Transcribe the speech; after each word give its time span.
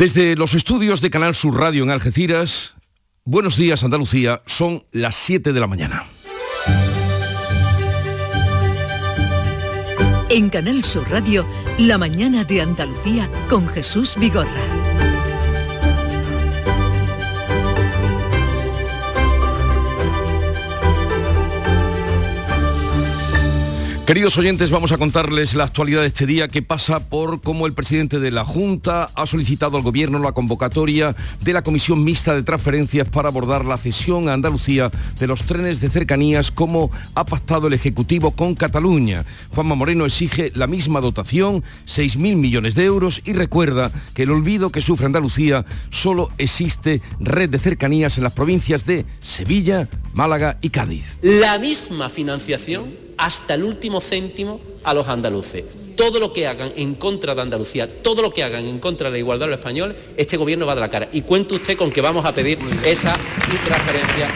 Desde 0.00 0.34
los 0.34 0.54
estudios 0.54 1.02
de 1.02 1.10
Canal 1.10 1.34
Sur 1.34 1.60
Radio 1.60 1.84
en 1.84 1.90
Algeciras, 1.90 2.74
buenos 3.26 3.58
días 3.58 3.84
Andalucía, 3.84 4.40
son 4.46 4.82
las 4.92 5.14
7 5.14 5.52
de 5.52 5.60
la 5.60 5.66
mañana. 5.66 6.06
En 10.30 10.48
Canal 10.48 10.84
Sur 10.84 11.06
Radio, 11.10 11.46
la 11.76 11.98
mañana 11.98 12.44
de 12.44 12.62
Andalucía 12.62 13.28
con 13.50 13.68
Jesús 13.68 14.14
Vigorra. 14.18 14.79
Queridos 24.10 24.36
oyentes, 24.38 24.72
vamos 24.72 24.90
a 24.90 24.98
contarles 24.98 25.54
la 25.54 25.62
actualidad 25.62 26.00
de 26.00 26.08
este 26.08 26.26
día 26.26 26.48
que 26.48 26.62
pasa 26.62 26.98
por 26.98 27.42
cómo 27.42 27.68
el 27.68 27.74
presidente 27.74 28.18
de 28.18 28.32
la 28.32 28.44
Junta 28.44 29.08
ha 29.14 29.24
solicitado 29.24 29.76
al 29.76 29.84
Gobierno 29.84 30.18
la 30.18 30.32
convocatoria 30.32 31.14
de 31.40 31.52
la 31.52 31.62
Comisión 31.62 32.02
Mixta 32.02 32.34
de 32.34 32.42
Transferencias 32.42 33.08
para 33.08 33.28
abordar 33.28 33.64
la 33.64 33.76
cesión 33.76 34.28
a 34.28 34.32
Andalucía 34.32 34.90
de 35.20 35.26
los 35.28 35.44
trenes 35.44 35.80
de 35.80 35.90
cercanías 35.90 36.50
como 36.50 36.90
ha 37.14 37.24
pactado 37.24 37.68
el 37.68 37.72
Ejecutivo 37.72 38.32
con 38.32 38.56
Cataluña. 38.56 39.24
Juanma 39.54 39.76
Moreno 39.76 40.06
exige 40.06 40.50
la 40.56 40.66
misma 40.66 41.00
dotación, 41.00 41.62
6.000 41.86 42.34
millones 42.34 42.74
de 42.74 42.86
euros 42.86 43.22
y 43.24 43.32
recuerda 43.32 43.92
que 44.12 44.24
el 44.24 44.32
olvido 44.32 44.72
que 44.72 44.82
sufre 44.82 45.06
Andalucía 45.06 45.64
solo 45.90 46.30
existe 46.36 47.00
red 47.20 47.48
de 47.48 47.60
cercanías 47.60 48.18
en 48.18 48.24
las 48.24 48.32
provincias 48.32 48.84
de 48.86 49.06
Sevilla, 49.20 49.88
Málaga 50.14 50.58
y 50.62 50.70
Cádiz. 50.70 51.16
La 51.22 51.60
misma 51.60 52.10
financiación 52.10 53.08
hasta 53.20 53.54
el 53.54 53.64
último 53.64 54.00
céntimo 54.00 54.60
a 54.82 54.94
los 54.94 55.06
andaluces. 55.06 55.64
Todo 55.94 56.18
lo 56.18 56.32
que 56.32 56.46
hagan 56.46 56.72
en 56.76 56.94
contra 56.94 57.34
de 57.34 57.42
Andalucía, 57.42 58.02
todo 58.02 58.22
lo 58.22 58.32
que 58.32 58.42
hagan 58.42 58.64
en 58.64 58.78
contra 58.78 59.08
de 59.08 59.12
la 59.12 59.18
igualdad 59.18 59.46
de 59.46 59.50
los 59.50 59.58
españoles, 59.58 59.96
este 60.16 60.38
gobierno 60.38 60.64
va 60.64 60.74
de 60.74 60.80
la 60.80 60.88
cara. 60.88 61.08
Y 61.12 61.20
cuente 61.20 61.54
usted 61.54 61.76
con 61.76 61.90
que 61.90 62.00
vamos 62.00 62.24
a 62.24 62.32
pedir 62.32 62.58
esa 62.82 63.14
transferencia. 63.66 64.28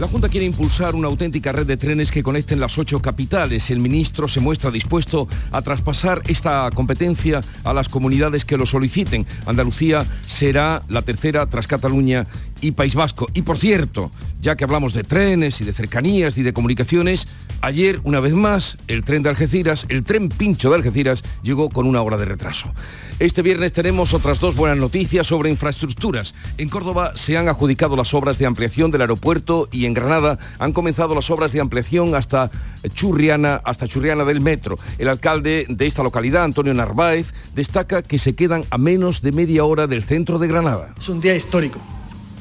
La 0.00 0.08
Junta 0.08 0.30
quiere 0.30 0.46
impulsar 0.46 0.94
una 0.94 1.08
auténtica 1.08 1.52
red 1.52 1.66
de 1.66 1.76
trenes 1.76 2.10
que 2.10 2.22
conecten 2.22 2.58
las 2.58 2.78
ocho 2.78 3.02
capitales. 3.02 3.70
El 3.70 3.80
ministro 3.80 4.28
se 4.28 4.40
muestra 4.40 4.70
dispuesto 4.70 5.28
a 5.52 5.60
traspasar 5.60 6.22
esta 6.26 6.70
competencia 6.74 7.42
a 7.64 7.74
las 7.74 7.90
comunidades 7.90 8.46
que 8.46 8.56
lo 8.56 8.64
soliciten. 8.64 9.26
Andalucía 9.44 10.06
será 10.26 10.82
la 10.88 11.02
tercera 11.02 11.44
tras 11.44 11.66
Cataluña 11.66 12.26
y 12.60 12.72
País 12.72 12.94
Vasco. 12.94 13.28
Y 13.34 13.42
por 13.42 13.58
cierto, 13.58 14.10
ya 14.40 14.56
que 14.56 14.64
hablamos 14.64 14.94
de 14.94 15.04
trenes 15.04 15.60
y 15.60 15.64
de 15.64 15.72
cercanías 15.72 16.38
y 16.38 16.42
de 16.42 16.52
comunicaciones, 16.52 17.28
ayer 17.60 18.00
una 18.04 18.20
vez 18.20 18.34
más 18.34 18.78
el 18.88 19.04
tren 19.04 19.22
de 19.22 19.30
Algeciras, 19.30 19.86
el 19.88 20.04
tren 20.04 20.28
pincho 20.28 20.70
de 20.70 20.76
Algeciras, 20.76 21.22
llegó 21.42 21.68
con 21.70 21.86
una 21.86 22.02
hora 22.02 22.16
de 22.16 22.24
retraso. 22.24 22.72
Este 23.18 23.42
viernes 23.42 23.72
tenemos 23.72 24.14
otras 24.14 24.40
dos 24.40 24.56
buenas 24.56 24.78
noticias 24.78 25.26
sobre 25.26 25.50
infraestructuras. 25.50 26.34
En 26.56 26.68
Córdoba 26.68 27.12
se 27.16 27.36
han 27.36 27.48
adjudicado 27.48 27.96
las 27.96 28.14
obras 28.14 28.38
de 28.38 28.46
ampliación 28.46 28.90
del 28.90 29.02
aeropuerto 29.02 29.68
y 29.70 29.84
en 29.84 29.94
Granada 29.94 30.38
han 30.58 30.72
comenzado 30.72 31.14
las 31.14 31.30
obras 31.30 31.52
de 31.52 31.60
ampliación 31.60 32.14
hasta 32.14 32.50
Churriana, 32.94 33.60
hasta 33.64 33.88
Churriana 33.88 34.24
del 34.24 34.40
metro. 34.40 34.78
El 34.98 35.08
alcalde 35.08 35.66
de 35.68 35.86
esta 35.86 36.02
localidad, 36.02 36.44
Antonio 36.44 36.72
Narváez, 36.72 37.34
destaca 37.54 38.02
que 38.02 38.18
se 38.18 38.34
quedan 38.34 38.64
a 38.70 38.78
menos 38.78 39.20
de 39.20 39.32
media 39.32 39.64
hora 39.64 39.86
del 39.86 40.02
centro 40.02 40.38
de 40.38 40.48
Granada. 40.48 40.94
Es 40.98 41.08
un 41.08 41.20
día 41.20 41.34
histórico 41.34 41.78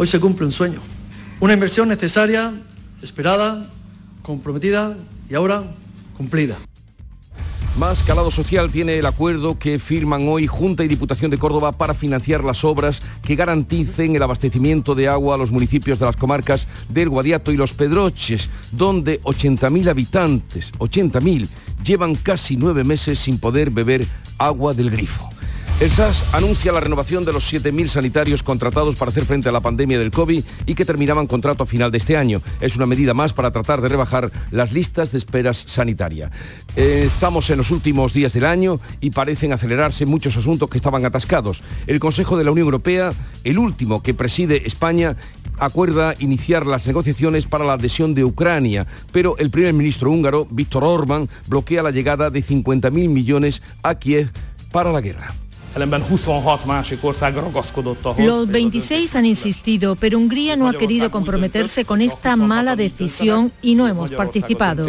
Hoy 0.02 0.08
se 0.08 0.17
cumple 0.17 0.45
un 0.45 0.53
sueño, 0.53 0.80
una 1.42 1.52
inversión 1.52 1.89
necesaria, 1.89 2.53
esperada, 3.02 3.69
comprometida 4.22 4.95
y 5.30 5.36
ahora 5.36 5.75
cumplida. 6.16 6.55
Más 7.78 8.03
calado 8.03 8.31
social 8.31 8.72
tiene 8.72 8.97
el 8.97 9.05
acuerdo 9.05 9.59
que 9.59 9.77
firman 9.77 10.25
hoy 10.30 10.47
Junta 10.47 10.86
y 10.86 10.88
Diputación 10.88 11.30
de 11.30 11.38
Córdoba 11.38 11.73
para 11.73 11.94
financiar 11.94 12.45
las 12.45 12.64
obras 12.64 13.02
que 13.22 13.36
garanticen 13.36 14.16
el 14.16 14.23
abastecimiento 14.23 14.95
de 14.95 15.09
agua 15.09 15.36
a 15.36 15.38
los 15.38 15.52
municipios 15.52 16.00
de 16.00 16.05
las 16.05 16.16
comarcas 16.16 16.70
del 16.88 17.09
Guadiato 17.09 17.52
y 17.52 17.58
los 17.58 17.73
Pedroches, 17.73 18.47
donde 18.72 19.21
80.000 19.23 19.89
habitantes, 19.89 20.71
80.000, 20.80 21.49
llevan 21.83 22.15
casi 22.15 22.55
nueve 22.55 22.86
meses 22.86 23.20
sin 23.20 23.38
poder 23.38 23.70
beber 23.70 24.08
agua 24.38 24.73
del 24.73 24.92
grifo. 24.92 25.30
El 25.79 25.89
SAS 25.89 26.35
anuncia 26.35 26.73
la 26.73 26.81
renovación 26.81 27.23
de 27.23 27.31
los 27.31 27.53
7.000 27.53 27.87
sanitarios 27.87 28.43
contratados 28.43 28.97
para 28.97 29.11
hacer 29.11 29.23
frente 29.23 29.47
a 29.47 29.53
la 29.53 29.61
pandemia 29.61 29.97
del 29.97 30.11
COVID 30.11 30.43
y 30.65 30.75
que 30.75 30.83
terminaban 30.83 31.25
contrato 31.25 31.63
a 31.63 31.65
final 31.65 31.89
de 31.89 31.99
este 31.99 32.17
año. 32.17 32.41
Es 32.59 32.75
una 32.75 32.85
medida 32.85 33.13
más 33.13 33.31
para 33.31 33.51
tratar 33.51 33.79
de 33.79 33.87
rebajar 33.87 34.29
las 34.51 34.73
listas 34.73 35.13
de 35.13 35.19
esperas 35.19 35.63
sanitaria. 35.67 36.31
Eh, 36.75 37.03
estamos 37.05 37.49
en 37.49 37.59
los 37.59 37.71
últimos 37.71 38.11
días 38.11 38.33
del 38.33 38.43
año 38.43 38.81
y 38.99 39.11
parecen 39.11 39.53
acelerarse 39.53 40.05
muchos 40.05 40.35
asuntos 40.35 40.69
que 40.69 40.75
estaban 40.75 41.05
atascados. 41.05 41.63
El 41.87 42.01
Consejo 42.01 42.35
de 42.35 42.43
la 42.43 42.51
Unión 42.51 42.67
Europea, 42.67 43.13
el 43.45 43.57
último 43.57 44.03
que 44.03 44.13
preside 44.13 44.67
España, 44.67 45.15
acuerda 45.59 46.13
iniciar 46.19 46.65
las 46.65 46.87
negociaciones 46.87 47.45
para 47.45 47.63
la 47.63 47.73
adhesión 47.73 48.13
de 48.15 48.25
Ucrania, 48.25 48.85
pero 49.13 49.37
el 49.37 49.49
primer 49.49 49.73
ministro 49.73 50.11
húngaro, 50.11 50.45
Víctor 50.51 50.83
Orbán, 50.83 51.29
bloquea 51.47 51.83
la 51.83 51.91
llegada 51.91 52.29
de 52.29 52.43
50.000 52.43 52.91
millones 52.91 53.61
a 53.81 53.95
Kiev 53.95 54.29
para 54.73 54.91
la 54.91 54.99
guerra. 54.99 55.33
Los 58.17 58.47
26 58.47 59.15
han 59.15 59.25
insistido, 59.25 59.95
pero 59.95 60.17
Hungría 60.17 60.55
no 60.55 60.67
ha 60.67 60.73
querido 60.73 61.11
comprometerse 61.11 61.85
con 61.85 62.02
esta 62.02 62.35
mala 62.35 62.75
decisión 62.75 63.52
y 63.61 63.75
no 63.75 63.87
hemos 63.87 64.11
participado. 64.11 64.87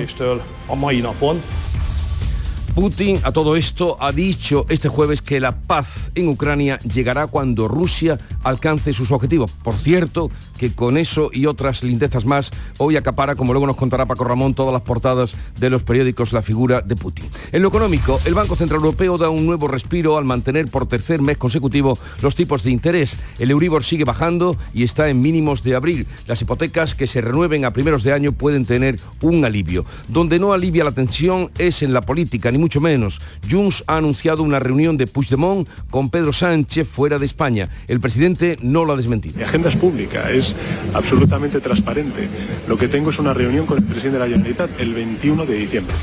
Putin 2.75 3.19
a 3.25 3.33
todo 3.33 3.57
esto 3.57 3.97
ha 4.01 4.13
dicho 4.13 4.65
este 4.69 4.89
jueves 4.89 5.23
que 5.23 5.41
la 5.41 5.53
paz 5.53 6.13
en 6.15 6.29
Ucrania 6.29 6.79
llegará 6.79 7.27
cuando 7.27 7.67
Rusia 7.67 8.19
alcance 8.45 8.93
sus 8.93 9.11
objetivos. 9.11 9.51
Por 9.51 9.75
cierto, 9.75 10.31
que 10.61 10.75
con 10.75 10.99
eso 10.99 11.31
y 11.33 11.47
otras 11.47 11.83
lindezas 11.83 12.27
más, 12.27 12.51
hoy 12.77 12.99
acapara, 12.99 13.35
como 13.35 13.55
luego 13.55 13.67
nos 13.67 13.77
contará 13.77 14.05
Paco 14.05 14.25
Ramón, 14.25 14.53
todas 14.53 14.75
las 14.75 14.83
portadas 14.83 15.35
de 15.59 15.71
los 15.71 15.83
periódicos 15.83 16.35
la 16.35 16.43
figura 16.43 16.83
de 16.83 16.97
Putin. 16.97 17.25
En 17.51 17.63
lo 17.63 17.69
económico, 17.69 18.21
el 18.27 18.35
Banco 18.35 18.57
Central 18.57 18.81
Europeo 18.81 19.17
da 19.17 19.31
un 19.31 19.47
nuevo 19.47 19.69
respiro 19.69 20.19
al 20.19 20.27
mantener 20.27 20.69
por 20.69 20.87
tercer 20.87 21.23
mes 21.23 21.39
consecutivo 21.39 21.99
los 22.21 22.35
tipos 22.35 22.63
de 22.63 22.73
interés. 22.73 23.17
El 23.39 23.51
Euribor 23.51 23.85
sigue 23.85 24.05
bajando 24.05 24.55
y 24.75 24.83
está 24.83 25.09
en 25.09 25.23
mínimos 25.23 25.63
de 25.63 25.77
abril. 25.77 26.07
Las 26.27 26.43
hipotecas 26.43 26.95
que 26.95 27.07
se 27.07 27.23
renueven 27.23 27.65
a 27.65 27.73
primeros 27.73 28.05
de 28.05 28.13
año 28.13 28.33
pueden 28.33 28.67
tener 28.67 29.01
un 29.23 29.47
alivio. 29.47 29.87
Donde 30.09 30.39
no 30.39 30.53
alivia 30.53 30.85
la 30.85 30.93
tensión 30.93 31.51
es 31.57 31.83
en 31.83 31.95
la 31.95 32.03
política, 32.03 32.51
ni 32.51 32.59
mucho 32.59 32.83
menos. 32.83 33.23
Junts 33.51 33.83
ha 33.87 33.97
anunciado 33.97 34.43
una 34.43 34.59
reunión 34.59 34.99
de 34.99 35.07
Puigdemont 35.07 35.67
con 35.89 36.11
Pedro 36.11 36.35
Sánchez 36.35 36.87
fuera 36.87 37.19
de 37.19 37.25
España. 37.25 37.71
El 37.89 37.99
presidente 37.99 38.59
no 38.61 38.85
lo 38.85 38.93
ha 38.93 38.97
desmentido. 38.97 39.39
Mi 39.39 39.45
agenda 39.45 39.71
es 39.71 39.77
pública, 39.77 40.31
es 40.31 40.50
absolutamente 40.95 41.61
transparente. 41.61 42.29
Lo 42.69 42.77
que 42.77 42.89
tengo 42.89 43.11
es 43.11 43.19
una 43.19 43.35
reunión 43.35 43.67
con 43.67 43.79
el 43.79 43.85
presidente 43.85 44.19
de 44.19 44.25
la 44.25 44.31
Generalitat 44.31 44.71
el 44.81 44.95
21 44.95 45.47
de 45.47 45.55
diciembre. 45.55 45.95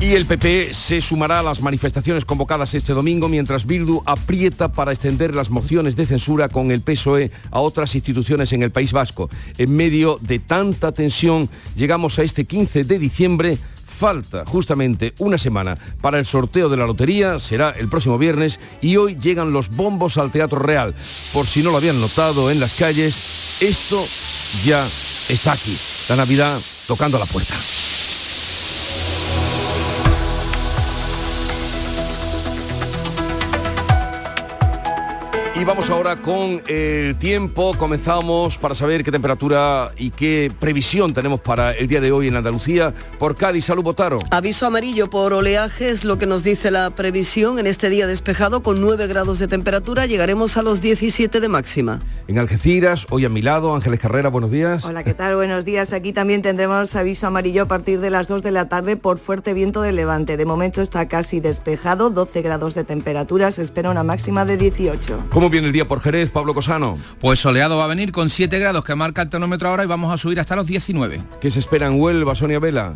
Y 0.00 0.12
el 0.12 0.26
PP 0.26 0.74
se 0.74 1.00
sumará 1.00 1.38
a 1.38 1.42
las 1.42 1.62
manifestaciones 1.62 2.26
convocadas 2.26 2.74
este 2.74 2.92
domingo 2.92 3.28
mientras 3.28 3.64
Bildu 3.64 4.02
aprieta 4.04 4.70
para 4.70 4.92
extender 4.92 5.34
las 5.34 5.48
mociones 5.48 5.96
de 5.96 6.04
censura 6.04 6.50
con 6.50 6.70
el 6.72 6.82
PSOE 6.82 7.30
a 7.50 7.60
otras 7.60 7.94
instituciones 7.94 8.52
en 8.52 8.62
el 8.62 8.70
País 8.70 8.92
Vasco. 8.92 9.30
En 9.56 9.74
medio 9.74 10.18
de 10.20 10.40
tanta 10.40 10.92
tensión 10.92 11.48
llegamos 11.74 12.18
a 12.18 12.22
este 12.22 12.44
15 12.44 12.84
de 12.84 12.98
diciembre 12.98 13.58
Falta 13.86 14.44
justamente 14.46 15.14
una 15.18 15.38
semana 15.38 15.76
para 16.00 16.18
el 16.18 16.26
sorteo 16.26 16.68
de 16.68 16.76
la 16.76 16.86
lotería, 16.86 17.38
será 17.38 17.70
el 17.70 17.88
próximo 17.88 18.18
viernes 18.18 18.58
y 18.80 18.96
hoy 18.96 19.16
llegan 19.16 19.52
los 19.52 19.68
bombos 19.68 20.18
al 20.18 20.32
Teatro 20.32 20.58
Real. 20.58 20.94
Por 21.32 21.46
si 21.46 21.62
no 21.62 21.70
lo 21.70 21.76
habían 21.76 22.00
notado 22.00 22.50
en 22.50 22.60
las 22.60 22.74
calles, 22.74 23.60
esto 23.60 24.04
ya 24.64 24.84
está 25.28 25.52
aquí. 25.52 25.76
La 26.08 26.16
Navidad 26.16 26.60
tocando 26.86 27.18
la 27.18 27.26
puerta. 27.26 27.54
Ahora 35.90 36.16
con 36.16 36.62
el 36.66 37.16
tiempo. 37.16 37.74
Comenzamos 37.76 38.56
para 38.56 38.74
saber 38.74 39.04
qué 39.04 39.12
temperatura 39.12 39.90
y 39.98 40.10
qué 40.10 40.50
previsión 40.58 41.12
tenemos 41.12 41.40
para 41.40 41.72
el 41.72 41.88
día 41.88 42.00
de 42.00 42.10
hoy 42.10 42.28
en 42.28 42.36
Andalucía. 42.36 42.94
Por 43.18 43.34
Cádiz, 43.34 43.66
salud 43.66 43.82
Botaro. 43.82 44.18
Aviso 44.30 44.66
amarillo 44.66 45.10
por 45.10 45.32
oleaje 45.32 45.90
es 45.90 46.04
lo 46.04 46.16
que 46.16 46.26
nos 46.26 46.42
dice 46.42 46.70
la 46.70 46.90
previsión. 46.90 47.58
En 47.58 47.66
este 47.66 47.90
día 47.90 48.06
despejado 48.06 48.62
con 48.62 48.80
9 48.80 49.06
grados 49.08 49.38
de 49.38 49.48
temperatura 49.48 50.06
llegaremos 50.06 50.56
a 50.56 50.62
los 50.62 50.80
17 50.80 51.40
de 51.40 51.48
máxima. 51.48 52.00
En 52.28 52.38
Algeciras, 52.38 53.06
hoy 53.10 53.26
a 53.26 53.28
mi 53.28 53.42
lado, 53.42 53.74
Ángeles 53.74 54.00
Carrera, 54.00 54.30
buenos 54.30 54.50
días. 54.50 54.84
Hola, 54.84 55.04
¿qué 55.04 55.12
tal? 55.12 55.36
Buenos 55.36 55.64
días. 55.64 55.92
Aquí 55.92 56.12
también 56.12 56.40
tendremos 56.40 56.96
aviso 56.96 57.26
amarillo 57.26 57.64
a 57.64 57.68
partir 57.68 58.00
de 58.00 58.10
las 58.10 58.28
2 58.28 58.42
de 58.42 58.52
la 58.52 58.68
tarde 58.68 58.96
por 58.96 59.18
fuerte 59.18 59.52
viento 59.52 59.82
de 59.82 59.92
levante. 59.92 60.38
De 60.38 60.46
momento 60.46 60.80
está 60.80 61.08
casi 61.08 61.40
despejado, 61.40 62.08
12 62.08 62.40
grados 62.42 62.74
de 62.74 62.84
temperatura, 62.84 63.50
se 63.50 63.62
espera 63.62 63.90
una 63.90 64.02
máxima 64.02 64.44
de 64.46 64.56
18. 64.56 65.26
¿Cómo 65.30 65.50
viene 65.50 65.66
el 65.66 65.73
día 65.74 65.86
por 65.86 66.00
Jerez, 66.00 66.30
Pablo 66.30 66.54
Cosano? 66.54 66.98
Pues 67.20 67.40
soleado 67.40 67.76
va 67.76 67.84
a 67.84 67.88
venir 67.88 68.12
con 68.12 68.30
7 68.30 68.58
grados 68.58 68.84
que 68.84 68.94
marca 68.94 69.20
el 69.20 69.28
termómetro 69.28 69.68
ahora 69.68 69.84
y 69.84 69.86
vamos 69.86 70.12
a 70.14 70.16
subir 70.16 70.40
hasta 70.40 70.56
los 70.56 70.66
19. 70.66 71.20
¿Qué 71.40 71.50
se 71.50 71.58
espera 71.58 71.88
en 71.88 72.00
Huelva, 72.00 72.34
Sonia 72.34 72.60
Vela? 72.60 72.94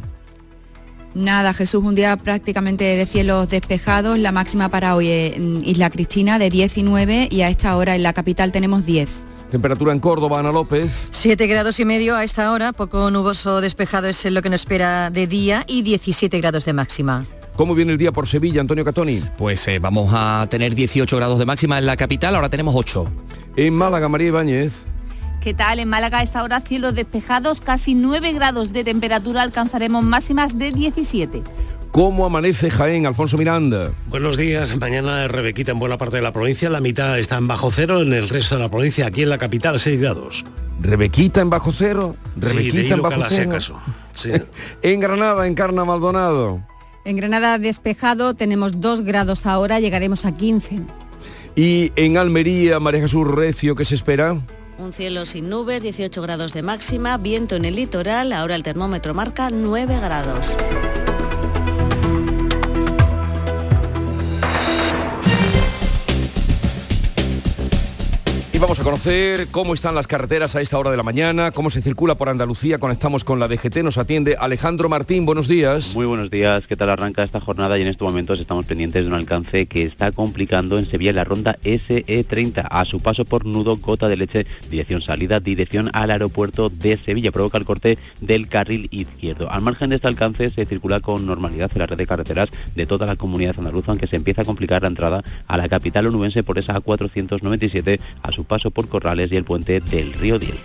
Nada, 1.14 1.52
Jesús, 1.52 1.82
un 1.82 1.96
día 1.96 2.16
prácticamente 2.16 2.84
de 2.84 3.04
cielos 3.04 3.48
despejados. 3.48 4.18
La 4.18 4.30
máxima 4.30 4.68
para 4.68 4.94
hoy 4.94 5.10
en 5.10 5.64
Isla 5.64 5.90
Cristina 5.90 6.38
de 6.38 6.50
19 6.50 7.28
y 7.30 7.40
a 7.42 7.48
esta 7.48 7.76
hora 7.76 7.96
en 7.96 8.04
la 8.04 8.12
capital 8.12 8.52
tenemos 8.52 8.86
10. 8.86 9.08
Temperatura 9.50 9.92
en 9.92 9.98
Córdoba, 9.98 10.38
Ana 10.38 10.52
López. 10.52 11.08
7 11.10 11.46
grados 11.48 11.80
y 11.80 11.84
medio 11.84 12.14
a 12.14 12.22
esta 12.22 12.52
hora, 12.52 12.72
poco 12.72 13.10
nuboso 13.10 13.60
despejado 13.60 14.06
es 14.06 14.24
lo 14.26 14.40
que 14.40 14.50
nos 14.50 14.60
espera 14.60 15.10
de 15.10 15.26
día 15.26 15.64
y 15.66 15.82
17 15.82 16.38
grados 16.38 16.64
de 16.64 16.74
máxima. 16.74 17.26
¿Cómo 17.58 17.74
viene 17.74 17.90
el 17.90 17.98
día 17.98 18.12
por 18.12 18.28
Sevilla, 18.28 18.60
Antonio 18.60 18.84
Catoni? 18.84 19.20
Pues 19.36 19.66
eh, 19.66 19.80
vamos 19.80 20.12
a 20.14 20.46
tener 20.48 20.76
18 20.76 21.16
grados 21.16 21.40
de 21.40 21.44
máxima 21.44 21.76
en 21.76 21.86
la 21.86 21.96
capital, 21.96 22.36
ahora 22.36 22.48
tenemos 22.48 22.72
8. 22.76 23.10
En 23.56 23.74
Málaga, 23.74 24.08
María 24.08 24.28
Ibáñez. 24.28 24.84
¿Qué 25.40 25.54
tal? 25.54 25.80
En 25.80 25.88
Málaga 25.88 26.20
a 26.20 26.22
esta 26.22 26.44
hora 26.44 26.60
cielos 26.60 26.94
despejados, 26.94 27.60
casi 27.60 27.96
9 27.96 28.32
grados 28.32 28.72
de 28.72 28.84
temperatura, 28.84 29.42
alcanzaremos 29.42 30.04
máximas 30.04 30.56
de 30.56 30.70
17. 30.70 31.42
¿Cómo 31.90 32.24
amanece 32.24 32.70
Jaén, 32.70 33.06
Alfonso 33.06 33.36
Miranda? 33.36 33.90
Buenos 34.06 34.36
días. 34.36 34.76
Mañana 34.76 35.26
Rebequita 35.26 35.72
en 35.72 35.80
buena 35.80 35.98
parte 35.98 36.18
de 36.18 36.22
la 36.22 36.32
provincia. 36.32 36.70
La 36.70 36.80
mitad 36.80 37.18
está 37.18 37.38
en 37.38 37.48
bajo 37.48 37.72
cero, 37.72 38.02
en 38.02 38.12
el 38.12 38.28
resto 38.28 38.54
de 38.54 38.62
la 38.62 38.68
provincia, 38.68 39.08
aquí 39.08 39.22
en 39.22 39.30
la 39.30 39.38
capital, 39.38 39.80
6 39.80 39.98
grados. 39.98 40.44
¿Rebequita 40.80 41.40
en 41.40 41.50
bajo 41.50 41.72
cero? 41.72 42.14
¿Rebequita 42.36 42.78
sí, 42.78 42.92
en 42.92 43.02
bajo 43.02 43.24
cero? 43.28 43.58
Sí. 44.14 44.30
en 44.82 45.00
Granada, 45.00 45.44
en 45.48 45.56
Carna 45.56 45.84
Maldonado. 45.84 46.62
En 47.08 47.16
Granada 47.16 47.56
despejado 47.56 48.34
tenemos 48.34 48.82
2 48.82 49.00
grados 49.00 49.46
ahora, 49.46 49.80
llegaremos 49.80 50.26
a 50.26 50.36
15. 50.36 50.80
¿Y 51.56 51.90
en 51.96 52.18
Almería, 52.18 52.80
María 52.80 53.00
Jesús 53.00 53.26
Recio, 53.26 53.74
qué 53.74 53.86
se 53.86 53.94
espera? 53.94 54.38
Un 54.78 54.92
cielo 54.92 55.24
sin 55.24 55.48
nubes, 55.48 55.82
18 55.82 56.20
grados 56.20 56.52
de 56.52 56.62
máxima, 56.62 57.16
viento 57.16 57.56
en 57.56 57.64
el 57.64 57.76
litoral, 57.76 58.34
ahora 58.34 58.56
el 58.56 58.62
termómetro 58.62 59.14
marca 59.14 59.48
9 59.48 59.98
grados. 60.02 60.58
Vamos 68.68 68.80
a 68.80 68.84
conocer 68.84 69.48
cómo 69.50 69.72
están 69.72 69.94
las 69.94 70.06
carreteras 70.06 70.54
a 70.54 70.60
esta 70.60 70.76
hora 70.76 70.90
de 70.90 70.98
la 70.98 71.02
mañana, 71.02 71.52
cómo 71.52 71.70
se 71.70 71.80
circula 71.80 72.16
por 72.16 72.28
Andalucía. 72.28 72.76
Conectamos 72.76 73.24
con 73.24 73.40
la 73.40 73.48
DGT, 73.48 73.78
nos 73.78 73.96
atiende 73.96 74.36
Alejandro 74.38 74.90
Martín. 74.90 75.24
Buenos 75.24 75.48
días. 75.48 75.94
Muy 75.94 76.04
buenos 76.04 76.30
días. 76.30 76.66
¿Qué 76.66 76.76
tal 76.76 76.90
arranca 76.90 77.22
esta 77.22 77.40
jornada? 77.40 77.78
Y 77.78 77.82
en 77.82 77.88
estos 77.88 78.06
momentos 78.06 78.38
estamos 78.40 78.66
pendientes 78.66 79.04
de 79.04 79.08
un 79.08 79.14
alcance 79.14 79.64
que 79.64 79.84
está 79.84 80.12
complicando 80.12 80.78
en 80.78 80.90
Sevilla 80.90 81.14
la 81.14 81.24
ronda 81.24 81.56
SE30 81.64 82.66
a 82.70 82.84
su 82.84 83.00
paso 83.00 83.24
por 83.24 83.46
Nudo 83.46 83.78
Gota 83.78 84.06
de 84.06 84.18
Leche, 84.18 84.46
dirección 84.68 85.00
salida, 85.00 85.40
dirección 85.40 85.88
al 85.94 86.10
aeropuerto 86.10 86.68
de 86.68 86.98
Sevilla. 86.98 87.32
Provoca 87.32 87.56
el 87.56 87.64
corte 87.64 87.96
del 88.20 88.48
carril 88.48 88.88
izquierdo. 88.90 89.50
Al 89.50 89.62
margen 89.62 89.88
de 89.88 89.96
este 89.96 90.08
alcance 90.08 90.50
se 90.50 90.66
circula 90.66 91.00
con 91.00 91.24
normalidad 91.24 91.70
en 91.72 91.78
la 91.78 91.86
red 91.86 91.96
de 91.96 92.06
carreteras 92.06 92.50
de 92.76 92.84
toda 92.84 93.06
la 93.06 93.16
comunidad 93.16 93.54
andaluza, 93.56 93.92
aunque 93.92 94.08
se 94.08 94.16
empieza 94.16 94.42
a 94.42 94.44
complicar 94.44 94.82
la 94.82 94.88
entrada 94.88 95.24
a 95.46 95.56
la 95.56 95.70
capital 95.70 96.06
onubense 96.06 96.42
por 96.42 96.58
esa 96.58 96.74
A497 96.74 97.98
a 98.22 98.30
su 98.30 98.44
paso 98.44 98.57
por 98.62 98.88
Corrales 98.88 99.30
y 99.32 99.36
el 99.36 99.44
puente 99.44 99.80
del 99.80 100.12
río 100.12 100.38
Diel. 100.38 100.58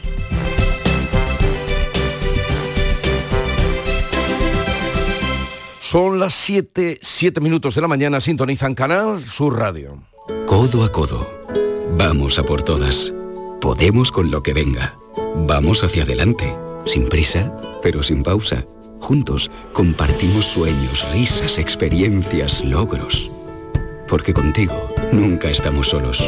Son 5.81 6.19
las 6.19 6.33
7, 6.33 6.99
7 7.03 7.39
minutos 7.39 7.75
de 7.75 7.81
la 7.81 7.87
mañana, 7.87 8.19
sintonizan 8.19 8.73
Canal 8.73 9.23
Sur 9.27 9.59
Radio. 9.59 10.01
Codo 10.47 10.83
a 10.83 10.91
codo. 10.91 11.29
Vamos 11.95 12.39
a 12.39 12.43
por 12.43 12.63
todas. 12.63 13.13
Podemos 13.61 14.11
con 14.11 14.31
lo 14.31 14.41
que 14.41 14.53
venga. 14.53 14.95
Vamos 15.45 15.83
hacia 15.83 16.01
adelante. 16.01 16.51
Sin 16.85 17.07
prisa, 17.07 17.55
pero 17.83 18.01
sin 18.01 18.23
pausa. 18.23 18.65
Juntos 19.01 19.51
compartimos 19.73 20.45
sueños, 20.45 21.05
risas, 21.11 21.59
experiencias, 21.59 22.63
logros. 22.65 23.29
Porque 24.07 24.33
contigo 24.33 24.89
nunca 25.11 25.51
estamos 25.51 25.89
solos. 25.89 26.27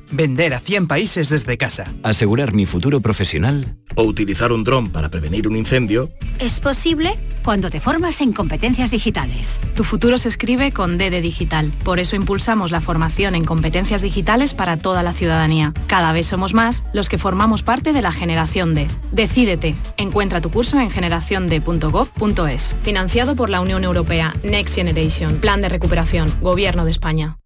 Vender 0.11 0.53
a 0.53 0.59
100 0.59 0.87
países 0.87 1.29
desde 1.29 1.57
casa. 1.57 1.93
Asegurar 2.03 2.53
mi 2.53 2.65
futuro 2.65 2.99
profesional. 2.99 3.77
O 3.95 4.03
utilizar 4.03 4.51
un 4.51 4.65
dron 4.65 4.89
para 4.89 5.09
prevenir 5.09 5.47
un 5.47 5.55
incendio. 5.55 6.11
Es 6.39 6.59
posible 6.59 7.17
cuando 7.43 7.69
te 7.69 7.79
formas 7.79 8.19
en 8.19 8.33
competencias 8.33 8.91
digitales. 8.91 9.59
Tu 9.75 9.83
futuro 9.83 10.17
se 10.17 10.27
escribe 10.27 10.73
con 10.73 10.97
D 10.97 11.09
de 11.09 11.21
digital. 11.21 11.71
Por 11.85 11.99
eso 11.99 12.17
impulsamos 12.17 12.71
la 12.71 12.81
formación 12.81 13.35
en 13.35 13.45
competencias 13.45 14.01
digitales 14.01 14.53
para 14.53 14.77
toda 14.77 15.01
la 15.01 15.13
ciudadanía. 15.13 15.73
Cada 15.87 16.11
vez 16.11 16.25
somos 16.25 16.53
más 16.53 16.83
los 16.93 17.07
que 17.07 17.17
formamos 17.17 17.63
parte 17.63 17.93
de 17.93 18.01
la 18.01 18.11
generación 18.11 18.75
D. 18.75 18.87
Decídete. 19.11 19.75
Encuentra 19.97 20.41
tu 20.41 20.51
curso 20.51 20.79
en 20.79 20.91
generaciond.gov.es. 20.91 22.75
Financiado 22.83 23.35
por 23.35 23.49
la 23.49 23.61
Unión 23.61 23.85
Europea. 23.85 24.35
Next 24.43 24.75
Generation. 24.75 25.37
Plan 25.37 25.61
de 25.61 25.69
recuperación. 25.69 26.31
Gobierno 26.41 26.83
de 26.83 26.91
España. 26.91 27.37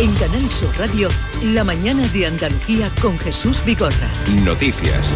En 0.00 0.14
Canal 0.14 0.48
Sur 0.48 0.70
Radio, 0.78 1.08
la 1.42 1.64
mañana 1.64 2.06
de 2.06 2.26
Andalucía 2.26 2.88
con 3.02 3.18
Jesús 3.18 3.60
Vigorra. 3.64 4.08
Noticias. 4.44 5.12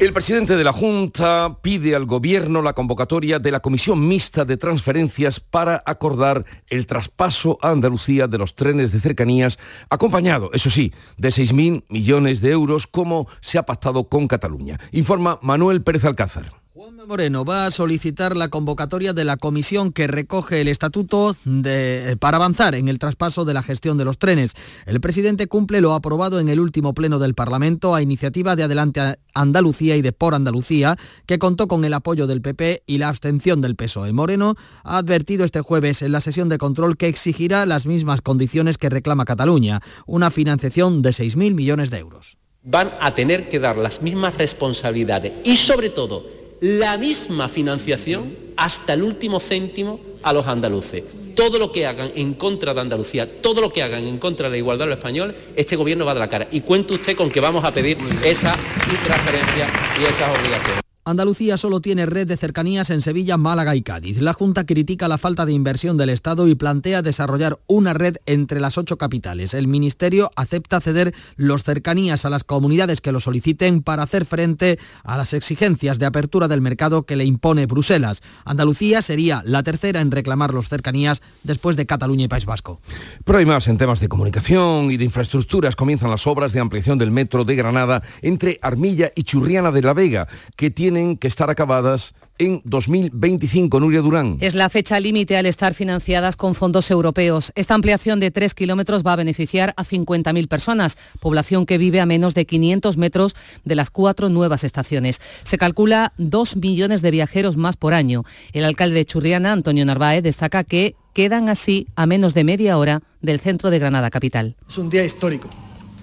El 0.00 0.12
presidente 0.12 0.56
de 0.56 0.64
la 0.64 0.72
Junta 0.72 1.58
pide 1.62 1.94
al 1.94 2.04
Gobierno 2.04 2.62
la 2.62 2.72
convocatoria 2.72 3.38
de 3.38 3.52
la 3.52 3.60
Comisión 3.60 4.08
Mixta 4.08 4.44
de 4.44 4.56
Transferencias 4.56 5.38
para 5.38 5.84
acordar 5.86 6.44
el 6.66 6.86
traspaso 6.86 7.56
a 7.62 7.70
Andalucía 7.70 8.26
de 8.26 8.38
los 8.38 8.56
trenes 8.56 8.90
de 8.90 8.98
cercanías, 8.98 9.56
acompañado, 9.88 10.50
eso 10.52 10.68
sí, 10.68 10.92
de 11.16 11.28
6.000 11.28 11.84
millones 11.88 12.40
de 12.40 12.50
euros 12.50 12.88
como 12.88 13.28
se 13.40 13.58
ha 13.58 13.66
pactado 13.66 14.08
con 14.08 14.26
Cataluña. 14.26 14.80
Informa 14.90 15.38
Manuel 15.42 15.80
Pérez 15.84 16.04
Alcázar. 16.04 16.63
Moreno 16.76 17.44
va 17.44 17.66
a 17.66 17.70
solicitar 17.70 18.36
la 18.36 18.48
convocatoria 18.48 19.12
de 19.12 19.24
la 19.24 19.36
comisión 19.36 19.92
que 19.92 20.08
recoge 20.08 20.60
el 20.60 20.66
estatuto 20.66 21.36
de, 21.44 22.16
para 22.18 22.36
avanzar 22.36 22.74
en 22.74 22.88
el 22.88 22.98
traspaso 22.98 23.44
de 23.44 23.54
la 23.54 23.62
gestión 23.62 23.96
de 23.96 24.04
los 24.04 24.18
trenes. 24.18 24.54
El 24.84 25.00
presidente 25.00 25.46
cumple 25.46 25.80
lo 25.80 25.92
aprobado 25.92 26.40
en 26.40 26.48
el 26.48 26.58
último 26.58 26.92
pleno 26.92 27.20
del 27.20 27.34
Parlamento 27.34 27.94
a 27.94 28.02
iniciativa 28.02 28.56
de 28.56 28.64
Adelante 28.64 29.18
Andalucía 29.34 29.96
y 29.96 30.02
de 30.02 30.10
Por 30.10 30.34
Andalucía, 30.34 30.96
que 31.26 31.38
contó 31.38 31.68
con 31.68 31.84
el 31.84 31.94
apoyo 31.94 32.26
del 32.26 32.42
PP 32.42 32.82
y 32.86 32.98
la 32.98 33.08
abstención 33.08 33.60
del 33.60 33.76
PSOE. 33.76 34.12
Moreno 34.12 34.56
ha 34.82 34.98
advertido 34.98 35.44
este 35.44 35.60
jueves 35.60 36.02
en 36.02 36.10
la 36.10 36.20
sesión 36.20 36.48
de 36.48 36.58
control 36.58 36.96
que 36.96 37.06
exigirá 37.06 37.66
las 37.66 37.86
mismas 37.86 38.20
condiciones 38.20 38.78
que 38.78 38.90
reclama 38.90 39.26
Cataluña, 39.26 39.80
una 40.06 40.32
financiación 40.32 41.02
de 41.02 41.10
6.000 41.10 41.54
millones 41.54 41.90
de 41.90 41.98
euros. 41.98 42.36
Van 42.64 42.90
a 43.00 43.14
tener 43.14 43.48
que 43.48 43.60
dar 43.60 43.76
las 43.76 44.02
mismas 44.02 44.36
responsabilidades 44.36 45.34
y 45.44 45.56
sobre 45.56 45.90
todo 45.90 46.43
la 46.64 46.96
misma 46.96 47.50
financiación 47.50 48.38
hasta 48.56 48.94
el 48.94 49.02
último 49.02 49.38
céntimo 49.38 50.00
a 50.22 50.32
los 50.32 50.46
andaluces. 50.46 51.04
Todo 51.36 51.58
lo 51.58 51.70
que 51.70 51.86
hagan 51.86 52.10
en 52.14 52.32
contra 52.32 52.72
de 52.72 52.80
Andalucía, 52.80 53.42
todo 53.42 53.60
lo 53.60 53.70
que 53.70 53.82
hagan 53.82 54.04
en 54.04 54.16
contra 54.16 54.46
de 54.48 54.52
la 54.52 54.56
igualdad 54.56 54.86
de 54.86 54.90
los 54.90 54.98
españoles, 54.98 55.36
este 55.56 55.76
gobierno 55.76 56.06
va 56.06 56.14
de 56.14 56.20
la 56.20 56.28
cara. 56.30 56.48
Y 56.50 56.62
cuente 56.62 56.94
usted 56.94 57.16
con 57.16 57.30
que 57.30 57.40
vamos 57.40 57.66
a 57.66 57.72
pedir 57.72 57.98
esa 58.24 58.56
transferencia 59.04 59.66
y 60.00 60.04
esas 60.04 60.38
obligaciones. 60.38 60.83
Andalucía 61.06 61.58
solo 61.58 61.82
tiene 61.82 62.06
red 62.06 62.26
de 62.26 62.38
cercanías 62.38 62.88
en 62.88 63.02
Sevilla, 63.02 63.36
Málaga 63.36 63.76
y 63.76 63.82
Cádiz. 63.82 64.22
La 64.22 64.32
Junta 64.32 64.64
critica 64.64 65.06
la 65.06 65.18
falta 65.18 65.44
de 65.44 65.52
inversión 65.52 65.98
del 65.98 66.08
Estado 66.08 66.48
y 66.48 66.54
plantea 66.54 67.02
desarrollar 67.02 67.58
una 67.66 67.92
red 67.92 68.16
entre 68.24 68.58
las 68.58 68.78
ocho 68.78 68.96
capitales. 68.96 69.52
El 69.52 69.68
Ministerio 69.68 70.30
acepta 70.34 70.80
ceder 70.80 71.14
los 71.36 71.62
cercanías 71.62 72.24
a 72.24 72.30
las 72.30 72.42
comunidades 72.42 73.02
que 73.02 73.12
lo 73.12 73.20
soliciten 73.20 73.82
para 73.82 74.02
hacer 74.02 74.24
frente 74.24 74.78
a 75.02 75.18
las 75.18 75.34
exigencias 75.34 75.98
de 75.98 76.06
apertura 76.06 76.48
del 76.48 76.62
mercado 76.62 77.02
que 77.02 77.16
le 77.16 77.26
impone 77.26 77.66
Bruselas. 77.66 78.22
Andalucía 78.46 79.02
sería 79.02 79.42
la 79.44 79.62
tercera 79.62 80.00
en 80.00 80.10
reclamar 80.10 80.54
los 80.54 80.70
cercanías 80.70 81.20
después 81.42 81.76
de 81.76 81.84
Cataluña 81.84 82.24
y 82.24 82.28
País 82.28 82.46
Vasco. 82.46 82.80
Pero 83.26 83.38
hay 83.38 83.44
más 83.44 83.68
en 83.68 83.76
temas 83.76 84.00
de 84.00 84.08
comunicación 84.08 84.90
y 84.90 84.96
de 84.96 85.04
infraestructuras. 85.04 85.76
Comienzan 85.76 86.08
las 86.08 86.26
obras 86.26 86.54
de 86.54 86.60
ampliación 86.60 86.96
del 86.96 87.10
metro 87.10 87.44
de 87.44 87.56
Granada 87.56 88.02
entre 88.22 88.58
Armilla 88.62 89.12
y 89.14 89.24
Churriana 89.24 89.70
de 89.70 89.82
la 89.82 89.92
Vega, 89.92 90.28
que 90.56 90.70
tiene 90.70 90.93
tienen 90.94 91.16
que 91.16 91.26
estar 91.26 91.50
acabadas 91.50 92.14
en 92.38 92.62
2025, 92.64 93.80
Nuria 93.80 94.00
Durán. 94.00 94.38
Es 94.40 94.54
la 94.54 94.68
fecha 94.68 95.00
límite 95.00 95.36
al 95.36 95.46
estar 95.46 95.74
financiadas 95.74 96.36
con 96.36 96.54
fondos 96.54 96.88
europeos. 96.90 97.52
Esta 97.56 97.74
ampliación 97.74 98.20
de 98.20 98.30
tres 98.30 98.54
kilómetros 98.54 99.02
va 99.04 99.14
a 99.14 99.16
beneficiar 99.16 99.74
a 99.76 99.84
50.000 99.84 100.46
personas, 100.46 100.96
población 101.20 101.66
que 101.66 101.78
vive 101.78 102.00
a 102.00 102.06
menos 102.06 102.34
de 102.34 102.46
500 102.46 102.96
metros 102.96 103.34
de 103.64 103.74
las 103.74 103.90
cuatro 103.90 104.28
nuevas 104.28 104.62
estaciones. 104.62 105.20
Se 105.42 105.58
calcula 105.58 106.12
dos 106.16 106.56
millones 106.56 107.02
de 107.02 107.10
viajeros 107.10 107.56
más 107.56 107.76
por 107.76 107.92
año. 107.92 108.22
El 108.52 108.64
alcalde 108.64 108.94
de 108.94 109.04
Churriana, 109.04 109.50
Antonio 109.50 109.84
Narváez, 109.84 110.22
destaca 110.22 110.62
que 110.62 110.94
quedan 111.12 111.48
así 111.48 111.88
a 111.96 112.06
menos 112.06 112.34
de 112.34 112.44
media 112.44 112.78
hora 112.78 113.02
del 113.20 113.40
centro 113.40 113.70
de 113.70 113.80
Granada 113.80 114.10
capital. 114.10 114.54
Es 114.68 114.78
un 114.78 114.90
día 114.90 115.04
histórico. 115.04 115.48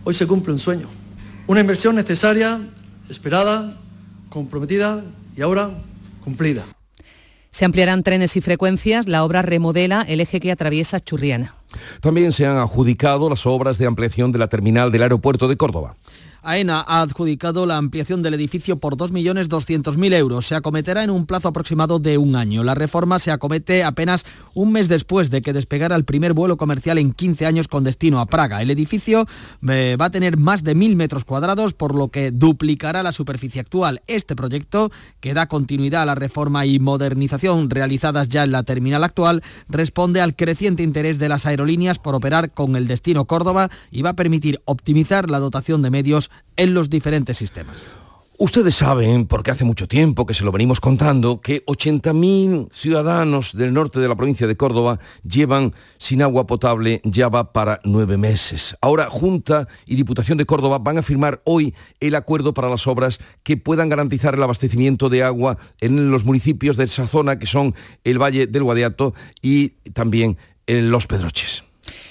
Hoy 0.03 0.13
se 0.13 0.27
cumple 0.27 0.51
un 0.51 0.59
sueño. 0.59 0.87
Una 1.47 1.61
inversión 1.61 1.95
necesaria, 1.95 2.59
esperada, 3.09 3.80
comprometida 4.31 5.03
y 5.37 5.41
ahora 5.41 5.69
cumplida. 6.23 6.63
Se 7.51 7.65
ampliarán 7.65 8.01
trenes 8.01 8.35
y 8.37 8.41
frecuencias. 8.41 9.07
La 9.07 9.23
obra 9.23 9.41
remodela 9.43 10.03
el 10.07 10.21
eje 10.21 10.39
que 10.39 10.51
atraviesa 10.51 10.99
Churriana. 10.99 11.53
También 11.99 12.31
se 12.31 12.45
han 12.45 12.57
adjudicado 12.57 13.29
las 13.29 13.45
obras 13.45 13.77
de 13.77 13.85
ampliación 13.85 14.31
de 14.31 14.39
la 14.39 14.47
terminal 14.47 14.91
del 14.91 15.03
aeropuerto 15.03 15.47
de 15.47 15.57
Córdoba. 15.57 15.95
AENA 16.43 16.83
ha 16.87 17.01
adjudicado 17.01 17.67
la 17.67 17.77
ampliación 17.77 18.23
del 18.23 18.33
edificio 18.33 18.79
por 18.79 18.97
2.200.000 18.97 20.13
euros. 20.15 20.47
Se 20.47 20.55
acometerá 20.55 21.03
en 21.03 21.11
un 21.11 21.27
plazo 21.27 21.49
aproximado 21.49 21.99
de 21.99 22.17
un 22.17 22.35
año. 22.35 22.63
La 22.63 22.73
reforma 22.73 23.19
se 23.19 23.29
acomete 23.29 23.83
apenas 23.83 24.25
un 24.55 24.71
mes 24.71 24.89
después 24.89 25.29
de 25.29 25.43
que 25.43 25.53
despegara 25.53 25.95
el 25.95 26.03
primer 26.03 26.33
vuelo 26.33 26.57
comercial 26.57 26.97
en 26.97 27.13
15 27.13 27.45
años 27.45 27.67
con 27.67 27.83
destino 27.83 28.19
a 28.19 28.25
Praga. 28.25 28.63
El 28.63 28.71
edificio 28.71 29.27
eh, 29.69 29.95
va 30.01 30.05
a 30.05 30.09
tener 30.09 30.37
más 30.37 30.63
de 30.63 30.75
1.000 30.75 30.95
metros 30.95 31.25
cuadrados, 31.25 31.75
por 31.75 31.93
lo 31.93 32.07
que 32.07 32.31
duplicará 32.31 33.03
la 33.03 33.11
superficie 33.11 33.61
actual. 33.61 34.01
Este 34.07 34.35
proyecto, 34.35 34.91
que 35.19 35.35
da 35.35 35.47
continuidad 35.47 36.01
a 36.01 36.05
la 36.07 36.15
reforma 36.15 36.65
y 36.65 36.79
modernización 36.79 37.69
realizadas 37.69 38.29
ya 38.29 38.43
en 38.43 38.51
la 38.51 38.63
terminal 38.63 39.03
actual, 39.03 39.43
responde 39.69 40.21
al 40.21 40.35
creciente 40.35 40.81
interés 40.81 41.19
de 41.19 41.29
las 41.29 41.45
aerolíneas 41.45 41.99
por 41.99 42.15
operar 42.15 42.51
con 42.51 42.75
el 42.75 42.87
destino 42.87 43.25
Córdoba 43.25 43.69
y 43.91 44.01
va 44.01 44.11
a 44.11 44.15
permitir 44.15 44.59
optimizar 44.65 45.29
la 45.29 45.37
dotación 45.37 45.83
de 45.83 45.91
medios 45.91 46.30
en 46.57 46.73
los 46.73 46.89
diferentes 46.89 47.37
sistemas. 47.37 47.95
Ustedes 48.43 48.73
saben, 48.73 49.27
porque 49.27 49.51
hace 49.51 49.65
mucho 49.65 49.87
tiempo 49.87 50.25
que 50.25 50.33
se 50.33 50.43
lo 50.43 50.51
venimos 50.51 50.79
contando, 50.79 51.41
que 51.41 51.63
80.000 51.67 52.69
ciudadanos 52.71 53.55
del 53.55 53.71
norte 53.71 53.99
de 53.99 54.07
la 54.07 54.15
provincia 54.15 54.47
de 54.47 54.57
Córdoba 54.57 54.97
llevan 55.21 55.75
sin 55.99 56.23
agua 56.23 56.47
potable 56.47 57.01
ya 57.03 57.29
va 57.29 57.53
para 57.53 57.81
nueve 57.83 58.17
meses. 58.17 58.75
Ahora 58.81 59.11
Junta 59.11 59.67
y 59.85 59.95
Diputación 59.95 60.39
de 60.39 60.47
Córdoba 60.47 60.79
van 60.79 60.97
a 60.97 61.03
firmar 61.03 61.43
hoy 61.45 61.75
el 61.99 62.15
acuerdo 62.15 62.55
para 62.55 62.67
las 62.67 62.87
obras 62.87 63.19
que 63.43 63.57
puedan 63.57 63.89
garantizar 63.89 64.33
el 64.33 64.41
abastecimiento 64.41 65.09
de 65.09 65.21
agua 65.21 65.59
en 65.79 66.09
los 66.09 66.25
municipios 66.25 66.77
de 66.77 66.85
esa 66.85 67.05
zona 67.05 67.37
que 67.37 67.45
son 67.45 67.75
el 68.03 68.19
Valle 68.19 68.47
del 68.47 68.63
Guadiato 68.63 69.13
y 69.43 69.69
también 69.93 70.39
Los 70.65 71.05
Pedroches. 71.05 71.63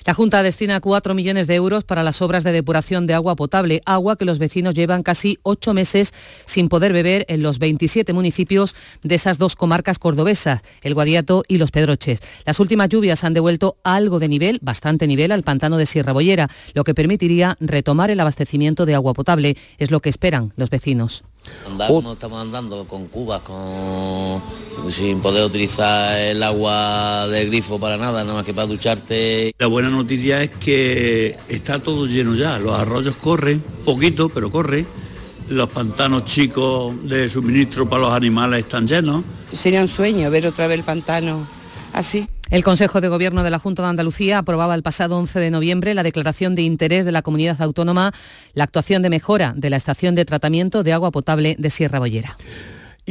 La 0.05 0.15
Junta 0.15 0.43
destina 0.43 0.81
4 0.81 1.15
millones 1.15 1.47
de 1.47 1.55
euros 1.55 1.85
para 1.85 2.03
las 2.03 2.23
obras 2.23 2.43
de 2.45 2.53
depuración 2.53 3.07
de 3.07 3.15
agua 3.15 3.37
potable, 3.37 3.83
agua 3.85 4.17
que 4.17 4.25
los 4.25 4.39
vecinos 4.39 4.75
llevan 4.75 5.03
casi 5.03 5.39
ocho 5.43 5.75
meses 5.75 6.13
sin 6.47 6.69
poder 6.69 6.93
beber 6.93 7.27
en 7.29 7.43
los 7.43 7.59
27 7.59 8.13
municipios 8.13 8.75
de 9.03 9.15
esas 9.15 9.39
dos 9.39 9.57
comarcas 9.57 9.99
cordobesas, 9.99 10.63
el 10.83 10.95
Guadiato 10.95 11.43
y 11.49 11.59
los 11.59 11.71
Pedroches. 11.71 12.21
Las 12.45 12.61
últimas 12.61 12.89
lluvias 12.89 13.25
han 13.25 13.35
devuelto 13.35 13.77
algo 13.85 14.19
de 14.19 14.29
nivel, 14.29 14.59
bastante 14.63 15.07
nivel, 15.07 15.33
al 15.33 15.43
pantano 15.43 15.77
de 15.77 15.87
Sierra 15.87 16.13
Bollera, 16.13 16.49
lo 16.75 16.85
que 16.85 16.95
permitiría 16.95 17.57
retomar 17.61 18.11
el 18.11 18.21
abastecimiento 18.21 18.87
de 18.87 18.95
agua 18.95 19.15
potable, 19.15 19.57
es 19.79 19.91
lo 19.91 20.01
que 20.01 20.09
esperan 20.09 20.53
los 20.57 20.71
vecinos. 20.71 21.25
Andamos, 21.67 22.13
estamos 22.13 22.41
andando 22.41 22.85
con 22.87 23.07
cubas, 23.09 23.43
con... 23.43 24.43
sin 24.91 25.21
poder 25.21 25.45
utilizar 25.45 26.19
el 26.19 26.43
agua 26.43 27.29
del 27.29 27.49
grifo 27.49 27.79
para 27.79 27.97
nada, 27.97 28.23
nada 28.25 28.35
más 28.35 28.45
que 28.45 28.53
para 28.53 28.67
ducharte. 28.67 29.53
La 29.59 29.67
buena 29.67 29.89
noticia 29.91 30.43
es 30.43 30.51
que 30.51 31.37
está 31.49 31.79
todo 31.79 32.07
lleno 32.07 32.35
ya, 32.35 32.59
los 32.59 32.79
arroyos 32.79 33.17
corren, 33.17 33.63
poquito, 33.85 34.29
pero 34.29 34.51
corre. 34.51 34.85
Los 35.49 35.69
pantanos 35.69 36.25
chicos 36.27 36.95
de 37.09 37.29
suministro 37.29 37.89
para 37.89 38.03
los 38.03 38.13
animales 38.13 38.61
están 38.61 38.87
llenos. 38.87 39.25
Sería 39.53 39.81
un 39.81 39.89
sueño 39.89 40.31
ver 40.31 40.47
otra 40.47 40.67
vez 40.69 40.79
el 40.79 40.85
pantano 40.85 41.47
así. 41.93 42.29
El 42.51 42.65
Consejo 42.65 43.01
de 43.01 43.07
Gobierno 43.07 43.45
de 43.45 43.51
la 43.51 43.61
Junta 43.61 43.83
de 43.83 43.91
Andalucía 43.91 44.39
aprobaba 44.39 44.75
el 44.75 44.83
pasado 44.83 45.17
11 45.19 45.39
de 45.39 45.53
noviembre 45.53 45.95
la 45.95 46.03
declaración 46.03 46.57
de 46.57 46.63
interés 46.63 47.05
de 47.05 47.13
la 47.13 47.23
comunidad 47.23 47.63
autónoma, 47.63 48.13
la 48.55 48.65
actuación 48.65 49.03
de 49.03 49.11
mejora 49.11 49.55
de 49.57 49.71
la 49.71 49.77
estación 49.77 50.17
de 50.17 50.25
tratamiento 50.25 50.83
de 50.83 50.93
agua 50.93 51.13
potable 51.13 51.55
de 51.61 51.71
Sierra 51.71 52.01
Bollera. 52.01 52.37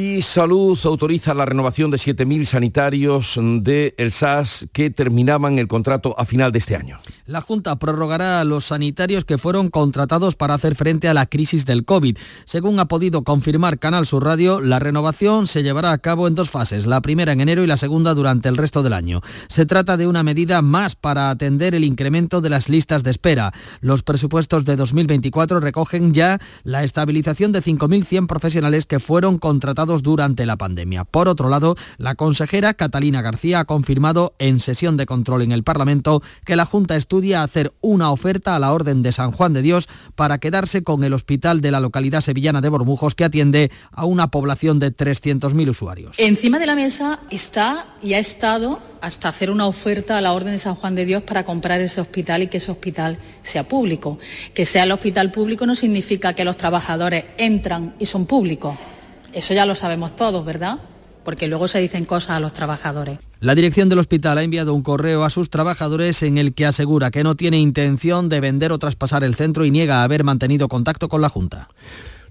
Y 0.01 0.21
Salud 0.21 0.79
autoriza 0.85 1.33
la 1.33 1.45
renovación 1.45 1.91
de 1.91 1.97
7.000 1.97 2.45
sanitarios 2.45 3.37
de 3.37 3.95
el 3.97 4.13
SAS 4.13 4.65
que 4.71 4.91
terminaban 4.91 5.59
el 5.59 5.67
contrato 5.67 6.15
a 6.17 6.23
final 6.23 6.53
de 6.53 6.59
este 6.59 6.77
año. 6.77 6.99
La 7.25 7.41
Junta 7.41 7.77
prorrogará 7.77 8.39
a 8.39 8.45
los 8.45 8.63
sanitarios 8.63 9.25
que 9.25 9.37
fueron 9.37 9.69
contratados 9.69 10.37
para 10.37 10.53
hacer 10.53 10.75
frente 10.75 11.09
a 11.09 11.13
la 11.13 11.25
crisis 11.25 11.65
del 11.65 11.83
COVID. 11.83 12.17
Según 12.45 12.79
ha 12.79 12.85
podido 12.85 13.25
confirmar 13.25 13.77
Canal 13.77 14.05
Sur 14.05 14.23
Radio, 14.23 14.61
la 14.61 14.79
renovación 14.79 15.47
se 15.47 15.63
llevará 15.63 15.91
a 15.91 15.97
cabo 15.97 16.29
en 16.29 16.35
dos 16.35 16.49
fases, 16.49 16.85
la 16.85 17.01
primera 17.01 17.33
en 17.33 17.41
enero 17.41 17.61
y 17.65 17.67
la 17.67 17.75
segunda 17.75 18.13
durante 18.13 18.47
el 18.47 18.55
resto 18.55 18.83
del 18.83 18.93
año. 18.93 19.19
Se 19.49 19.65
trata 19.65 19.97
de 19.97 20.07
una 20.07 20.23
medida 20.23 20.61
más 20.61 20.95
para 20.95 21.29
atender 21.29 21.75
el 21.75 21.83
incremento 21.83 22.39
de 22.39 22.49
las 22.49 22.69
listas 22.69 23.03
de 23.03 23.11
espera. 23.11 23.51
Los 23.81 24.03
presupuestos 24.03 24.63
de 24.63 24.77
2024 24.77 25.59
recogen 25.59 26.13
ya 26.13 26.39
la 26.63 26.85
estabilización 26.85 27.51
de 27.51 27.61
5.100 27.61 28.27
profesionales 28.27 28.85
que 28.85 29.01
fueron 29.01 29.39
contratados 29.39 29.88
durante 29.97 30.45
la 30.45 30.57
pandemia. 30.57 31.03
Por 31.03 31.27
otro 31.27 31.49
lado, 31.49 31.75
la 31.97 32.15
consejera 32.15 32.73
Catalina 32.73 33.21
García 33.21 33.61
ha 33.61 33.65
confirmado 33.65 34.35
en 34.39 34.59
sesión 34.59 34.97
de 34.97 35.05
control 35.05 35.41
en 35.41 35.51
el 35.51 35.63
Parlamento 35.63 36.21
que 36.45 36.55
la 36.55 36.65
Junta 36.65 36.95
estudia 36.95 37.43
hacer 37.43 37.73
una 37.81 38.11
oferta 38.11 38.55
a 38.55 38.59
la 38.59 38.71
Orden 38.71 39.01
de 39.01 39.11
San 39.11 39.31
Juan 39.31 39.53
de 39.53 39.61
Dios 39.61 39.87
para 40.15 40.37
quedarse 40.37 40.83
con 40.83 41.03
el 41.03 41.13
hospital 41.13 41.61
de 41.61 41.71
la 41.71 41.79
localidad 41.79 42.21
sevillana 42.21 42.61
de 42.61 42.69
Bormujos 42.69 43.15
que 43.15 43.23
atiende 43.23 43.71
a 43.91 44.05
una 44.05 44.29
población 44.29 44.79
de 44.79 44.95
300.000 44.95 45.69
usuarios. 45.69 46.15
Encima 46.19 46.59
de 46.59 46.65
la 46.65 46.75
mesa 46.75 47.19
está 47.29 47.87
y 48.01 48.13
ha 48.13 48.19
estado 48.19 48.79
hasta 49.01 49.29
hacer 49.29 49.49
una 49.49 49.67
oferta 49.67 50.17
a 50.17 50.21
la 50.21 50.33
Orden 50.33 50.53
de 50.53 50.59
San 50.59 50.75
Juan 50.75 50.95
de 50.95 51.05
Dios 51.05 51.23
para 51.23 51.43
comprar 51.45 51.79
ese 51.81 52.01
hospital 52.01 52.43
y 52.43 52.47
que 52.47 52.57
ese 52.57 52.71
hospital 52.71 53.17
sea 53.43 53.67
público. 53.67 54.19
Que 54.53 54.65
sea 54.65 54.83
el 54.83 54.91
hospital 54.91 55.31
público 55.31 55.65
no 55.65 55.75
significa 55.75 56.33
que 56.33 56.45
los 56.45 56.57
trabajadores 56.57 57.25
entran 57.37 57.95
y 57.99 58.05
son 58.05 58.25
públicos. 58.25 58.75
Eso 59.33 59.53
ya 59.53 59.65
lo 59.65 59.75
sabemos 59.75 60.15
todos, 60.15 60.43
¿verdad? 60.45 60.79
Porque 61.23 61.47
luego 61.47 61.67
se 61.67 61.79
dicen 61.79 62.05
cosas 62.05 62.31
a 62.31 62.39
los 62.39 62.53
trabajadores. 62.53 63.19
La 63.39 63.55
dirección 63.55 63.89
del 63.89 63.99
hospital 63.99 64.37
ha 64.37 64.43
enviado 64.43 64.73
un 64.73 64.81
correo 64.81 65.23
a 65.23 65.29
sus 65.29 65.49
trabajadores 65.49 66.23
en 66.23 66.37
el 66.37 66.53
que 66.53 66.65
asegura 66.65 67.11
que 67.11 67.23
no 67.23 67.35
tiene 67.35 67.59
intención 67.59 68.29
de 68.29 68.39
vender 68.39 68.71
o 68.71 68.79
traspasar 68.79 69.23
el 69.23 69.35
centro 69.35 69.65
y 69.65 69.71
niega 69.71 70.03
haber 70.03 70.23
mantenido 70.23 70.67
contacto 70.67 71.09
con 71.09 71.21
la 71.21 71.29
Junta. 71.29 71.69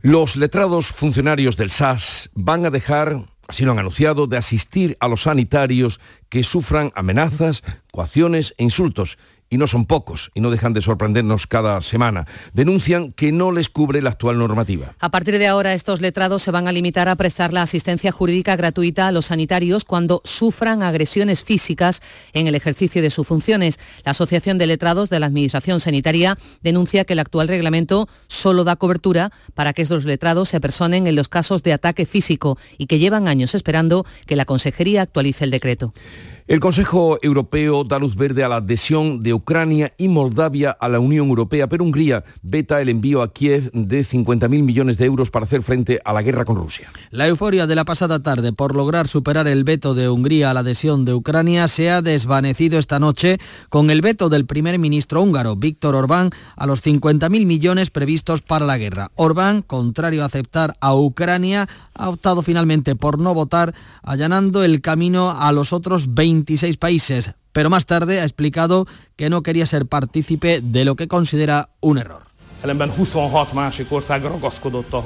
Los 0.00 0.36
letrados 0.36 0.88
funcionarios 0.88 1.56
del 1.56 1.70
SAS 1.70 2.30
van 2.34 2.64
a 2.66 2.70
dejar, 2.70 3.24
así 3.46 3.64
lo 3.64 3.72
han 3.72 3.78
anunciado, 3.78 4.26
de 4.26 4.36
asistir 4.36 4.96
a 5.00 5.08
los 5.08 5.22
sanitarios 5.22 6.00
que 6.28 6.44
sufran 6.44 6.92
amenazas, 6.94 7.62
coacciones 7.92 8.54
e 8.58 8.64
insultos 8.64 9.18
y 9.50 9.56
no 9.56 9.66
son 9.66 9.86
pocos, 9.86 10.30
y 10.34 10.40
no 10.40 10.50
dejan 10.50 10.72
de 10.72 10.82
sorprendernos 10.82 11.46
cada 11.46 11.80
semana, 11.80 12.26
denuncian 12.52 13.12
que 13.12 13.32
no 13.32 13.52
les 13.52 13.68
cubre 13.68 14.02
la 14.02 14.10
actual 14.10 14.38
normativa. 14.38 14.94
A 15.00 15.10
partir 15.10 15.38
de 15.38 15.46
ahora, 15.46 15.74
estos 15.74 16.00
letrados 16.00 16.42
se 16.42 16.50
van 16.50 16.68
a 16.68 16.72
limitar 16.72 17.08
a 17.08 17.16
prestar 17.16 17.52
la 17.52 17.62
asistencia 17.62 18.12
jurídica 18.12 18.56
gratuita 18.56 19.08
a 19.08 19.12
los 19.12 19.26
sanitarios 19.26 19.84
cuando 19.84 20.20
sufran 20.24 20.82
agresiones 20.82 21.42
físicas 21.42 22.02
en 22.32 22.46
el 22.46 22.54
ejercicio 22.54 23.02
de 23.02 23.10
sus 23.10 23.26
funciones. 23.26 23.78
La 24.04 24.10
Asociación 24.10 24.58
de 24.58 24.66
Letrados 24.66 25.08
de 25.08 25.20
la 25.20 25.26
Administración 25.26 25.80
Sanitaria 25.80 26.36
denuncia 26.62 27.04
que 27.04 27.14
el 27.14 27.18
actual 27.18 27.48
reglamento 27.48 28.08
solo 28.26 28.64
da 28.64 28.76
cobertura 28.76 29.32
para 29.54 29.72
que 29.72 29.82
estos 29.82 30.04
letrados 30.04 30.48
se 30.48 30.60
personen 30.60 31.06
en 31.06 31.16
los 31.16 31.28
casos 31.28 31.62
de 31.62 31.72
ataque 31.72 32.06
físico 32.06 32.58
y 32.76 32.86
que 32.86 32.98
llevan 32.98 33.28
años 33.28 33.54
esperando 33.54 34.04
que 34.26 34.36
la 34.36 34.44
Consejería 34.44 35.02
actualice 35.02 35.44
el 35.44 35.50
decreto. 35.50 35.92
El 36.48 36.60
Consejo 36.60 37.18
Europeo 37.20 37.84
da 37.84 37.98
luz 37.98 38.16
verde 38.16 38.42
a 38.42 38.48
la 38.48 38.56
adhesión 38.56 39.22
de 39.22 39.34
Ucrania 39.34 39.92
y 39.98 40.08
Moldavia 40.08 40.70
a 40.70 40.88
la 40.88 40.98
Unión 40.98 41.28
Europea, 41.28 41.68
pero 41.68 41.84
Hungría 41.84 42.24
veta 42.40 42.80
el 42.80 42.88
envío 42.88 43.20
a 43.20 43.34
Kiev 43.34 43.70
de 43.74 44.00
50.000 44.00 44.62
millones 44.62 44.96
de 44.96 45.04
euros 45.04 45.30
para 45.30 45.44
hacer 45.44 45.62
frente 45.62 46.00
a 46.02 46.14
la 46.14 46.22
guerra 46.22 46.46
con 46.46 46.56
Rusia. 46.56 46.88
La 47.10 47.28
euforia 47.28 47.66
de 47.66 47.74
la 47.74 47.84
pasada 47.84 48.22
tarde 48.22 48.54
por 48.54 48.74
lograr 48.74 49.08
superar 49.08 49.46
el 49.46 49.62
veto 49.62 49.92
de 49.92 50.08
Hungría 50.08 50.50
a 50.50 50.54
la 50.54 50.60
adhesión 50.60 51.04
de 51.04 51.12
Ucrania 51.12 51.68
se 51.68 51.90
ha 51.90 52.00
desvanecido 52.00 52.78
esta 52.78 52.98
noche 52.98 53.36
con 53.68 53.90
el 53.90 54.00
veto 54.00 54.30
del 54.30 54.46
primer 54.46 54.78
ministro 54.78 55.20
húngaro, 55.20 55.54
Víctor 55.54 55.96
Orbán, 55.96 56.30
a 56.56 56.66
los 56.66 56.82
50.000 56.82 57.44
millones 57.44 57.90
previstos 57.90 58.40
para 58.40 58.64
la 58.64 58.78
guerra. 58.78 59.10
Orbán, 59.16 59.60
contrario 59.60 60.22
a 60.22 60.26
aceptar 60.26 60.78
a 60.80 60.94
Ucrania, 60.94 61.68
ha 61.92 62.08
optado 62.08 62.40
finalmente 62.40 62.96
por 62.96 63.18
no 63.18 63.34
votar, 63.34 63.74
allanando 64.02 64.64
el 64.64 64.80
camino 64.80 65.30
a 65.30 65.52
los 65.52 65.74
otros 65.74 66.14
26 66.38 66.76
países, 66.76 67.34
pero 67.52 67.70
más 67.70 67.86
tarde 67.86 68.20
ha 68.20 68.24
explicado 68.24 68.86
que 69.16 69.28
no 69.30 69.42
quería 69.42 69.66
ser 69.66 69.86
partícipe 69.86 70.60
de 70.62 70.84
lo 70.84 70.94
que 70.94 71.08
considera 71.08 71.70
un 71.80 71.98
error. 71.98 72.22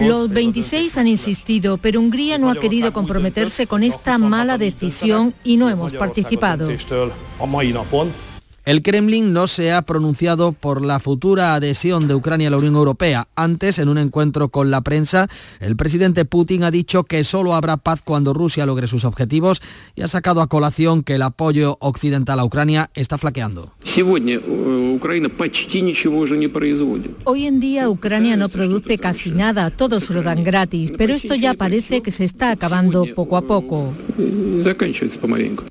Los 0.00 0.28
26 0.30 0.98
han 0.98 1.06
insistido, 1.06 1.76
pero 1.76 2.00
Hungría 2.00 2.38
no 2.38 2.50
ha 2.50 2.54
querido 2.56 2.92
comprometerse 2.92 3.66
con 3.66 3.82
esta 3.82 4.16
mala 4.18 4.56
decisión 4.58 5.34
y 5.44 5.56
no 5.56 5.68
hemos 5.68 5.92
participado. 5.92 6.68
El 8.64 8.82
Kremlin 8.82 9.32
no 9.32 9.48
se 9.48 9.72
ha 9.72 9.82
pronunciado 9.82 10.52
por 10.52 10.84
la 10.84 11.00
futura 11.00 11.54
adhesión 11.54 12.06
de 12.06 12.14
Ucrania 12.14 12.46
a 12.46 12.52
la 12.52 12.58
Unión 12.58 12.76
Europea. 12.76 13.26
Antes, 13.34 13.80
en 13.80 13.88
un 13.88 13.98
encuentro 13.98 14.50
con 14.50 14.70
la 14.70 14.82
prensa, 14.82 15.28
el 15.58 15.74
presidente 15.74 16.24
Putin 16.24 16.62
ha 16.62 16.70
dicho 16.70 17.02
que 17.02 17.24
solo 17.24 17.54
habrá 17.54 17.76
paz 17.76 18.02
cuando 18.04 18.32
Rusia 18.32 18.64
logre 18.64 18.86
sus 18.86 19.04
objetivos 19.04 19.60
y 19.96 20.02
ha 20.02 20.08
sacado 20.08 20.42
a 20.42 20.46
colación 20.46 21.02
que 21.02 21.16
el 21.16 21.22
apoyo 21.22 21.76
occidental 21.80 22.38
a 22.38 22.44
Ucrania 22.44 22.90
está 22.94 23.18
flaqueando. 23.18 23.72
Hoy 27.24 27.46
en 27.46 27.60
día 27.60 27.90
Ucrania 27.90 28.36
no 28.36 28.48
produce 28.48 28.98
casi 28.98 29.32
nada, 29.32 29.70
todo 29.70 29.98
se 29.98 30.14
lo 30.14 30.22
dan 30.22 30.44
gratis, 30.44 30.92
pero 30.96 31.14
esto 31.14 31.34
ya 31.34 31.54
parece 31.54 32.00
que 32.00 32.12
se 32.12 32.22
está 32.22 32.52
acabando 32.52 33.06
poco 33.16 33.36
a 33.36 33.42
poco. 33.42 33.92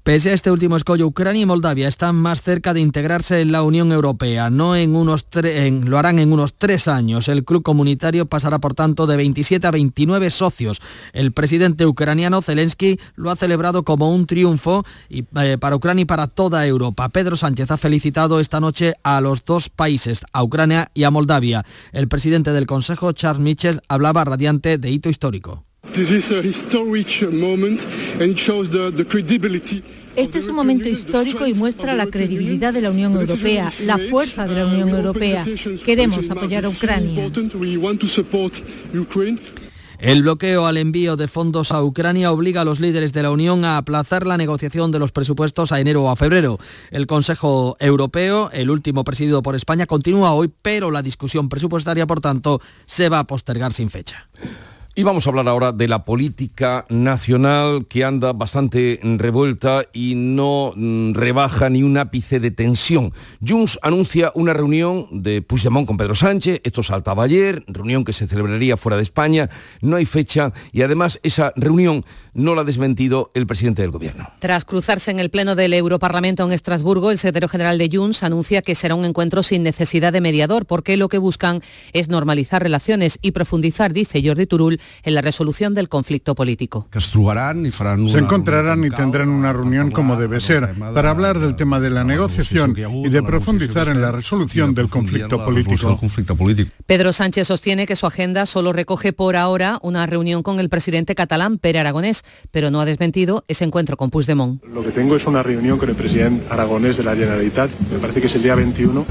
Pese 0.04 0.30
a 0.30 0.34
este 0.34 0.52
último 0.52 0.76
escollo, 0.76 1.08
Ucrania 1.08 1.44
y 1.44 1.46
Moldavia 1.46 1.88
están 1.88 2.18
más 2.18 2.42
cerca 2.42 2.74
de 2.74 2.81
integrarse 2.82 3.42
en 3.42 3.52
la 3.52 3.64
Unión 3.64 3.92
Europea. 3.92 4.50
No 4.50 4.76
en 4.76 4.96
unos 4.96 5.26
lo 5.34 5.98
harán 5.98 6.20
en 6.20 6.34
unos 6.34 6.56
tres 6.56 6.88
años. 6.88 7.28
El 7.28 7.44
club 7.44 7.64
comunitario 7.64 8.26
pasará, 8.26 8.60
por 8.60 8.74
tanto, 8.74 9.08
de 9.08 9.18
27 9.18 9.66
a 9.66 9.72
29 9.72 10.30
socios. 10.30 10.82
El 11.14 11.32
presidente 11.32 11.86
ucraniano 11.86 12.42
Zelensky 12.42 13.00
lo 13.16 13.32
ha 13.32 13.36
celebrado 13.36 13.84
como 13.84 14.14
un 14.14 14.26
triunfo 14.26 14.86
y, 15.10 15.24
eh, 15.36 15.58
para 15.60 15.76
Ucrania 15.76 16.04
y 16.04 16.06
para 16.06 16.28
toda 16.28 16.66
Europa. 16.66 17.10
Pedro 17.10 17.38
Sánchez 17.38 17.72
ha 17.72 17.78
felicitado 17.78 18.40
esta 18.40 18.60
noche 18.60 18.96
a 19.04 19.22
los 19.22 19.46
dos 19.46 19.70
países, 19.70 20.26
a 20.34 20.44
Ucrania 20.44 20.92
y 20.94 21.04
a 21.04 21.12
Moldavia. 21.12 21.66
El 21.92 22.08
presidente 22.08 22.52
del 22.52 22.66
Consejo, 22.66 23.12
Charles 23.14 23.42
Michel, 23.42 23.82
hablaba 23.88 24.26
radiante 24.26 24.78
de 24.78 24.92
hito 24.92 25.10
histórico. 25.10 25.64
Este 30.16 30.40
es 30.40 30.48
un 30.48 30.56
momento 30.56 30.90
histórico 30.90 31.48
y 31.48 31.54
muestra 31.54 31.94
la 31.94 32.06
credibilidad 32.06 32.74
de 32.74 32.82
la 32.82 32.92
Unión 32.92 33.16
Europea, 33.16 33.70
la 33.86 33.98
fuerza 33.98 34.46
de 34.46 34.56
la 34.56 34.66
Unión 34.68 34.90
Europea. 34.90 35.44
Queremos 35.86 36.30
apoyar 36.30 36.66
a 36.66 36.70
Ucrania. 36.70 37.32
El 40.00 40.24
bloqueo 40.24 40.66
al 40.66 40.78
envío 40.78 41.16
de 41.16 41.28
fondos 41.28 41.72
a 41.72 41.84
Ucrania 41.84 42.32
obliga 42.32 42.62
a 42.62 42.66
los 42.66 42.80
líderes 42.80 43.14
de 43.14 43.22
la 43.22 43.30
Unión 43.30 43.64
a 43.64 43.78
aplazar 43.78 44.26
la 44.26 44.36
negociación 44.36 44.92
de 44.92 44.98
los 44.98 45.12
presupuestos 45.12 45.72
a 45.72 45.80
enero 45.80 46.04
o 46.04 46.10
a 46.10 46.16
febrero. 46.16 46.58
El 46.90 47.06
Consejo 47.06 47.78
Europeo, 47.80 48.50
el 48.52 48.72
último 48.72 49.04
presidido 49.04 49.44
por 49.44 49.56
España, 49.56 49.86
continúa 49.86 50.34
hoy, 50.34 50.52
pero 50.62 50.90
la 50.90 51.04
discusión 51.04 51.50
presupuestaria, 51.50 52.08
por 52.08 52.20
tanto, 52.20 52.62
se 52.88 53.10
va 53.10 53.20
a 53.20 53.28
postergar 53.28 53.74
sin 53.74 53.92
fecha. 53.92 54.28
Y 54.94 55.04
vamos 55.04 55.26
a 55.26 55.30
hablar 55.30 55.48
ahora 55.48 55.72
de 55.72 55.88
la 55.88 56.04
política 56.04 56.86
nacional 56.90 57.86
que 57.88 58.04
anda 58.04 58.34
bastante 58.34 59.00
revuelta 59.02 59.86
y 59.94 60.16
no 60.16 60.74
mm, 60.76 61.14
rebaja 61.14 61.70
ni 61.70 61.82
un 61.82 61.98
ápice 61.98 62.42
de 62.42 62.52
tensión. 62.52 63.14
Junts 63.40 63.80
anuncia 63.84 64.34
una 64.36 64.54
reunión 64.54 65.08
de 65.10 65.42
Puigdemont 65.42 65.88
con 65.88 65.96
Pedro 65.96 66.14
Sánchez, 66.14 66.60
esto 66.66 66.84
saltaba 66.84 67.24
ayer, 67.24 67.64
reunión 67.68 68.04
que 68.04 68.12
se 68.12 68.28
celebraría 68.28 68.76
fuera 68.76 68.98
de 68.98 69.04
España, 69.04 69.50
no 69.80 69.96
hay 69.96 70.04
fecha 70.04 70.52
y 70.74 70.82
además 70.82 71.22
esa 71.24 71.54
reunión 71.56 72.04
no 72.34 72.54
la 72.54 72.62
ha 72.62 72.66
desmentido 72.66 73.30
el 73.34 73.48
presidente 73.48 73.84
del 73.84 73.92
gobierno. 73.92 74.28
Tras 74.40 74.66
cruzarse 74.66 75.10
en 75.10 75.20
el 75.20 75.30
pleno 75.30 75.56
del 75.56 75.74
Europarlamento 75.74 76.44
en 76.44 76.52
Estrasburgo, 76.52 77.12
el 77.12 77.18
secretario 77.18 77.48
general 77.48 77.78
de 77.78 77.90
Junts 77.90 78.24
anuncia 78.24 78.62
que 78.62 78.76
será 78.76 78.96
un 78.96 79.06
encuentro 79.06 79.42
sin 79.42 79.64
necesidad 79.64 80.12
de 80.12 80.20
mediador 80.20 80.66
porque 80.66 80.98
lo 80.98 81.08
que 81.08 81.18
buscan 81.18 81.62
es 81.94 82.10
normalizar 82.10 82.62
relaciones 82.62 83.20
y 83.22 83.32
profundizar, 83.32 83.94
dice 83.94 84.22
Jordi 84.22 84.48
Turul, 84.48 84.81
en 85.04 85.16
la 85.16 85.22
resolución 85.22 85.74
del 85.74 85.90
conflicto 85.90 86.36
político. 86.36 86.88
Se 86.92 88.18
encontrarán 88.20 88.84
y 88.84 88.90
tendrán 88.90 89.30
una 89.30 89.54
reunión 89.54 89.92
como 89.92 90.16
debe 90.16 90.40
ser 90.40 90.74
para 90.94 91.10
hablar 91.10 91.40
del 91.40 91.56
tema 91.56 91.80
de 91.80 91.90
la 91.90 92.04
negociación 92.04 92.76
y 92.78 93.10
de 93.10 93.24
profundizar 93.24 93.88
en 93.88 94.02
la 94.02 94.12
resolución 94.12 94.74
del 94.74 94.90
conflicto 94.90 95.44
político. 95.44 96.00
Pedro 96.86 97.14
Sánchez 97.14 97.48
sostiene 97.48 97.86
que 97.86 97.96
su 97.96 98.06
agenda 98.06 98.46
solo 98.46 98.74
recoge 98.74 99.14
por 99.14 99.36
ahora 99.36 99.80
una 99.82 100.06
reunión 100.06 100.44
con 100.44 100.60
el 100.60 100.70
presidente 100.70 101.16
catalán 101.16 101.58
Pere 101.58 101.80
Aragonés, 101.80 102.24
pero 102.52 102.72
no 102.72 102.82
ha 102.82 102.86
desmentido 102.86 103.44
ese 103.48 103.64
encuentro 103.64 103.98
con 103.98 104.10
Puigdemont. 104.10 104.64
Lo 104.66 104.84
que 104.84 104.92
tengo 104.92 105.16
es 105.16 105.26
una 105.26 105.44
reunión 105.44 105.78
con 105.78 105.90
el 105.90 105.96
presidente 105.96 106.46
aragonés 106.50 106.98
de 106.98 107.04
la 107.04 107.16
Generalitat, 107.16 107.72
me 107.92 108.00
parece 108.00 108.22
que 108.22 108.28
es 108.28 108.36
el 108.36 108.44
día 108.44 108.56
21, 108.56 109.06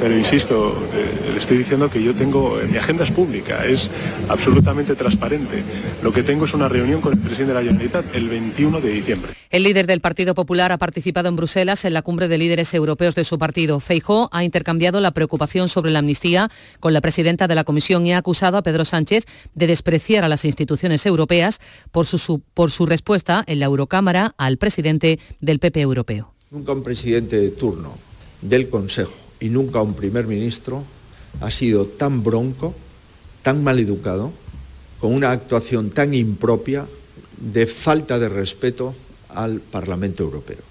pero 0.00 0.16
insisto, 0.16 0.72
eh, 0.94 1.30
le 1.32 1.38
estoy 1.38 1.58
diciendo 1.58 1.90
que 1.90 2.02
yo 2.02 2.14
tengo, 2.14 2.58
mi 2.70 2.78
agenda 2.78 3.04
es 3.04 3.10
pública, 3.10 3.66
es 3.66 3.90
absolutamente 4.28 4.94
transparente. 4.94 5.62
Lo 6.02 6.10
que 6.12 6.22
tengo 6.22 6.46
es 6.46 6.54
una 6.54 6.68
reunión 6.68 7.02
con 7.02 7.12
el 7.12 7.18
presidente 7.18 7.52
de 7.52 7.60
la 7.60 7.66
Generalitat 7.66 8.14
el 8.14 8.28
21 8.28 8.80
de 8.80 8.90
diciembre. 8.90 9.32
El 9.50 9.64
líder 9.64 9.86
del 9.86 10.00
Partido 10.00 10.34
Popular 10.34 10.72
ha 10.72 10.78
participado 10.78 11.28
en 11.28 11.36
Bruselas 11.36 11.84
en 11.84 11.92
la 11.92 12.00
cumbre 12.00 12.28
de 12.28 12.38
líderes 12.38 12.72
europeos 12.72 13.14
de 13.14 13.24
su 13.24 13.38
partido. 13.38 13.78
Feijó 13.78 14.30
ha 14.32 14.42
intercambiado 14.42 15.00
la 15.00 15.10
preocupación 15.10 15.68
sobre 15.68 15.90
la 15.90 15.98
amnistía 15.98 16.50
con 16.78 16.94
la 16.94 17.02
presidenta 17.02 17.46
de 17.46 17.54
la 17.54 17.64
Comisión 17.64 18.06
y 18.06 18.14
ha 18.14 18.18
acusado 18.18 18.56
a 18.56 18.62
Pedro 18.62 18.86
Sánchez 18.86 19.26
de 19.54 19.66
despreciar 19.66 20.24
a 20.24 20.28
las 20.28 20.46
instituciones 20.46 21.04
europeas 21.04 21.60
por 21.90 22.06
su, 22.06 22.40
por 22.54 22.70
su 22.70 22.86
respuesta 22.86 23.44
en 23.46 23.60
la 23.60 23.66
Eurocámara 23.66 24.34
al 24.38 24.56
presidente 24.56 25.18
del 25.40 25.58
PP 25.58 25.80
europeo. 25.82 26.32
Nunca 26.50 26.72
un 26.72 26.82
presidente 26.82 27.38
de 27.38 27.50
turno 27.50 27.98
del 28.40 28.70
Consejo 28.70 29.29
y 29.40 29.48
nunca 29.48 29.82
un 29.82 29.94
primer 29.94 30.26
ministro 30.26 30.84
ha 31.40 31.50
sido 31.50 31.86
tan 31.86 32.22
bronco, 32.22 32.74
tan 33.42 33.64
mal 33.64 33.78
educado 33.78 34.32
con 35.00 35.14
una 35.14 35.32
actuación 35.32 35.90
tan 35.90 36.12
impropia 36.14 36.86
de 37.38 37.66
falta 37.66 38.18
de 38.18 38.28
respeto 38.28 38.94
al 39.30 39.60
Parlamento 39.60 40.22
Europeo. 40.22 40.69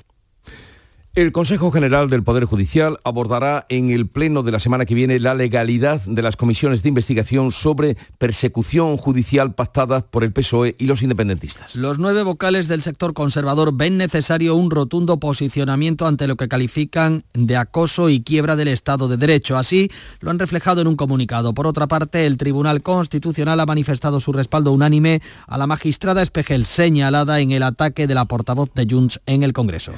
El 1.15 1.31
Consejo 1.31 1.71
General 1.71 2.07
del 2.07 2.21
Poder 2.21 2.45
Judicial 2.45 2.99
abordará 3.03 3.65
en 3.69 3.89
el 3.89 4.07
Pleno 4.07 4.43
de 4.43 4.51
la 4.51 4.59
semana 4.59 4.85
que 4.85 4.93
viene 4.93 5.17
la 5.17 5.33
legalidad 5.33 5.99
de 6.01 6.21
las 6.21 6.35
comisiones 6.35 6.83
de 6.83 6.89
investigación 6.89 7.51
sobre 7.51 7.97
persecución 8.19 8.95
judicial 8.95 9.55
pactadas 9.55 10.03
por 10.03 10.23
el 10.23 10.31
PSOE 10.31 10.75
y 10.77 10.85
los 10.85 11.01
independentistas. 11.01 11.75
Los 11.75 11.97
nueve 11.97 12.21
vocales 12.21 12.67
del 12.67 12.83
sector 12.83 13.15
conservador 13.15 13.73
ven 13.73 13.97
necesario 13.97 14.53
un 14.53 14.69
rotundo 14.69 15.19
posicionamiento 15.19 16.05
ante 16.05 16.27
lo 16.27 16.35
que 16.35 16.47
califican 16.47 17.23
de 17.33 17.57
acoso 17.57 18.09
y 18.09 18.21
quiebra 18.21 18.55
del 18.55 18.67
Estado 18.67 19.07
de 19.07 19.17
Derecho. 19.17 19.57
Así 19.57 19.89
lo 20.19 20.29
han 20.29 20.37
reflejado 20.37 20.81
en 20.81 20.87
un 20.87 20.95
comunicado. 20.95 21.55
Por 21.55 21.65
otra 21.65 21.87
parte, 21.87 22.27
el 22.27 22.37
Tribunal 22.37 22.83
Constitucional 22.83 23.59
ha 23.59 23.65
manifestado 23.65 24.19
su 24.19 24.31
respaldo 24.31 24.71
unánime 24.71 25.23
a 25.47 25.57
la 25.57 25.65
magistrada 25.65 26.21
Espejel 26.21 26.65
señalada 26.65 27.39
en 27.39 27.49
el 27.49 27.63
ataque 27.63 28.05
de 28.05 28.13
la 28.13 28.25
portavoz 28.25 28.71
de 28.75 28.85
Junts 28.87 29.19
en 29.25 29.41
el 29.41 29.53
Congreso. 29.53 29.93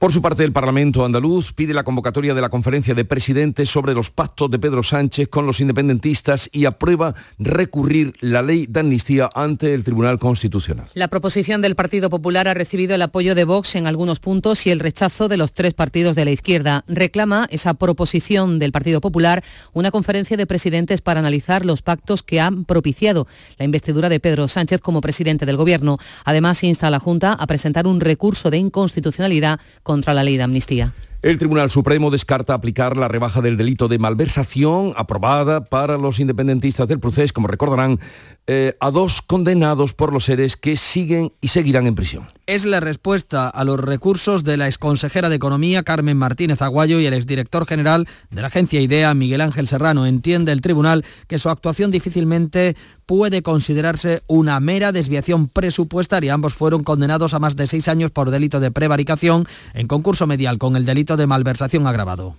Por 0.00 0.12
su 0.12 0.22
parte, 0.22 0.44
el 0.44 0.52
Parlamento 0.52 1.04
andaluz 1.04 1.52
pide 1.52 1.74
la 1.74 1.84
convocatoria 1.84 2.32
de 2.32 2.40
la 2.40 2.48
conferencia 2.48 2.94
de 2.94 3.04
presidentes 3.04 3.68
sobre 3.68 3.92
los 3.92 4.08
pactos 4.08 4.50
de 4.50 4.58
Pedro 4.58 4.82
Sánchez 4.82 5.28
con 5.28 5.46
los 5.46 5.60
independentistas 5.60 6.48
y 6.54 6.64
aprueba 6.64 7.14
recurrir 7.38 8.14
la 8.20 8.40
ley 8.40 8.64
de 8.66 8.80
amnistía 8.80 9.28
ante 9.34 9.74
el 9.74 9.84
Tribunal 9.84 10.18
Constitucional. 10.18 10.88
La 10.94 11.08
proposición 11.08 11.60
del 11.60 11.74
Partido 11.74 12.08
Popular 12.08 12.48
ha 12.48 12.54
recibido 12.54 12.94
el 12.94 13.02
apoyo 13.02 13.34
de 13.34 13.44
Vox 13.44 13.74
en 13.74 13.86
algunos 13.86 14.20
puntos 14.20 14.66
y 14.66 14.70
el 14.70 14.80
rechazo 14.80 15.28
de 15.28 15.36
los 15.36 15.52
tres 15.52 15.74
partidos 15.74 16.16
de 16.16 16.24
la 16.24 16.30
izquierda. 16.30 16.82
Reclama 16.88 17.46
esa 17.50 17.74
proposición 17.74 18.58
del 18.58 18.72
Partido 18.72 19.02
Popular 19.02 19.44
una 19.74 19.90
conferencia 19.90 20.38
de 20.38 20.46
presidentes 20.46 21.02
para 21.02 21.20
analizar 21.20 21.66
los 21.66 21.82
pactos 21.82 22.22
que 22.22 22.40
han 22.40 22.64
propiciado 22.64 23.26
la 23.58 23.66
investidura 23.66 24.08
de 24.08 24.18
Pedro 24.18 24.48
Sánchez 24.48 24.80
como 24.80 25.02
presidente 25.02 25.44
del 25.44 25.58
Gobierno. 25.58 25.98
Además, 26.24 26.64
insta 26.64 26.86
a 26.86 26.90
la 26.90 27.00
Junta 27.00 27.34
a 27.34 27.46
presentar 27.46 27.86
un 27.86 28.00
recurso 28.00 28.48
de 28.48 28.56
inconstitucionalidad 28.56 29.60
contra 29.90 30.14
la 30.14 30.22
ley 30.22 30.36
de 30.36 30.44
amnistía. 30.44 30.92
El 31.22 31.36
Tribunal 31.36 31.70
Supremo 31.70 32.10
descarta 32.10 32.54
aplicar 32.54 32.96
la 32.96 33.06
rebaja 33.06 33.42
del 33.42 33.58
delito 33.58 33.88
de 33.88 33.98
malversación 33.98 34.94
aprobada 34.96 35.64
para 35.66 35.98
los 35.98 36.18
independentistas 36.18 36.88
del 36.88 36.98
proceso, 36.98 37.34
como 37.34 37.46
recordarán, 37.46 38.00
eh, 38.46 38.74
a 38.80 38.90
dos 38.90 39.20
condenados 39.20 39.92
por 39.92 40.14
los 40.14 40.24
seres 40.24 40.56
que 40.56 40.78
siguen 40.78 41.34
y 41.42 41.48
seguirán 41.48 41.86
en 41.86 41.94
prisión. 41.94 42.26
Es 42.46 42.64
la 42.64 42.80
respuesta 42.80 43.50
a 43.50 43.64
los 43.64 43.78
recursos 43.78 44.44
de 44.44 44.56
la 44.56 44.66
exconsejera 44.66 45.28
de 45.28 45.36
Economía, 45.36 45.82
Carmen 45.82 46.16
Martínez 46.16 46.62
Aguayo, 46.62 46.98
y 47.00 47.06
el 47.06 47.12
exdirector 47.12 47.66
general 47.66 48.08
de 48.30 48.40
la 48.40 48.48
agencia 48.48 48.80
IDEA, 48.80 49.12
Miguel 49.12 49.42
Ángel 49.42 49.68
Serrano. 49.68 50.06
Entiende 50.06 50.52
el 50.52 50.62
tribunal 50.62 51.04
que 51.28 51.38
su 51.38 51.50
actuación 51.50 51.90
difícilmente 51.90 52.76
puede 53.04 53.42
considerarse 53.42 54.22
una 54.26 54.58
mera 54.58 54.90
desviación 54.90 55.48
presupuestaria. 55.48 56.32
Ambos 56.32 56.54
fueron 56.54 56.82
condenados 56.82 57.34
a 57.34 57.40
más 57.40 57.56
de 57.56 57.66
seis 57.66 57.88
años 57.88 58.10
por 58.10 58.30
delito 58.30 58.58
de 58.58 58.70
prevaricación 58.70 59.46
en 59.74 59.86
concurso 59.86 60.26
medial 60.26 60.58
con 60.58 60.76
el 60.76 60.84
delito 60.84 61.09
de 61.16 61.26
malversación 61.26 61.86
agravado. 61.86 62.36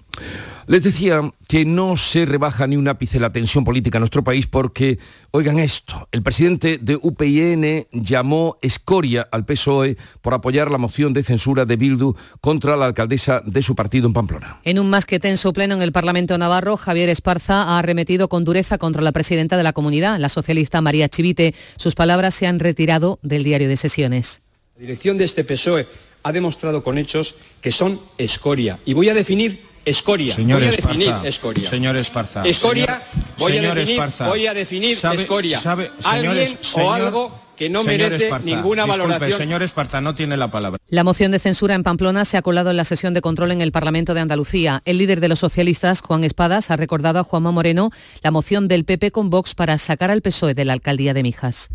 Les 0.68 0.84
decía 0.84 1.22
que 1.48 1.66
no 1.66 1.98
se 1.98 2.26
rebaja 2.26 2.68
ni 2.68 2.78
un 2.78 2.88
ápice 2.88 3.20
la 3.20 3.32
tensión 3.32 3.64
política 3.64 3.98
en 3.98 4.02
nuestro 4.02 4.24
país 4.24 4.48
porque, 4.48 5.00
oigan 5.32 5.60
esto, 5.60 6.08
el 6.12 6.22
presidente 6.22 6.78
de 6.78 6.98
UPIN 7.02 7.88
llamó 7.92 8.58
escoria 8.62 9.28
al 9.32 9.44
PSOE 9.44 9.98
por 10.22 10.34
apoyar 10.34 10.70
la 10.70 10.78
moción 10.78 11.14
de 11.14 11.24
censura 11.24 11.66
de 11.66 11.76
Bildu 11.76 12.16
contra 12.40 12.78
la 12.78 12.86
alcaldesa 12.86 13.42
de 13.46 13.62
su 13.64 13.76
partido 13.76 14.08
en 14.08 14.14
Pamplona. 14.14 14.60
En 14.64 14.80
un 14.80 14.90
más 14.90 15.06
que 15.06 15.20
tenso 15.20 15.52
pleno 15.52 15.74
en 15.74 15.82
el 15.82 15.92
Parlamento 15.92 16.38
Navarro, 16.38 16.78
Javier 16.78 17.10
Esparza 17.10 17.64
ha 17.64 17.80
arremetido 17.80 18.30
con 18.30 18.46
dureza 18.46 18.78
contra 18.78 19.02
la 19.02 19.12
presidenta 19.12 19.58
de 19.58 19.64
la 19.64 19.74
comunidad, 19.74 20.20
la 20.20 20.30
socialista 20.30 20.80
María 20.82 21.10
Chivite. 21.10 21.56
Sus 21.76 21.96
palabras 21.96 22.36
se 22.36 22.48
han 22.48 22.60
retirado 22.60 23.20
del 23.24 23.44
diario 23.44 23.68
de 23.68 23.78
sesiones. 23.78 24.42
La 24.76 24.82
dirección 24.82 25.18
de 25.18 25.26
este 25.26 25.44
PSOE 25.44 25.88
ha 26.24 26.32
demostrado 26.32 26.84
con 26.84 26.98
hechos 26.98 27.36
que 27.62 27.72
son 27.72 28.02
escoria. 28.18 28.80
Y 28.86 28.94
voy 28.94 29.10
a 29.10 29.14
definir 29.14 29.72
Escoria. 29.84 30.36
Señor 30.36 30.60
voy 30.60 30.68
a 30.68 30.70
Esparza, 30.70 30.94
definir 30.94 31.28
escoria. 31.28 31.70
Señor 31.70 31.96
Esparza. 31.96 32.44
Escoria, 32.44 32.86
señor, 32.86 33.04
voy, 33.40 33.54
señor 33.54 33.72
a 33.72 33.76
definir, 33.76 34.00
Esparza, 34.00 34.28
voy 34.28 34.48
a 34.48 34.54
definir 34.54 34.96
sabe, 34.96 35.22
escoria. 35.24 35.60
Sabe, 35.60 35.92
Alguien 36.04 36.34
señores, 36.34 36.76
o 36.76 36.92
algo 36.92 37.42
que 37.58 37.70
no 37.70 37.84
merece 37.84 38.30
ninguna 38.44 38.86
valoración. 38.86 39.32
Señor 39.32 39.64
Esparta, 39.64 40.00
no 40.02 40.14
tiene 40.14 40.38
la 40.38 40.52
palabra. 40.52 40.80
La 40.88 41.04
moción 41.04 41.32
de 41.32 41.40
censura 41.40 41.74
en 41.74 41.84
Pamplona 41.84 42.26
se 42.26 42.38
ha 42.38 42.42
colado 42.42 42.70
en 42.72 42.78
la 42.78 42.86
sesión 42.86 43.14
de 43.14 43.22
control 43.22 43.52
en 43.52 43.62
el 43.62 43.72
Parlamento 43.72 44.14
de 44.14 44.22
Andalucía. 44.22 44.82
El 44.86 45.00
líder 45.00 45.20
de 45.20 45.30
los 45.30 45.40
socialistas, 45.40 46.02
Juan 46.02 46.24
Espadas, 46.24 46.70
ha 46.70 46.76
recordado 46.76 47.20
a 47.20 47.24
Juanma 47.24 47.52
Moreno 47.52 47.90
la 48.22 48.32
moción 48.32 48.68
del 48.68 48.86
PP 48.86 49.12
con 49.12 49.30
Vox 49.30 49.56
para 49.56 49.78
sacar 49.78 50.12
al 50.12 50.22
PSOE 50.22 50.54
de 50.54 50.66
la 50.66 50.74
alcaldía 50.74 51.14
de 51.14 51.24
Mijas. 51.24 51.70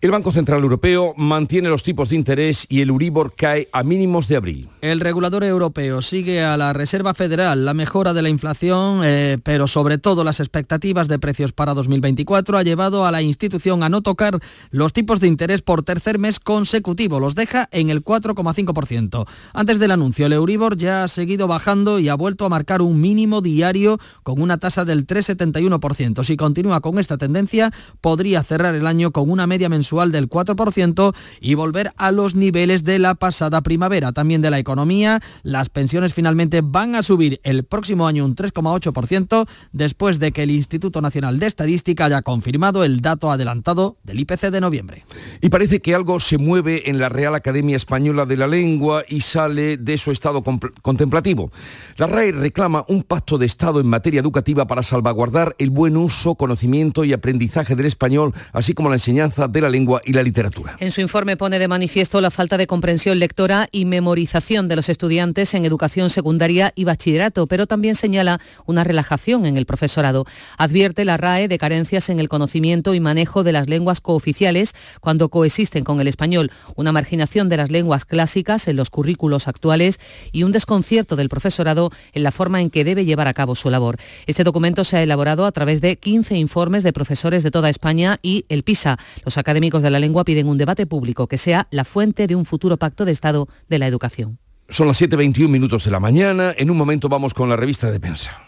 El 0.00 0.12
Banco 0.12 0.30
Central 0.30 0.62
Europeo 0.62 1.12
mantiene 1.16 1.68
los 1.68 1.82
tipos 1.82 2.10
de 2.10 2.14
interés 2.14 2.66
y 2.68 2.82
el 2.82 2.92
Uribor 2.92 3.34
cae 3.34 3.68
a 3.72 3.82
mínimos 3.82 4.28
de 4.28 4.36
abril. 4.36 4.68
El 4.80 5.00
regulador 5.00 5.42
europeo 5.42 6.02
sigue 6.02 6.40
a 6.40 6.56
la 6.56 6.72
Reserva 6.72 7.14
Federal 7.14 7.64
la 7.64 7.74
mejora 7.74 8.14
de 8.14 8.22
la 8.22 8.28
inflación, 8.28 9.00
eh, 9.02 9.38
pero 9.42 9.66
sobre 9.66 9.98
todo 9.98 10.22
las 10.22 10.38
expectativas 10.38 11.08
de 11.08 11.18
precios 11.18 11.50
para 11.50 11.74
2024 11.74 12.58
ha 12.58 12.62
llevado 12.62 13.06
a 13.06 13.10
la 13.10 13.22
institución 13.22 13.82
a 13.82 13.88
no 13.88 14.00
tocar 14.00 14.38
los 14.70 14.92
tipos 14.92 15.18
de 15.18 15.26
interés 15.26 15.62
por 15.62 15.82
tercer 15.82 16.20
mes 16.20 16.38
consecutivo. 16.38 17.18
Los 17.18 17.34
deja 17.34 17.68
en 17.72 17.90
el 17.90 18.04
4,5%. 18.04 19.26
Antes 19.52 19.80
del 19.80 19.90
anuncio, 19.90 20.26
el 20.26 20.32
Euribor 20.32 20.76
ya 20.76 21.02
ha 21.02 21.08
seguido 21.08 21.48
bajando 21.48 21.98
y 21.98 22.08
ha 22.08 22.14
vuelto 22.14 22.44
a 22.44 22.48
marcar 22.48 22.82
un 22.82 23.00
mínimo 23.00 23.40
diario 23.40 23.98
con 24.22 24.40
una 24.40 24.58
tasa 24.58 24.84
del 24.84 25.08
3,71%. 25.08 26.22
Si 26.22 26.36
continúa 26.36 26.80
con 26.80 27.00
esta 27.00 27.18
tendencia, 27.18 27.72
podría 28.00 28.44
cerrar 28.44 28.76
el 28.76 28.86
año 28.86 29.10
con 29.10 29.28
una 29.28 29.48
media 29.48 29.68
mensual 29.68 29.87
del 29.88 30.28
4% 30.28 31.14
y 31.40 31.54
volver 31.54 31.92
a 31.96 32.12
los 32.12 32.34
niveles 32.34 32.84
de 32.84 32.98
la 32.98 33.14
pasada 33.14 33.62
primavera. 33.62 34.12
También 34.12 34.42
de 34.42 34.50
la 34.50 34.58
economía, 34.58 35.20
las 35.42 35.70
pensiones 35.70 36.12
finalmente 36.12 36.60
van 36.62 36.94
a 36.94 37.02
subir 37.02 37.40
el 37.42 37.64
próximo 37.64 38.06
año 38.06 38.24
un 38.24 38.36
3,8% 38.36 39.48
después 39.72 40.18
de 40.18 40.32
que 40.32 40.42
el 40.42 40.50
Instituto 40.50 41.00
Nacional 41.00 41.38
de 41.38 41.46
Estadística 41.46 42.04
haya 42.04 42.22
confirmado 42.22 42.84
el 42.84 43.00
dato 43.00 43.30
adelantado 43.30 43.96
del 44.04 44.20
IPC 44.20 44.50
de 44.50 44.60
noviembre. 44.60 45.04
Y 45.40 45.48
parece 45.48 45.80
que 45.80 45.94
algo 45.94 46.20
se 46.20 46.36
mueve 46.36 46.90
en 46.90 46.98
la 46.98 47.08
Real 47.08 47.34
Academia 47.34 47.76
Española 47.76 48.26
de 48.26 48.36
la 48.36 48.46
Lengua 48.46 49.04
y 49.08 49.22
sale 49.22 49.78
de 49.78 49.96
su 49.96 50.10
estado 50.10 50.42
contemplativo. 50.82 51.50
La 51.96 52.06
RAE 52.06 52.32
reclama 52.32 52.84
un 52.88 53.02
pacto 53.02 53.38
de 53.38 53.46
Estado 53.46 53.80
en 53.80 53.86
materia 53.86 54.20
educativa 54.20 54.66
para 54.66 54.82
salvaguardar 54.82 55.56
el 55.58 55.70
buen 55.70 55.96
uso, 55.96 56.34
conocimiento 56.34 57.04
y 57.04 57.14
aprendizaje 57.14 57.74
del 57.74 57.86
español, 57.86 58.34
así 58.52 58.74
como 58.74 58.88
la 58.90 58.96
enseñanza 58.96 59.48
de 59.48 59.60
la 59.60 59.70
lengua 59.70 59.77
y 60.04 60.12
la 60.12 60.22
literatura. 60.22 60.76
En 60.80 60.90
su 60.90 61.00
informe 61.00 61.36
pone 61.36 61.58
de 61.58 61.68
manifiesto 61.68 62.20
la 62.20 62.30
falta 62.30 62.56
de 62.56 62.66
comprensión 62.66 63.18
lectora 63.18 63.68
y 63.70 63.84
memorización 63.84 64.66
de 64.68 64.76
los 64.76 64.88
estudiantes 64.88 65.54
en 65.54 65.64
educación 65.64 66.10
secundaria 66.10 66.72
y 66.74 66.84
bachillerato, 66.84 67.46
pero 67.46 67.66
también 67.66 67.94
señala 67.94 68.40
una 68.66 68.84
relajación 68.84 69.46
en 69.46 69.56
el 69.56 69.66
profesorado. 69.66 70.24
Advierte 70.56 71.04
la 71.04 71.16
RAE 71.16 71.48
de 71.48 71.58
carencias 71.58 72.08
en 72.08 72.18
el 72.18 72.28
conocimiento 72.28 72.94
y 72.94 73.00
manejo 73.00 73.44
de 73.44 73.52
las 73.52 73.68
lenguas 73.68 74.00
cooficiales 74.00 74.74
cuando 75.00 75.28
coexisten 75.28 75.84
con 75.84 76.00
el 76.00 76.08
español, 76.08 76.50
una 76.76 76.92
marginación 76.92 77.48
de 77.48 77.56
las 77.56 77.70
lenguas 77.70 78.04
clásicas 78.04 78.66
en 78.68 78.76
los 78.76 78.90
currículos 78.90 79.48
actuales 79.48 80.00
y 80.32 80.42
un 80.42 80.52
desconcierto 80.52 81.16
del 81.16 81.28
profesorado 81.28 81.90
en 82.12 82.22
la 82.22 82.32
forma 82.32 82.60
en 82.60 82.70
que 82.70 82.84
debe 82.84 83.04
llevar 83.04 83.28
a 83.28 83.34
cabo 83.34 83.54
su 83.54 83.70
labor. 83.70 83.96
Este 84.26 84.44
documento 84.44 84.84
se 84.84 84.96
ha 84.96 85.02
elaborado 85.02 85.46
a 85.46 85.52
través 85.52 85.80
de 85.80 85.96
15 85.96 86.36
informes 86.36 86.82
de 86.82 86.92
profesores 86.92 87.42
de 87.42 87.50
toda 87.50 87.70
España 87.70 88.18
y 88.22 88.44
el 88.48 88.62
PISA, 88.62 88.98
los 89.24 89.38
académicos 89.38 89.67
de 89.70 89.90
la 89.90 89.98
lengua 89.98 90.24
piden 90.24 90.48
un 90.48 90.58
debate 90.58 90.86
público 90.86 91.26
que 91.26 91.38
sea 91.38 91.68
la 91.70 91.84
fuente 91.84 92.26
de 92.26 92.34
un 92.34 92.44
futuro 92.44 92.78
pacto 92.78 93.04
de 93.04 93.12
Estado 93.12 93.48
de 93.68 93.78
la 93.78 93.86
educación. 93.86 94.38
Son 94.68 94.86
las 94.86 95.00
7.21 95.00 95.48
minutos 95.48 95.84
de 95.84 95.90
la 95.90 96.00
mañana. 96.00 96.54
En 96.56 96.70
un 96.70 96.76
momento 96.76 97.08
vamos 97.08 97.34
con 97.34 97.48
la 97.48 97.56
revista 97.56 97.90
de 97.90 98.00
prensa. 98.00 98.42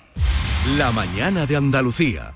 La 0.77 0.91
mañana 0.93 1.47
de 1.47 1.57
Andalucía. 1.57 2.35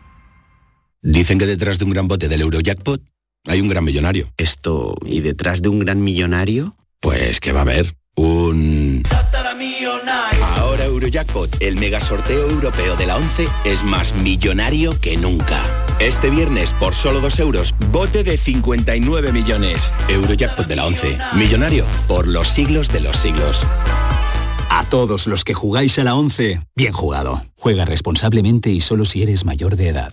Dicen 1.03 1.39
que 1.39 1.47
detrás 1.47 1.79
de 1.79 1.85
un 1.85 1.91
gran 1.91 2.09
bote 2.09 2.29
del 2.29 2.41
Eurojackpot 2.41 3.03
hay 3.47 3.61
un 3.61 3.69
gran 3.69 3.85
millonario. 3.85 4.33
Esto, 4.39 4.97
¿y 5.05 5.21
detrás 5.21 5.61
de 5.61 5.69
un 5.69 5.81
gran 5.81 6.03
millonario? 6.03 6.75
Pues 7.01 7.41
que 7.41 7.53
va 7.53 7.61
a 7.61 7.63
haber 7.63 7.95
un... 8.17 9.03
Ahora 10.57 10.85
Eurojackpot, 10.87 11.61
el 11.61 11.77
mega 11.77 12.01
sorteo 12.01 12.49
europeo 12.49 12.97
de 12.97 13.07
la 13.07 13.17
11, 13.17 13.49
es 13.65 13.85
más 13.85 14.15
millonario 14.15 14.99
que 15.01 15.17
nunca. 15.19 15.84
Este 16.01 16.29
viernes, 16.29 16.75
por 16.75 16.95
solo 16.95 17.21
2 17.21 17.39
euros, 17.39 17.75
bote 17.91 18.25
de 18.25 18.37
59 18.37 19.33
millones. 19.33 19.93
Eurojackpot 20.09 20.67
de 20.67 20.77
la 20.77 20.87
11. 20.87 21.19
Millonario 21.37 21.85
por 22.09 22.27
los 22.27 22.49
siglos 22.49 22.93
de 22.93 23.01
los 23.01 23.17
siglos. 23.17 23.63
A 24.71 24.85
todos 24.91 25.27
los 25.27 25.45
que 25.45 25.55
jugáis 25.55 25.99
a 25.99 26.05
la 26.05 26.17
11, 26.17 26.61
bien 26.75 26.93
jugado. 26.93 27.43
Juega 27.57 27.85
responsablemente 27.85 28.71
y 28.71 28.81
solo 28.81 29.05
si 29.05 29.23
eres 29.23 29.45
mayor 29.45 29.77
de 29.77 29.89
edad. 29.89 30.13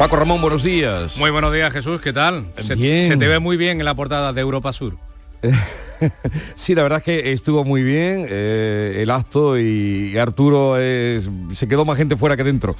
Paco 0.00 0.16
Ramón, 0.16 0.40
buenos 0.40 0.62
días. 0.62 1.18
Muy 1.18 1.30
buenos 1.30 1.52
días, 1.52 1.70
Jesús, 1.74 2.00
¿qué 2.00 2.14
tal? 2.14 2.46
Se, 2.56 2.74
te 2.74 3.28
ve 3.28 3.38
muy 3.38 3.58
bien 3.58 3.80
en 3.80 3.84
la 3.84 3.94
portada 3.94 4.32
de 4.32 4.40
Europa 4.40 4.72
Sur. 4.72 4.96
sí, 6.54 6.74
la 6.74 6.84
verdad 6.84 7.00
es 7.00 7.04
que 7.04 7.32
estuvo 7.34 7.64
muy 7.64 7.82
bien 7.82 8.24
eh, 8.26 9.00
el 9.02 9.10
acto 9.10 9.58
y 9.58 10.16
Arturo 10.16 10.76
se 10.76 11.68
quedó 11.68 11.84
más 11.84 11.98
gente 11.98 12.16
fuera 12.16 12.34
que 12.34 12.44
dentro. 12.44 12.74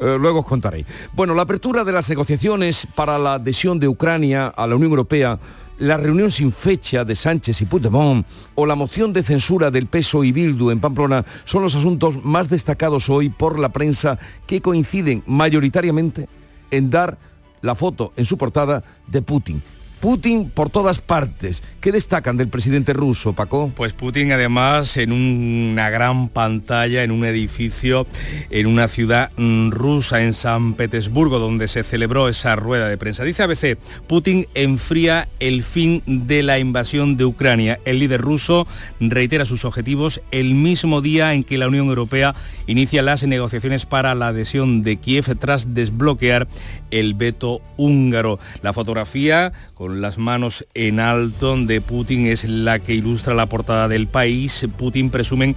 Eh, 0.00 0.16
luego 0.18 0.40
os 0.40 0.46
contaré. 0.46 0.84
Bueno, 1.12 1.32
la 1.32 1.42
apertura 1.42 1.84
de 1.84 1.92
las 1.92 2.10
negociaciones 2.10 2.88
para 2.92 3.20
la 3.20 3.34
adhesión 3.34 3.78
de 3.78 3.86
Ucrania 3.86 4.48
a 4.48 4.66
la 4.66 4.74
Unión 4.74 4.90
Europea 4.90 5.38
la 5.78 5.96
reunión 5.96 6.32
sin 6.32 6.50
fecha 6.50 7.04
de 7.04 7.14
Sánchez 7.14 7.60
y 7.60 7.66
Puigdemont 7.66 8.26
o 8.56 8.66
la 8.66 8.74
moción 8.74 9.12
de 9.12 9.22
censura 9.22 9.70
del 9.70 9.86
peso 9.86 10.24
y 10.24 10.32
Bildu 10.32 10.70
en 10.70 10.80
Pamplona 10.80 11.24
son 11.44 11.62
los 11.62 11.76
asuntos 11.76 12.24
más 12.24 12.48
destacados 12.48 13.08
hoy 13.10 13.28
por 13.28 13.60
la 13.60 13.68
prensa 13.68 14.18
que 14.44 14.60
coinciden 14.60 15.22
mayoritariamente 15.26 16.28
en 16.70 16.90
dar 16.90 17.18
la 17.62 17.74
foto 17.74 18.12
en 18.16 18.24
su 18.24 18.36
portada 18.36 18.84
de 19.06 19.22
Putin. 19.22 19.62
Putin 20.04 20.50
por 20.50 20.68
todas 20.68 20.98
partes. 20.98 21.62
¿Qué 21.80 21.90
destacan 21.90 22.36
del 22.36 22.48
presidente 22.48 22.92
ruso, 22.92 23.32
Paco? 23.32 23.72
Pues 23.74 23.94
Putin 23.94 24.32
además 24.32 24.98
en 24.98 25.12
una 25.12 25.88
gran 25.88 26.28
pantalla, 26.28 27.04
en 27.04 27.10
un 27.10 27.24
edificio, 27.24 28.06
en 28.50 28.66
una 28.66 28.86
ciudad 28.86 29.32
mm, 29.38 29.70
rusa, 29.70 30.22
en 30.22 30.34
San 30.34 30.74
Petersburgo, 30.74 31.38
donde 31.38 31.68
se 31.68 31.82
celebró 31.82 32.28
esa 32.28 32.54
rueda 32.54 32.86
de 32.86 32.98
prensa. 32.98 33.24
Dice 33.24 33.44
ABC, 33.44 33.78
Putin 34.06 34.46
enfría 34.52 35.26
el 35.40 35.62
fin 35.62 36.02
de 36.04 36.42
la 36.42 36.58
invasión 36.58 37.16
de 37.16 37.24
Ucrania. 37.24 37.80
El 37.86 37.98
líder 37.98 38.20
ruso 38.20 38.66
reitera 39.00 39.46
sus 39.46 39.64
objetivos 39.64 40.20
el 40.32 40.54
mismo 40.54 41.00
día 41.00 41.32
en 41.32 41.44
que 41.44 41.56
la 41.56 41.68
Unión 41.68 41.88
Europea 41.88 42.34
inicia 42.66 43.02
las 43.02 43.22
negociaciones 43.22 43.86
para 43.86 44.14
la 44.14 44.28
adhesión 44.28 44.82
de 44.82 44.98
Kiev 44.98 45.34
tras 45.38 45.72
desbloquear 45.72 46.46
el 46.94 47.14
veto 47.14 47.60
húngaro. 47.76 48.38
La 48.62 48.72
fotografía 48.72 49.52
con 49.74 50.00
las 50.00 50.16
manos 50.16 50.66
en 50.74 51.00
alto 51.00 51.56
de 51.56 51.80
Putin 51.80 52.26
es 52.26 52.44
la 52.44 52.78
que 52.78 52.94
ilustra 52.94 53.34
la 53.34 53.48
portada 53.48 53.88
del 53.88 54.06
país. 54.06 54.66
Putin 54.76 55.10
presume 55.10 55.54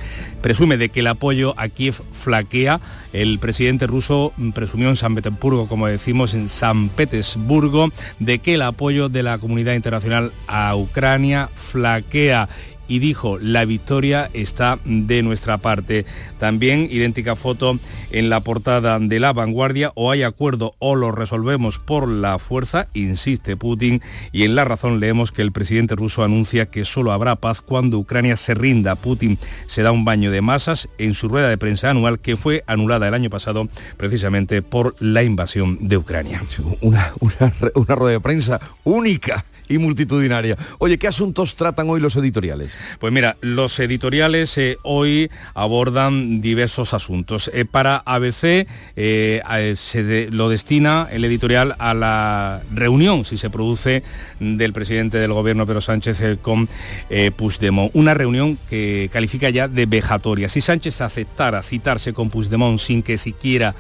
de 0.78 0.90
que 0.90 1.00
el 1.00 1.08
apoyo 1.08 1.54
a 1.58 1.70
Kiev 1.70 1.96
flaquea. 2.12 2.82
El 3.14 3.40
presidente 3.40 3.88
ruso 3.88 4.34
presumió 4.54 4.90
en 4.90 4.96
San 4.96 5.16
Petersburgo, 5.16 5.68
como 5.68 5.88
decimos, 5.88 6.34
en 6.34 6.50
San 6.50 6.90
Petersburgo, 6.90 7.90
de 8.20 8.40
que 8.40 8.56
el 8.56 8.64
apoyo 8.64 9.10
de 9.10 9.24
la 9.24 9.38
comunidad 9.38 9.74
internacional 9.74 10.32
a 10.48 10.76
Ucrania 10.76 11.50
flaquea 11.56 12.50
y 12.88 13.00
dijo, 13.00 13.38
la 13.40 13.66
victoria 13.66 14.30
está 14.34 14.80
de 14.86 15.24
nuestra 15.24 15.58
parte. 15.58 16.06
También 16.40 16.88
idéntica 16.90 17.36
foto 17.36 17.80
en 18.12 18.30
la 18.30 18.42
portada 18.42 19.00
de 19.00 19.20
la 19.20 19.34
vanguardia, 19.34 19.92
o 19.96 20.12
hay 20.12 20.24
acuerdo 20.24 20.76
o 20.80 20.96
lo 20.96 21.12
resolvemos 21.12 21.80
por 21.80 22.08
la 22.08 22.40
fuerza, 22.40 22.88
insiste 22.94 23.58
Putin, 23.58 24.02
y 24.32 24.44
en 24.44 24.56
la 24.56 24.66
razón 24.66 25.00
leemos 25.00 25.32
que 25.32 25.42
el 25.42 25.52
presidente 25.52 25.96
ruso 25.96 26.24
anuncia 26.24 26.68
que 26.68 26.86
solo 26.86 27.12
habrá 27.12 27.36
paz 27.36 27.62
cuando 27.62 27.98
Ucrania 27.98 28.38
se 28.38 28.54
rinda. 28.54 28.96
Putin 28.96 29.38
se 29.68 29.82
da 29.82 29.92
un 29.92 30.06
baño 30.06 30.32
de 30.32 30.42
masas 30.42 30.90
en 30.98 31.14
su 31.14 31.28
rueda 31.28 31.50
de 31.50 31.58
prensa 31.58 31.90
anual 31.90 32.20
que 32.20 32.38
fue 32.38 32.64
anulada 32.68 33.08
el 33.08 33.14
año 33.14 33.30
pasado 33.30 33.70
precisamente 33.98 34.62
por 34.62 34.96
la 35.00 35.24
invasión 35.24 35.78
de 35.82 35.98
Ucrania. 35.98 36.44
Una, 36.82 37.14
una, 37.20 37.54
una 37.76 37.96
rueda 37.96 38.14
de 38.14 38.20
prensa 38.20 38.60
única 38.84 39.46
y 39.70 39.78
multitudinaria. 39.78 40.58
Oye, 40.80 40.98
¿qué 40.98 41.08
asuntos 41.08 41.56
tratan 41.56 41.90
hoy 41.90 42.00
los 42.00 42.16
editoriales? 42.16 42.74
Pues 43.00 43.14
mira, 43.14 43.38
los 43.42 43.80
editoriales 43.80 44.58
eh, 44.58 44.78
hoy 44.84 45.30
abordan 45.54 46.42
diversos 46.42 46.94
asuntos. 46.94 47.50
Eh, 47.54 47.66
para 47.66 47.98
ABC 48.06 48.68
eh, 48.96 49.76
se 49.76 50.30
lo 50.32 50.50
destina 50.50 51.08
el 51.12 51.26
editorial 51.26 51.76
a 51.80 51.94
la 51.94 52.62
reunión, 52.72 53.26
si 53.26 53.38
se 53.38 53.50
produce, 53.50 54.04
del 54.40 54.74
presidente 54.74 55.18
del 55.18 55.34
gobierno 55.34 55.66
Pedro 55.66 55.82
Sánchez 55.82 56.40
con 56.42 56.70
Puigdemont. 57.36 57.92
Una 57.94 58.14
reunión 58.14 58.58
que 58.70 59.10
califica 59.12 59.50
ya 59.50 59.68
de 59.68 59.86
vejatoria. 59.86 60.50
Si 60.50 60.62
Sánchez 60.62 61.02
aceptara 61.02 61.64
citarse 61.64 62.14
con 62.14 62.30
Puigdemont 62.30 62.80
sin 62.80 63.04
que 63.04 63.18
siquiera 63.18 63.76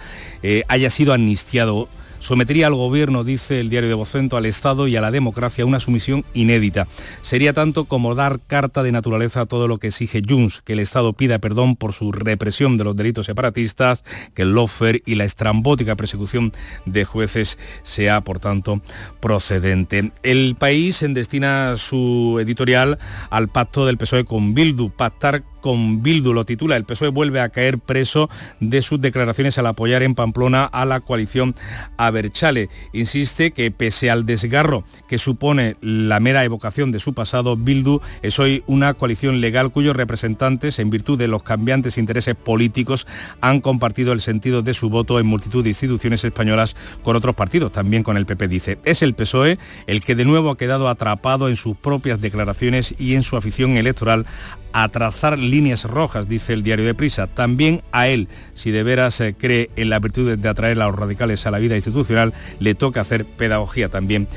haya 0.67 0.89
sido 0.89 1.13
amnistiado 1.13 1.89
sometería 2.19 2.67
al 2.67 2.75
gobierno, 2.75 3.23
dice 3.23 3.59
el 3.59 3.69
diario 3.69 3.89
de 3.89 3.95
Vocento, 3.95 4.37
al 4.37 4.45
Estado 4.45 4.87
y 4.87 4.95
a 4.95 5.01
la 5.01 5.11
democracia 5.11 5.65
una 5.65 5.79
sumisión 5.79 6.25
inédita. 6.33 6.87
Sería 7.21 7.53
tanto 7.53 7.85
como 7.85 8.15
dar 8.15 8.39
carta 8.45 8.83
de 8.83 8.91
naturaleza 8.91 9.41
a 9.41 9.45
todo 9.45 9.67
lo 9.67 9.77
que 9.77 9.87
exige 9.87 10.21
Junts, 10.27 10.61
que 10.61 10.73
el 10.73 10.79
Estado 10.79 11.13
pida 11.13 11.39
perdón 11.39 11.75
por 11.75 11.93
su 11.93 12.11
represión 12.11 12.77
de 12.77 12.83
los 12.83 12.95
delitos 12.95 13.25
separatistas, 13.25 14.03
que 14.33 14.43
el 14.43 14.55
lawfare 14.55 15.01
y 15.05 15.15
la 15.15 15.25
estrambótica 15.25 15.95
persecución 15.95 16.53
de 16.85 17.05
jueces 17.05 17.57
sea, 17.83 18.21
por 18.21 18.39
tanto, 18.39 18.81
procedente. 19.19 20.11
El 20.23 20.55
país 20.57 21.05
destina 21.07 21.75
su 21.77 22.37
editorial 22.41 22.97
al 23.29 23.47
pacto 23.47 23.85
del 23.85 23.97
PSOE 23.97 24.25
con 24.25 24.53
Bildu, 24.53 24.89
pactar 24.89 25.43
con 25.67 26.01
Bildu, 26.01 26.31
lo 26.31 26.45
titula. 26.45 26.77
El 26.77 26.85
PSOE 26.85 27.09
vuelve 27.09 27.41
a 27.41 27.49
caer 27.49 27.77
preso 27.77 28.29
de 28.61 28.81
sus 28.81 29.01
declaraciones 29.01 29.57
al 29.57 29.65
apoyar 29.65 30.01
en 30.01 30.15
Pamplona 30.15 30.63
a 30.63 30.85
la 30.85 31.01
coalición 31.01 31.55
Aberchale. 31.97 32.69
Insiste 32.93 33.51
que 33.51 33.69
pese 33.69 34.09
al 34.09 34.25
desgarro 34.25 34.85
que 35.09 35.17
supone 35.17 35.75
la 35.81 36.21
mera 36.21 36.45
evocación 36.45 36.93
de 36.93 37.01
su 37.01 37.13
pasado, 37.13 37.57
Bildu 37.57 37.99
es 38.21 38.39
hoy 38.39 38.63
una 38.65 38.93
coalición 38.93 39.41
legal 39.41 39.69
cuyos 39.69 39.97
representantes, 39.97 40.79
en 40.79 40.89
virtud 40.89 41.17
de 41.17 41.27
los 41.27 41.43
cambiantes 41.43 41.97
intereses 41.97 42.35
políticos, 42.35 43.05
han 43.41 43.59
compartido 43.59 44.13
el 44.13 44.21
sentido 44.21 44.61
de 44.61 44.73
su 44.73 44.89
voto 44.89 45.19
en 45.19 45.25
multitud 45.25 45.63
de 45.63 45.71
instituciones 45.71 46.23
españolas 46.23 46.77
con 47.03 47.17
otros 47.17 47.35
partidos, 47.35 47.73
también 47.73 48.03
con 48.03 48.15
el 48.15 48.25
PP, 48.25 48.47
dice. 48.47 48.79
Es 48.85 49.01
el 49.01 49.15
PSOE 49.15 49.59
el 49.85 50.01
que 50.01 50.15
de 50.15 50.23
nuevo 50.23 50.49
ha 50.49 50.55
quedado 50.55 50.87
atrapado 50.87 51.49
en 51.49 51.57
sus 51.57 51.75
propias 51.75 52.21
declaraciones 52.21 52.95
y 52.97 53.15
en 53.15 53.23
su 53.23 53.35
afición 53.35 53.75
electoral 53.75 54.25
a 54.73 54.89
trazar 54.89 55.37
líneas 55.37 55.83
rojas, 55.85 56.27
dice 56.27 56.53
el 56.53 56.63
diario 56.63 56.85
de 56.85 56.93
Prisa. 56.93 57.27
También 57.27 57.81
a 57.91 58.07
él, 58.07 58.27
si 58.53 58.71
de 58.71 58.83
veras 58.83 59.19
eh, 59.21 59.35
cree 59.37 59.69
en 59.75 59.89
la 59.89 59.99
virtud 59.99 60.37
de 60.37 60.49
atraer 60.49 60.81
a 60.81 60.87
los 60.87 60.95
radicales 60.95 61.45
a 61.45 61.51
la 61.51 61.59
vida 61.59 61.75
institucional, 61.75 62.33
le 62.59 62.75
toca 62.75 63.01
hacer 63.01 63.25
pedagogía 63.25 63.89
también 63.89 64.27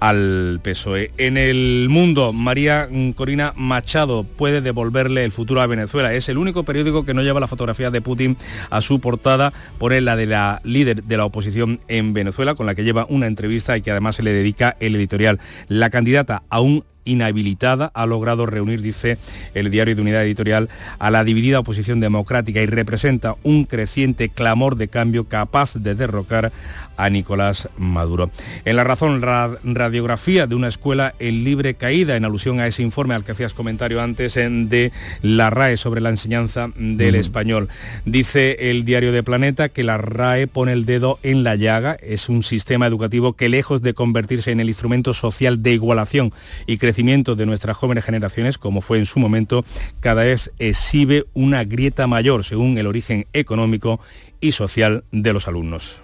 al 0.00 0.60
PSOE. 0.62 1.12
En 1.18 1.36
el 1.36 1.88
mundo, 1.90 2.32
María 2.32 2.88
mm, 2.90 3.12
Corina 3.12 3.52
Machado 3.56 4.24
puede 4.24 4.60
devolverle 4.60 5.24
el 5.24 5.32
futuro 5.32 5.60
a 5.60 5.66
Venezuela. 5.66 6.12
Es 6.14 6.28
el 6.28 6.38
único 6.38 6.64
periódico 6.64 7.04
que 7.04 7.14
no 7.14 7.22
lleva 7.22 7.40
la 7.40 7.48
fotografía 7.48 7.90
de 7.90 8.00
Putin 8.00 8.36
a 8.70 8.80
su 8.80 9.00
portada, 9.00 9.52
pone 9.78 10.00
la 10.00 10.16
de 10.16 10.26
la 10.26 10.60
líder 10.64 11.04
de 11.04 11.16
la 11.16 11.24
oposición 11.24 11.80
en 11.88 12.12
Venezuela, 12.12 12.54
con 12.54 12.66
la 12.66 12.74
que 12.74 12.84
lleva 12.84 13.06
una 13.08 13.26
entrevista 13.26 13.76
y 13.76 13.82
que 13.82 13.90
además 13.90 14.16
se 14.16 14.22
le 14.22 14.32
dedica 14.32 14.76
el 14.80 14.94
editorial. 14.94 15.40
La 15.68 15.90
candidata 15.90 16.42
aún 16.48 16.84
inhabilitada, 17.10 17.90
ha 17.94 18.06
logrado 18.06 18.46
reunir, 18.46 18.82
dice 18.82 19.18
el 19.54 19.70
diario 19.70 19.94
de 19.94 20.02
unidad 20.02 20.24
editorial, 20.24 20.68
a 20.98 21.10
la 21.10 21.24
dividida 21.24 21.60
oposición 21.60 22.00
democrática 22.00 22.60
y 22.60 22.66
representa 22.66 23.36
un 23.42 23.64
creciente 23.64 24.28
clamor 24.28 24.76
de 24.76 24.88
cambio 24.88 25.24
capaz 25.24 25.74
de 25.74 25.94
derrocar 25.94 26.52
a 27.00 27.10
Nicolás 27.10 27.68
Maduro. 27.78 28.30
En 28.64 28.76
la 28.76 28.84
razón, 28.84 29.22
radiografía 29.22 30.46
de 30.46 30.54
una 30.54 30.68
escuela 30.68 31.14
en 31.18 31.44
libre 31.44 31.74
caída, 31.74 32.16
en 32.16 32.24
alusión 32.24 32.60
a 32.60 32.66
ese 32.66 32.82
informe 32.82 33.14
al 33.14 33.24
que 33.24 33.32
hacías 33.32 33.54
comentario 33.54 34.02
antes 34.02 34.36
en, 34.36 34.68
de 34.68 34.92
la 35.22 35.50
RAE 35.50 35.76
sobre 35.76 36.00
la 36.00 36.10
enseñanza 36.10 36.70
del 36.76 37.14
español. 37.14 37.68
Dice 38.04 38.70
el 38.70 38.84
diario 38.84 39.12
de 39.12 39.22
Planeta 39.22 39.68
que 39.68 39.82
la 39.82 39.98
RAE 39.98 40.46
pone 40.46 40.72
el 40.72 40.84
dedo 40.84 41.18
en 41.22 41.42
la 41.42 41.54
llaga, 41.54 41.96
es 42.02 42.28
un 42.28 42.42
sistema 42.42 42.86
educativo 42.86 43.32
que 43.32 43.48
lejos 43.48 43.82
de 43.82 43.94
convertirse 43.94 44.50
en 44.50 44.60
el 44.60 44.68
instrumento 44.68 45.14
social 45.14 45.62
de 45.62 45.72
igualación 45.72 46.32
y 46.66 46.78
crecimiento 46.78 47.34
de 47.34 47.46
nuestras 47.46 47.76
jóvenes 47.76 48.04
generaciones, 48.04 48.58
como 48.58 48.80
fue 48.80 48.98
en 48.98 49.06
su 49.06 49.18
momento, 49.18 49.64
cada 50.00 50.24
vez 50.24 50.50
exhibe 50.58 51.26
una 51.32 51.64
grieta 51.64 52.06
mayor 52.06 52.44
según 52.44 52.76
el 52.78 52.86
origen 52.86 53.26
económico 53.32 54.00
y 54.40 54.52
social 54.52 55.04
de 55.12 55.32
los 55.32 55.48
alumnos. 55.48 56.02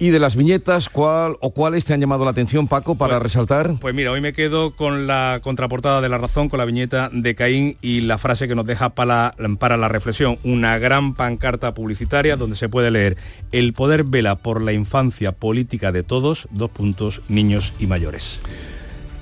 Y 0.00 0.10
de 0.10 0.20
las 0.20 0.36
viñetas, 0.36 0.88
¿cuál 0.88 1.36
o 1.40 1.50
cuáles 1.50 1.84
te 1.84 1.92
han 1.92 2.00
llamado 2.00 2.24
la 2.24 2.30
atención, 2.30 2.68
Paco, 2.68 2.94
para 2.94 3.14
pues, 3.14 3.24
resaltar? 3.24 3.74
Pues 3.80 3.94
mira, 3.94 4.12
hoy 4.12 4.20
me 4.20 4.32
quedo 4.32 4.76
con 4.76 5.08
la 5.08 5.40
contraportada 5.42 6.00
de 6.00 6.08
La 6.08 6.18
Razón, 6.18 6.48
con 6.48 6.58
la 6.58 6.64
viñeta 6.64 7.10
de 7.12 7.34
Caín 7.34 7.76
y 7.82 8.02
la 8.02 8.16
frase 8.16 8.46
que 8.46 8.54
nos 8.54 8.64
deja 8.64 8.90
para, 8.90 9.34
para 9.58 9.76
la 9.76 9.88
reflexión. 9.88 10.38
Una 10.44 10.78
gran 10.78 11.14
pancarta 11.14 11.74
publicitaria 11.74 12.36
donde 12.36 12.54
se 12.54 12.68
puede 12.68 12.92
leer 12.92 13.16
El 13.50 13.72
poder 13.72 14.04
vela 14.04 14.36
por 14.36 14.62
la 14.62 14.72
infancia 14.72 15.32
política 15.32 15.90
de 15.90 16.04
todos, 16.04 16.46
dos 16.52 16.70
puntos, 16.70 17.22
niños 17.28 17.74
y 17.80 17.88
mayores. 17.88 18.40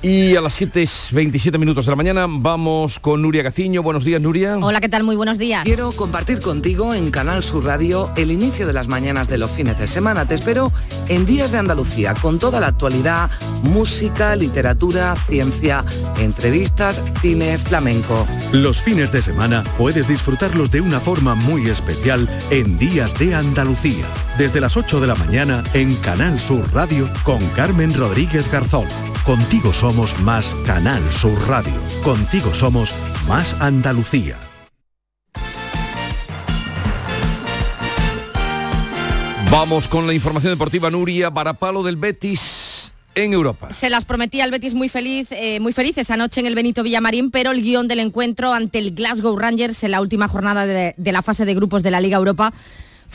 Y 0.08 0.36
a 0.36 0.40
las 0.40 0.60
7.27 0.60 1.58
minutos 1.58 1.86
de 1.86 1.90
la 1.90 1.96
mañana 1.96 2.26
vamos 2.28 3.00
con 3.00 3.22
Nuria 3.22 3.42
Gaciño. 3.42 3.82
Buenos 3.82 4.04
días, 4.04 4.20
Nuria. 4.20 4.56
Hola, 4.56 4.80
¿qué 4.80 4.88
tal? 4.88 5.02
Muy 5.02 5.16
buenos 5.16 5.36
días. 5.36 5.64
Quiero 5.64 5.90
compartir 5.90 6.38
contigo 6.38 6.94
en 6.94 7.10
Canal 7.10 7.42
Sur 7.42 7.64
Radio 7.64 8.12
el 8.14 8.30
inicio 8.30 8.68
de 8.68 8.72
las 8.72 8.86
mañanas 8.86 9.26
de 9.26 9.36
los 9.36 9.50
fines 9.50 9.80
de 9.80 9.88
semana. 9.88 10.28
Te 10.28 10.36
espero 10.36 10.72
en 11.08 11.26
Días 11.26 11.50
de 11.50 11.58
Andalucía 11.58 12.14
con 12.22 12.38
toda 12.38 12.60
la 12.60 12.68
actualidad, 12.68 13.32
música, 13.64 14.36
literatura, 14.36 15.16
ciencia, 15.28 15.84
entrevistas, 16.20 17.02
cine, 17.20 17.58
flamenco. 17.58 18.28
Los 18.52 18.80
fines 18.80 19.10
de 19.10 19.22
semana 19.22 19.64
puedes 19.76 20.06
disfrutarlos 20.06 20.70
de 20.70 20.82
una 20.82 21.00
forma 21.00 21.34
muy 21.34 21.68
especial 21.68 22.28
en 22.50 22.78
Días 22.78 23.18
de 23.18 23.34
Andalucía. 23.34 24.06
Desde 24.38 24.60
las 24.60 24.76
8 24.76 25.00
de 25.00 25.08
la 25.08 25.16
mañana 25.16 25.64
en 25.74 25.92
Canal 25.96 26.38
Sur 26.38 26.72
Radio 26.72 27.08
con 27.24 27.40
Carmen 27.56 27.92
Rodríguez 27.92 28.48
Garzón. 28.52 28.86
Contigo 29.26 29.72
somos 29.72 29.95
más 29.96 30.56
Canal 30.66 31.02
Sur 31.10 31.48
Radio. 31.48 31.72
Contigo 32.04 32.52
somos 32.54 32.94
más 33.26 33.56
Andalucía. 33.60 34.36
Vamos 39.50 39.88
con 39.88 40.06
la 40.06 40.12
información 40.12 40.52
deportiva 40.52 40.90
Nuria 40.90 41.30
para 41.30 41.54
Palo 41.54 41.82
del 41.82 41.96
Betis 41.96 42.92
en 43.14 43.32
Europa. 43.32 43.70
Se 43.70 43.88
las 43.88 44.04
prometía 44.04 44.44
el 44.44 44.50
Betis 44.50 44.74
muy 44.74 44.90
feliz, 44.90 45.28
eh, 45.30 45.60
muy 45.60 45.72
feliz 45.72 45.96
esa 45.96 46.18
noche 46.18 46.40
en 46.40 46.46
el 46.46 46.54
Benito 46.54 46.82
Villamarín, 46.82 47.30
pero 47.30 47.52
el 47.52 47.62
guion 47.62 47.88
del 47.88 48.00
encuentro 48.00 48.52
ante 48.52 48.78
el 48.78 48.94
Glasgow 48.94 49.38
Rangers 49.38 49.82
en 49.82 49.92
la 49.92 50.02
última 50.02 50.28
jornada 50.28 50.66
de 50.66 51.12
la 51.12 51.22
fase 51.22 51.46
de 51.46 51.54
grupos 51.54 51.82
de 51.82 51.90
la 51.90 52.02
Liga 52.02 52.18
Europa 52.18 52.52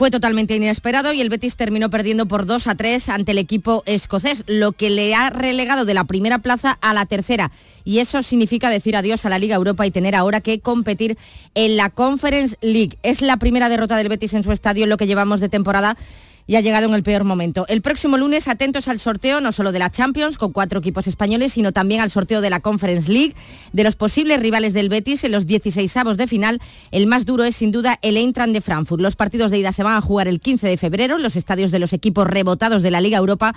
fue 0.02 0.10
totalmente 0.10 0.56
inesperado 0.56 1.14
y 1.14 1.22
el 1.22 1.30
Betis 1.30 1.56
terminó 1.56 1.92
perdiendo 1.92 2.26
por 2.26 2.48
2 2.48 2.66
a 2.66 2.74
3 2.74 3.08
ante 3.10 3.34
el 3.34 3.38
equipo 3.38 3.84
escocés, 3.86 4.44
lo 4.48 4.72
que 4.72 4.90
le 4.90 5.14
ha 5.14 5.30
relegado 5.30 5.86
de 5.86 5.94
la 5.94 6.06
primera 6.06 6.40
plaza 6.40 6.80
a 6.82 6.96
la 6.96 7.06
tercera. 7.06 7.52
Y 7.84 8.00
eso 8.00 8.24
significa 8.24 8.72
decir 8.72 8.98
adiós 8.98 9.26
a 9.26 9.30
la 9.30 9.38
Liga 9.38 9.58
Europa 9.58 9.86
y 9.86 9.92
tener 9.92 10.16
ahora 10.16 10.42
que 10.42 10.60
competir 10.60 11.20
en 11.54 11.78
la 11.78 11.92
Conference 11.92 12.58
League. 12.62 12.98
Es 13.04 13.22
la 13.22 13.38
primera 13.38 13.70
derrota 13.70 13.96
del 13.96 14.10
Betis 14.10 14.34
en 14.34 14.42
su 14.42 14.52
estadio 14.52 14.88
lo 14.88 14.98
que 14.98 15.06
llevamos 15.06 15.40
de 15.40 15.50
temporada 15.50 15.96
y 16.48 16.56
ha 16.56 16.62
llegado 16.62 16.88
en 16.88 16.94
el 16.94 17.04
peor 17.04 17.24
momento. 17.24 17.66
El 17.68 17.82
próximo 17.82 18.18
lunes 18.18 18.48
atentos 18.48 18.88
al 18.88 19.00
sorteo 19.00 19.42
no 19.42 19.52
solo 19.52 19.72
de 19.72 19.80
la 19.80 19.92
Champions 19.92 20.38
con 20.38 20.52
cuatro 20.52 20.80
equipos 20.80 21.08
españoles, 21.08 21.54
sino 21.54 21.72
también 21.72 22.02
al 22.02 22.12
sorteo 22.12 22.42
de 22.42 22.50
la 22.50 22.60
Conference 22.60 23.12
League, 23.12 23.36
de 23.74 23.84
los 23.84 23.96
posibles 23.96 24.40
rivales 24.40 24.74
del 24.74 24.90
Betis 24.90 25.24
en 25.24 25.32
los 25.32 25.46
16 25.46 25.96
avos 25.98 26.18
de 26.18 26.28
final. 26.28 26.60
El 26.92 27.08
más 27.08 27.26
duro 27.26 27.44
es 27.44 27.56
sin 27.56 27.72
duda 27.72 28.00
el 28.02 28.18
Eintracht 28.18 28.54
de 28.54 28.62
Frankfurt. 28.62 29.02
Los 29.02 29.16
partidos 29.16 29.52
de 29.52 29.60
ida 29.60 29.72
se 29.72 29.84
van 29.84 29.96
a 29.96 30.02
jugar 30.02 30.28
el 30.28 30.40
15 30.40 30.68
de 30.68 30.78
febrero 30.78 31.16
en 31.16 31.24
los 31.24 31.36
estadios 31.36 31.72
de 31.72 31.80
los 31.80 31.94
equipos 31.94 32.28
rebotados 32.28 32.84
de 32.84 32.92
la 32.92 33.02
Liga 33.02 33.18
Europa. 33.18 33.54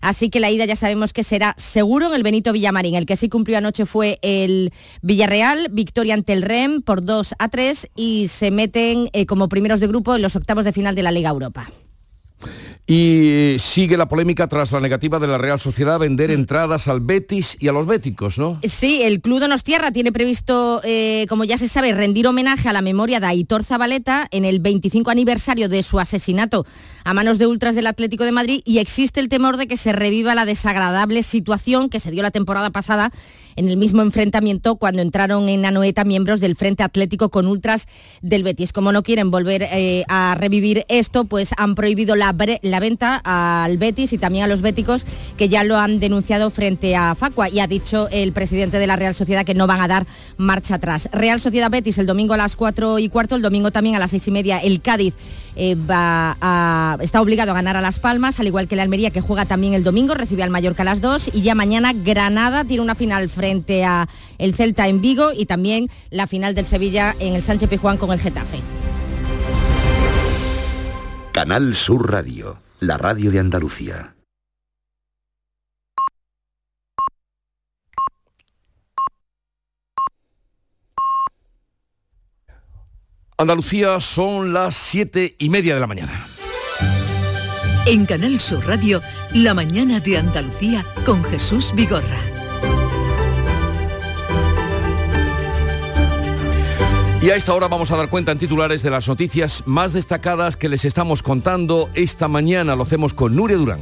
Así 0.00 0.30
que 0.30 0.40
la 0.40 0.50
ida 0.50 0.64
ya 0.64 0.76
sabemos 0.76 1.12
que 1.12 1.24
será 1.24 1.54
seguro 1.58 2.06
en 2.06 2.14
el 2.14 2.22
Benito 2.22 2.52
Villamarín. 2.52 2.94
El 2.94 3.06
que 3.06 3.16
sí 3.16 3.28
cumplió 3.28 3.58
anoche 3.58 3.86
fue 3.86 4.18
el 4.22 4.72
Villarreal, 5.02 5.68
victoria 5.70 6.14
ante 6.14 6.32
el 6.32 6.42
REM 6.42 6.82
por 6.82 7.04
2 7.04 7.34
a 7.38 7.48
3 7.48 7.88
y 7.96 8.28
se 8.28 8.50
meten 8.50 9.10
eh, 9.12 9.26
como 9.26 9.48
primeros 9.48 9.80
de 9.80 9.88
grupo 9.88 10.14
en 10.14 10.22
los 10.22 10.36
octavos 10.36 10.64
de 10.64 10.72
final 10.72 10.94
de 10.94 11.02
la 11.02 11.12
Liga 11.12 11.30
Europa. 11.30 11.70
Y 12.86 13.56
sigue 13.58 13.98
la 13.98 14.08
polémica 14.08 14.46
tras 14.46 14.72
la 14.72 14.80
negativa 14.80 15.18
de 15.18 15.26
la 15.26 15.36
Real 15.36 15.60
Sociedad 15.60 15.96
a 15.96 15.98
vender 15.98 16.30
entradas 16.30 16.88
al 16.88 17.00
Betis 17.00 17.56
y 17.60 17.68
a 17.68 17.72
los 17.72 17.86
béticos, 17.86 18.38
¿no? 18.38 18.58
Sí, 18.62 19.02
el 19.02 19.20
Club 19.20 19.40
Donostierra 19.40 19.92
tiene 19.92 20.10
previsto, 20.10 20.80
eh, 20.84 21.26
como 21.28 21.44
ya 21.44 21.58
se 21.58 21.68
sabe, 21.68 21.92
rendir 21.92 22.26
homenaje 22.26 22.66
a 22.68 22.72
la 22.72 22.80
memoria 22.80 23.20
de 23.20 23.26
Aitor 23.26 23.62
Zabaleta 23.62 24.26
en 24.30 24.46
el 24.46 24.60
25 24.60 25.10
aniversario 25.10 25.68
de 25.68 25.82
su 25.82 26.00
asesinato 26.00 26.64
a 27.04 27.12
manos 27.12 27.38
de 27.38 27.46
ultras 27.46 27.74
del 27.74 27.86
Atlético 27.86 28.24
de 28.24 28.32
Madrid 28.32 28.62
y 28.64 28.78
existe 28.78 29.20
el 29.20 29.28
temor 29.28 29.58
de 29.58 29.66
que 29.66 29.76
se 29.76 29.92
reviva 29.92 30.34
la 30.34 30.46
desagradable 30.46 31.22
situación 31.22 31.90
que 31.90 32.00
se 32.00 32.10
dio 32.10 32.22
la 32.22 32.30
temporada 32.30 32.70
pasada 32.70 33.12
en 33.58 33.68
el 33.68 33.76
mismo 33.76 34.02
enfrentamiento 34.02 34.76
cuando 34.76 35.02
entraron 35.02 35.48
en 35.48 35.66
Anoeta 35.66 36.04
miembros 36.04 36.38
del 36.38 36.54
Frente 36.54 36.84
Atlético 36.84 37.28
con 37.28 37.48
Ultras 37.48 37.86
del 38.22 38.44
Betis. 38.44 38.72
Como 38.72 38.92
no 38.92 39.02
quieren 39.02 39.32
volver 39.32 39.64
eh, 39.64 40.04
a 40.08 40.36
revivir 40.38 40.84
esto, 40.88 41.24
pues 41.24 41.50
han 41.56 41.74
prohibido 41.74 42.14
la, 42.14 42.32
venta 42.32 43.20
al 43.24 43.76
Betis 43.76 44.12
y 44.12 44.18
también 44.18 44.44
a 44.44 44.46
los 44.46 44.62
béticos 44.62 45.04
que 45.36 45.48
ya 45.48 45.64
lo 45.64 45.76
han 45.76 45.98
denunciado 45.98 46.50
frente 46.50 46.94
a 46.94 47.16
Facua 47.16 47.48
y 47.48 47.58
ha 47.58 47.66
dicho 47.66 48.08
el 48.12 48.32
presidente 48.32 48.78
de 48.78 48.86
la 48.86 48.94
Real 48.94 49.14
Sociedad 49.14 49.44
que 49.44 49.54
no 49.54 49.66
van 49.66 49.80
a 49.80 49.88
dar 49.88 50.06
marcha 50.36 50.76
atrás. 50.76 51.08
Real 51.12 51.40
Sociedad 51.40 51.70
Betis 51.70 51.98
el 51.98 52.06
domingo 52.06 52.34
a 52.34 52.36
las 52.36 52.54
4 52.54 53.00
y 53.00 53.08
cuarto, 53.08 53.34
el 53.34 53.42
domingo 53.42 53.72
también 53.72 53.96
a 53.96 53.98
las 53.98 54.12
6 54.12 54.28
y 54.28 54.30
media 54.30 54.58
el 54.58 54.80
Cádiz 54.80 55.14
eh, 55.56 55.72
está 55.72 57.20
obligado 57.20 57.50
a 57.50 57.54
ganar 57.54 57.76
a 57.76 57.80
Las 57.80 57.98
Palmas, 57.98 58.38
al 58.38 58.46
igual 58.46 58.68
que 58.68 58.76
la 58.76 58.84
Almería 58.84 59.10
que 59.10 59.20
juega 59.20 59.44
también 59.44 59.74
el 59.74 59.82
domingo, 59.82 60.14
recibe 60.14 60.44
al 60.44 60.50
Mallorca 60.50 60.82
a 60.82 60.84
las 60.84 61.00
2 61.00 61.34
y 61.34 61.42
ya 61.42 61.56
mañana 61.56 61.92
Granada 61.92 62.62
tiene 62.62 62.84
una 62.84 62.94
final 62.94 63.28
frente 63.28 63.47
a 63.84 64.08
el 64.38 64.54
Celta 64.54 64.88
en 64.88 65.00
Vigo 65.00 65.32
y 65.34 65.46
también 65.46 65.88
la 66.10 66.26
final 66.26 66.54
del 66.54 66.66
Sevilla 66.66 67.14
en 67.18 67.34
el 67.34 67.42
Sánchez 67.42 67.68
Pijuán 67.68 67.96
con 67.96 68.12
el 68.12 68.20
Getafe. 68.20 68.60
Canal 71.32 71.74
Sur 71.74 72.10
Radio, 72.10 72.60
la 72.80 72.98
radio 72.98 73.30
de 73.30 73.38
Andalucía. 73.38 74.14
Andalucía 83.40 84.00
son 84.00 84.52
las 84.52 84.74
siete 84.74 85.36
y 85.38 85.48
media 85.48 85.74
de 85.74 85.80
la 85.80 85.86
mañana. 85.86 86.26
En 87.86 88.04
Canal 88.04 88.40
Sur 88.40 88.66
Radio, 88.66 89.00
la 89.32 89.54
mañana 89.54 90.00
de 90.00 90.18
Andalucía 90.18 90.84
con 91.06 91.22
Jesús 91.22 91.72
Vigorra. 91.72 92.37
Y 97.20 97.30
a 97.30 97.36
esta 97.36 97.52
hora 97.52 97.66
vamos 97.66 97.90
a 97.90 97.96
dar 97.96 98.08
cuenta 98.08 98.30
en 98.30 98.38
titulares 98.38 98.84
de 98.84 98.90
las 98.90 99.08
noticias 99.08 99.64
más 99.66 99.92
destacadas 99.92 100.56
que 100.56 100.68
les 100.68 100.84
estamos 100.84 101.24
contando 101.24 101.90
esta 101.94 102.28
mañana. 102.28 102.76
Lo 102.76 102.84
hacemos 102.84 103.12
con 103.12 103.34
Nuria 103.34 103.56
Durán. 103.56 103.80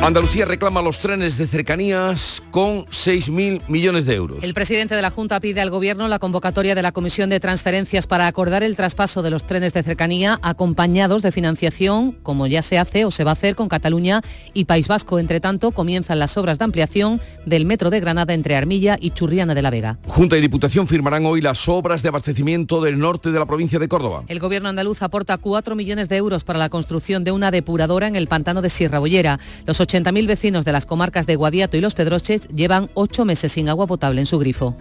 Andalucía 0.00 0.44
reclama 0.44 0.80
los 0.80 1.00
trenes 1.00 1.36
de 1.38 1.48
cercanías 1.48 2.40
con 2.52 2.86
6.000 2.86 3.62
millones 3.66 4.06
de 4.06 4.14
euros. 4.14 4.38
El 4.42 4.54
presidente 4.54 4.94
de 4.94 5.02
la 5.02 5.10
Junta 5.10 5.40
pide 5.40 5.60
al 5.60 5.70
Gobierno 5.70 6.06
la 6.06 6.20
convocatoria 6.20 6.76
de 6.76 6.82
la 6.82 6.92
Comisión 6.92 7.28
de 7.30 7.40
Transferencias 7.40 8.06
para 8.06 8.28
acordar 8.28 8.62
el 8.62 8.76
traspaso 8.76 9.22
de 9.22 9.30
los 9.30 9.44
trenes 9.44 9.72
de 9.72 9.82
cercanía 9.82 10.38
acompañados 10.40 11.20
de 11.20 11.32
financiación, 11.32 12.12
como 12.12 12.46
ya 12.46 12.62
se 12.62 12.78
hace 12.78 13.04
o 13.04 13.10
se 13.10 13.24
va 13.24 13.30
a 13.30 13.32
hacer 13.32 13.56
con 13.56 13.68
Cataluña 13.68 14.22
y 14.54 14.66
País 14.66 14.86
Vasco. 14.86 15.18
Entre 15.18 15.40
tanto, 15.40 15.72
comienzan 15.72 16.20
las 16.20 16.36
obras 16.36 16.58
de 16.58 16.64
ampliación 16.64 17.20
del 17.44 17.66
metro 17.66 17.90
de 17.90 17.98
Granada 17.98 18.34
entre 18.34 18.54
Armilla 18.54 18.96
y 19.00 19.10
Churriana 19.10 19.56
de 19.56 19.62
la 19.62 19.70
Vega. 19.70 19.98
Junta 20.06 20.38
y 20.38 20.40
Diputación 20.40 20.86
firmarán 20.86 21.26
hoy 21.26 21.40
las 21.40 21.68
obras 21.68 22.04
de 22.04 22.10
abastecimiento 22.10 22.80
del 22.80 23.00
norte 23.00 23.32
de 23.32 23.38
la 23.38 23.46
provincia 23.46 23.80
de 23.80 23.88
Córdoba. 23.88 24.22
El 24.28 24.38
Gobierno 24.38 24.68
andaluz 24.68 25.02
aporta 25.02 25.38
4 25.38 25.74
millones 25.74 26.08
de 26.08 26.16
euros 26.16 26.44
para 26.44 26.60
la 26.60 26.68
construcción 26.68 27.24
de 27.24 27.32
una 27.32 27.50
depuradora 27.50 28.06
en 28.06 28.14
el 28.14 28.28
pantano 28.28 28.62
de 28.62 28.70
Sierra 28.70 29.00
Bollera. 29.00 29.40
Los 29.66 29.80
80.000 29.88 30.26
vecinos 30.26 30.64
de 30.66 30.72
las 30.72 30.84
comarcas 30.84 31.26
de 31.26 31.36
Guadiato 31.36 31.76
y 31.78 31.80
Los 31.80 31.94
Pedroches 31.94 32.46
llevan 32.48 32.90
ocho 32.92 33.24
meses 33.24 33.52
sin 33.52 33.70
agua 33.70 33.86
potable 33.86 34.20
en 34.20 34.26
su 34.26 34.38
grifo. 34.38 34.76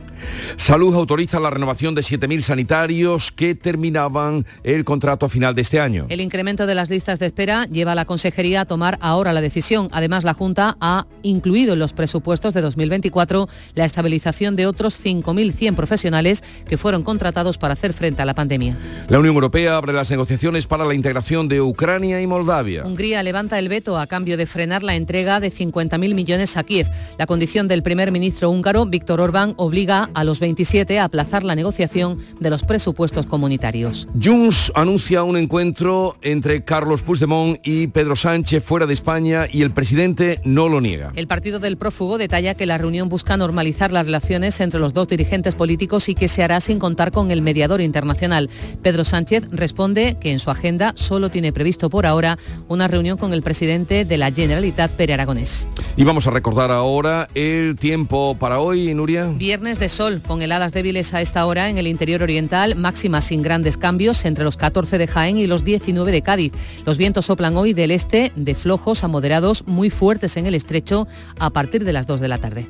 Salud 0.58 0.94
autoriza 0.96 1.40
la 1.40 1.50
renovación 1.50 1.96
de 1.96 2.02
7.000 2.02 2.42
sanitarios 2.42 3.32
que 3.32 3.56
terminaban 3.56 4.46
el 4.64 4.84
contrato 4.84 5.26
a 5.26 5.30
final 5.30 5.56
de 5.56 5.62
este 5.62 5.80
año. 5.80 6.08
El 6.10 6.20
incremento 6.20 6.66
de 6.68 6.76
las 6.76 6.90
listas 6.90 7.20
de 7.20 7.28
espera 7.28 7.66
lleva 7.68 7.94
a 7.94 7.96
la 7.96 8.04
Consejería 8.04 8.62
a 8.62 8.66
tomar 8.66 8.98
ahora 9.00 9.32
la 9.32 9.40
decisión. 9.40 9.88
Además, 9.94 10.26
la 10.26 10.34
Junta 10.34 10.76
ha 10.82 11.06
incluido 11.24 11.74
en 11.74 11.80
los 11.80 11.94
presupuestos 11.94 12.54
de 12.54 12.62
2024 12.62 13.48
la 13.76 13.86
estabilización 13.86 14.56
de 14.58 14.68
otros 14.68 15.00
5.100 15.02 15.76
profesionales 15.76 16.44
que 16.68 16.78
fueron 16.78 17.04
contratados 17.04 17.58
para 17.58 17.74
hacer 17.74 17.94
frente 17.94 18.22
a 18.22 18.26
la 18.26 18.36
pandemia. 18.36 18.78
La 19.08 19.20
Unión 19.20 19.36
Europea 19.36 19.78
abre 19.78 19.94
las 19.94 20.12
negociaciones 20.12 20.68
para 20.68 20.84
la 20.84 20.94
integración 20.94 21.48
de 21.48 21.62
Ucrania 21.62 22.22
y 22.22 22.28
Moldavia. 22.28 22.84
Hungría 22.84 23.24
levanta 23.24 23.58
el 23.58 23.70
veto 23.70 23.98
a 23.98 24.08
cambio 24.08 24.36
de 24.36 24.46
frenar 24.46 24.84
la 24.84 24.97
entrega 24.98 25.40
de 25.40 25.52
50.000 25.52 26.14
millones 26.14 26.58
a 26.58 26.64
Kiev. 26.64 26.88
La 27.18 27.26
condición 27.26 27.68
del 27.68 27.84
primer 27.84 28.12
ministro 28.12 28.50
húngaro, 28.50 28.86
Víctor 28.86 29.22
Orbán, 29.22 29.54
obliga 29.58 30.10
a 30.14 30.24
los 30.24 30.40
27 30.40 31.00
a 31.00 31.06
aplazar 31.06 31.44
la 31.44 31.56
negociación 31.56 32.20
de 32.40 32.50
los 32.50 32.64
presupuestos 32.64 33.26
comunitarios. 33.26 34.08
Junts 34.22 34.72
anuncia 34.76 35.24
un 35.24 35.38
encuentro 35.38 36.18
entre 36.22 36.64
Carlos 36.64 37.02
Puigdemont 37.02 37.60
y 37.64 37.88
Pedro 37.88 38.16
Sánchez 38.16 38.64
fuera 38.64 38.86
de 38.86 38.94
España 38.94 39.48
y 39.52 39.62
el 39.62 39.72
presidente 39.72 40.42
no 40.44 40.70
lo 40.70 40.82
niega. 40.82 41.14
El 41.16 41.28
partido 41.28 41.60
del 41.60 41.78
prófugo 41.78 42.18
detalla 42.18 42.54
que 42.54 42.66
la 42.66 42.78
reunión 42.78 43.10
busca 43.10 43.38
normalizar 43.38 43.92
las 43.92 44.06
relaciones 44.06 44.60
entre 44.60 44.80
los 44.80 44.94
dos 44.94 45.08
dirigentes 45.08 45.56
políticos 45.56 46.10
y 46.10 46.16
que 46.16 46.28
se 46.28 46.44
hará 46.44 46.60
sin 46.60 46.80
contar 46.80 47.12
con 47.12 47.32
el 47.32 47.42
mediador 47.42 47.82
internacional. 47.82 48.50
Pedro 48.82 49.04
Sánchez 49.04 49.48
responde 49.52 50.18
que 50.20 50.32
en 50.32 50.40
su 50.40 50.50
agenda 50.50 50.94
solo 50.96 51.30
tiene 51.30 51.54
previsto 51.54 51.90
por 51.90 52.06
ahora 52.06 52.38
una 52.68 52.88
reunión 52.88 53.18
con 53.18 53.34
el 53.34 53.42
presidente 53.42 54.06
de 54.06 54.18
la 54.18 54.32
Generalitat, 54.32 54.87
Pere 54.90 55.14
Aragonés. 55.14 55.68
Y 55.96 56.04
vamos 56.04 56.28
a 56.28 56.32
recordar 56.32 56.72
ahora 56.72 57.28
el 57.34 57.76
tiempo 57.76 58.36
para 58.40 58.60
hoy, 58.60 58.94
Nuria. 58.94 59.28
Viernes 59.28 59.80
de 59.80 59.90
sol, 59.90 60.22
con 60.26 60.42
heladas 60.42 60.72
débiles 60.72 61.14
a 61.14 61.22
esta 61.22 61.46
hora 61.46 61.70
en 61.70 61.78
el 61.78 61.88
interior 61.88 62.24
oriental, 62.24 62.76
máximas 62.76 63.26
sin 63.26 63.42
grandes 63.42 63.78
cambios 63.78 64.26
entre 64.26 64.44
los 64.44 64.58
14 64.58 64.98
de 64.98 65.08
Jaén 65.08 65.38
y 65.38 65.48
los 65.48 65.64
19 65.64 66.12
de 66.12 66.22
Cádiz. 66.22 66.54
Los 66.86 66.98
vientos 66.98 67.26
soplan 67.26 67.58
hoy 67.58 67.74
del 67.74 67.92
este, 67.92 68.32
de 68.36 68.56
flojos 68.56 69.04
a 69.04 69.08
moderados, 69.08 69.66
muy 69.68 69.90
fuertes 69.90 70.38
en 70.38 70.46
el 70.46 70.56
estrecho, 70.56 71.08
a 71.40 71.50
partir 71.50 71.84
de 71.84 71.94
las 71.94 72.08
2 72.08 72.22
de 72.22 72.28
la 72.28 72.38
tarde. 72.38 72.68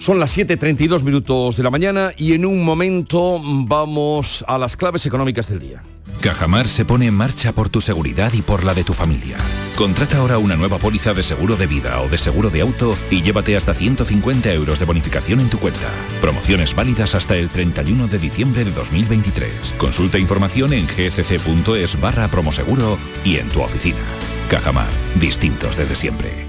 Son 0.00 0.18
las 0.18 0.34
7.32 0.34 1.02
minutos 1.02 1.56
de 1.56 1.62
la 1.62 1.70
mañana 1.70 2.12
y 2.16 2.32
en 2.32 2.46
un 2.46 2.64
momento 2.64 3.38
vamos 3.44 4.42
a 4.48 4.56
las 4.56 4.74
claves 4.74 5.04
económicas 5.04 5.46
del 5.46 5.60
día. 5.60 5.82
Cajamar 6.22 6.66
se 6.68 6.86
pone 6.86 7.06
en 7.06 7.14
marcha 7.14 7.52
por 7.52 7.68
tu 7.68 7.82
seguridad 7.82 8.32
y 8.32 8.40
por 8.40 8.64
la 8.64 8.72
de 8.72 8.82
tu 8.82 8.94
familia. 8.94 9.36
Contrata 9.76 10.16
ahora 10.16 10.38
una 10.38 10.56
nueva 10.56 10.78
póliza 10.78 11.12
de 11.12 11.22
seguro 11.22 11.54
de 11.54 11.66
vida 11.66 12.00
o 12.00 12.08
de 12.08 12.16
seguro 12.16 12.48
de 12.48 12.62
auto 12.62 12.96
y 13.10 13.20
llévate 13.20 13.58
hasta 13.58 13.74
150 13.74 14.50
euros 14.54 14.78
de 14.78 14.86
bonificación 14.86 15.38
en 15.38 15.50
tu 15.50 15.58
cuenta. 15.58 15.90
Promociones 16.22 16.74
válidas 16.74 17.14
hasta 17.14 17.36
el 17.36 17.50
31 17.50 18.08
de 18.08 18.18
diciembre 18.18 18.64
de 18.64 18.72
2023. 18.72 19.74
Consulta 19.76 20.18
información 20.18 20.72
en 20.72 20.86
gcc.es 20.86 22.00
barra 22.00 22.30
promoseguro 22.30 22.98
y 23.22 23.36
en 23.36 23.50
tu 23.50 23.60
oficina. 23.60 24.00
Cajamar, 24.48 24.88
distintos 25.16 25.76
desde 25.76 25.94
siempre. 25.94 26.48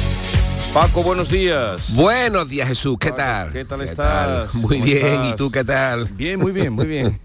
Paco, 0.73 1.03
buenos 1.03 1.29
días. 1.29 1.93
Buenos 1.95 2.47
días, 2.47 2.65
Jesús. 2.69 2.95
¿Qué 2.97 3.11
tal? 3.11 3.51
¿Qué 3.51 3.65
tal 3.65 3.81
estás? 3.81 4.53
Muy 4.55 4.77
¿Cómo 4.77 4.85
bien. 4.85 5.05
estás? 5.05 5.33
¿Y 5.33 5.35
tú 5.35 5.51
qué 5.51 5.65
tal? 5.65 6.05
Bien, 6.13 6.39
muy 6.39 6.53
bien, 6.53 6.71
muy 6.71 6.85
bien. 6.85 7.19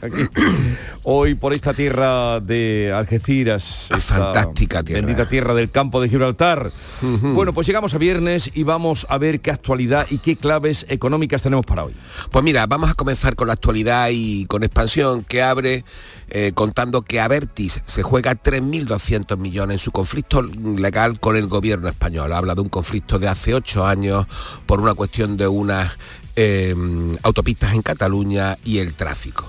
Aquí. 0.00 0.22
Hoy 1.02 1.34
por 1.34 1.52
esta 1.52 1.74
tierra 1.74 2.38
de 2.38 2.92
Algeciras. 2.94 3.90
esta 3.90 3.98
fantástica 3.98 4.84
tierra. 4.84 5.04
Bendita 5.04 5.28
tierra 5.28 5.52
del 5.52 5.72
campo 5.72 6.00
de 6.00 6.08
Gibraltar. 6.10 6.70
Bueno, 7.00 7.52
pues 7.52 7.66
llegamos 7.66 7.92
a 7.92 7.98
viernes 7.98 8.52
y 8.54 8.62
vamos 8.62 9.04
a 9.10 9.18
ver 9.18 9.40
qué 9.40 9.50
actualidad 9.50 10.06
y 10.08 10.18
qué 10.18 10.36
claves 10.36 10.86
económicas 10.88 11.42
tenemos 11.42 11.66
para 11.66 11.82
hoy. 11.82 11.94
Pues 12.30 12.44
mira, 12.44 12.68
vamos 12.68 12.88
a 12.88 12.94
comenzar 12.94 13.34
con 13.34 13.48
la 13.48 13.54
actualidad 13.54 14.10
y 14.12 14.46
con 14.46 14.62
expansión 14.62 15.24
que 15.24 15.42
abre 15.42 15.84
eh, 16.34 16.52
contando 16.54 17.02
que 17.02 17.20
Avertis 17.20 17.82
se 17.84 18.02
juega 18.02 18.32
3.200 18.32 19.36
millones 19.36 19.74
en 19.74 19.78
su 19.78 19.92
conflicto 19.92 20.40
legal 20.40 21.20
con 21.20 21.36
el 21.36 21.46
gobierno 21.46 21.90
español. 21.90 22.32
Habla 22.32 22.54
de 22.54 22.62
un 22.62 22.70
conflicto 22.70 23.18
de 23.18 23.28
hace 23.28 23.52
ocho 23.52 23.84
años 23.84 24.26
por 24.64 24.80
una 24.80 24.94
cuestión 24.94 25.36
de 25.36 25.46
unas 25.46 25.92
eh, 26.34 26.74
autopistas 27.22 27.74
en 27.74 27.82
Cataluña 27.82 28.56
y 28.64 28.78
el 28.78 28.94
tráfico. 28.94 29.44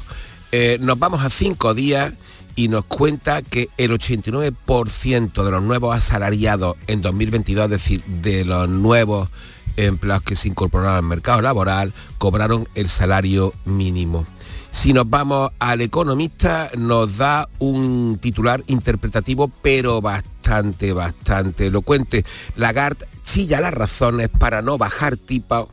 Eh, 0.52 0.78
nos 0.82 1.00
vamos 1.00 1.24
a 1.24 1.30
cinco 1.30 1.74
días 1.74 2.16
y 2.58 2.68
nos 2.68 2.84
cuenta 2.84 3.44
que 3.44 3.70
el 3.78 3.92
89% 3.92 5.42
de 5.42 5.52
los 5.52 5.64
nuevos 5.64 5.96
asalariados 5.96 6.76
en 6.88 7.02
2022, 7.02 7.64
es 7.64 7.70
decir, 7.70 8.04
de 8.04 8.44
los 8.44 8.68
nuevos 8.68 9.30
empleados 9.78 10.24
que 10.24 10.36
se 10.36 10.50
incorporaron 10.50 10.98
al 10.98 11.04
mercado 11.04 11.42
laboral, 11.42 11.94
cobraron 12.18 12.68
el 12.76 12.90
salario 12.90 13.54
mínimo. 13.64 14.26
Si 14.74 14.92
nos 14.92 15.08
vamos 15.08 15.52
al 15.60 15.82
economista, 15.82 16.72
nos 16.76 17.18
da 17.18 17.48
un 17.60 18.18
titular 18.20 18.64
interpretativo, 18.66 19.48
pero 19.62 20.02
bastante, 20.02 20.94
bastante 20.94 21.68
elocuente. 21.68 22.26
Lagarde 22.56 23.06
chilla 23.22 23.62
las 23.62 23.74
razones 23.74 24.30
para 24.30 24.64
no 24.64 24.80
bajar 24.80 25.16
tipo 25.16 25.70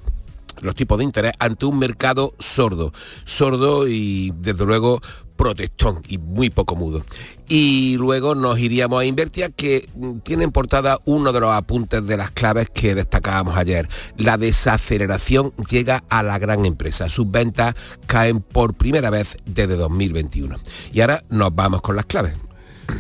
los 0.61 0.75
tipos 0.75 0.99
de 0.99 1.05
interés 1.05 1.33
ante 1.39 1.67
un 1.67 1.79
mercado 1.79 2.35
sordo, 2.39 2.93
sordo 3.25 3.89
y 3.89 4.33
desde 4.37 4.65
luego 4.65 5.01
protestón 5.41 6.03
y 6.07 6.19
muy 6.19 6.51
poco 6.51 6.77
mudo. 6.77 7.03
Y 7.49 7.97
luego 7.97 8.35
nos 8.35 8.59
iríamos 8.59 9.01
a 9.01 9.07
Invertia, 9.07 9.49
que 9.49 9.89
mm, 9.95 10.19
tiene 10.19 10.45
en 10.45 10.53
portada 10.53 10.99
uno 11.07 11.33
de 11.33 11.41
los 11.41 11.51
apuntes 11.51 12.07
de 12.07 12.19
las 12.19 12.31
claves 12.31 12.69
que 12.69 12.95
destacábamos 12.95 13.57
ayer. 13.57 13.89
La 14.19 14.37
desaceleración 14.37 15.55
llega 15.71 16.05
a 16.11 16.23
la 16.23 16.39
gran 16.39 16.67
empresa. 16.67 17.09
Sus 17.09 17.31
ventas 17.31 17.75
caen 18.07 18.41
por 18.41 18.75
primera 18.75 19.09
vez 19.09 19.39
desde 19.47 19.77
2021. 19.77 20.57
Y 20.93 21.01
ahora 21.01 21.23
nos 21.31 21.55
vamos 21.55 21.81
con 21.81 21.97
las 21.97 22.05
claves. 22.05 22.35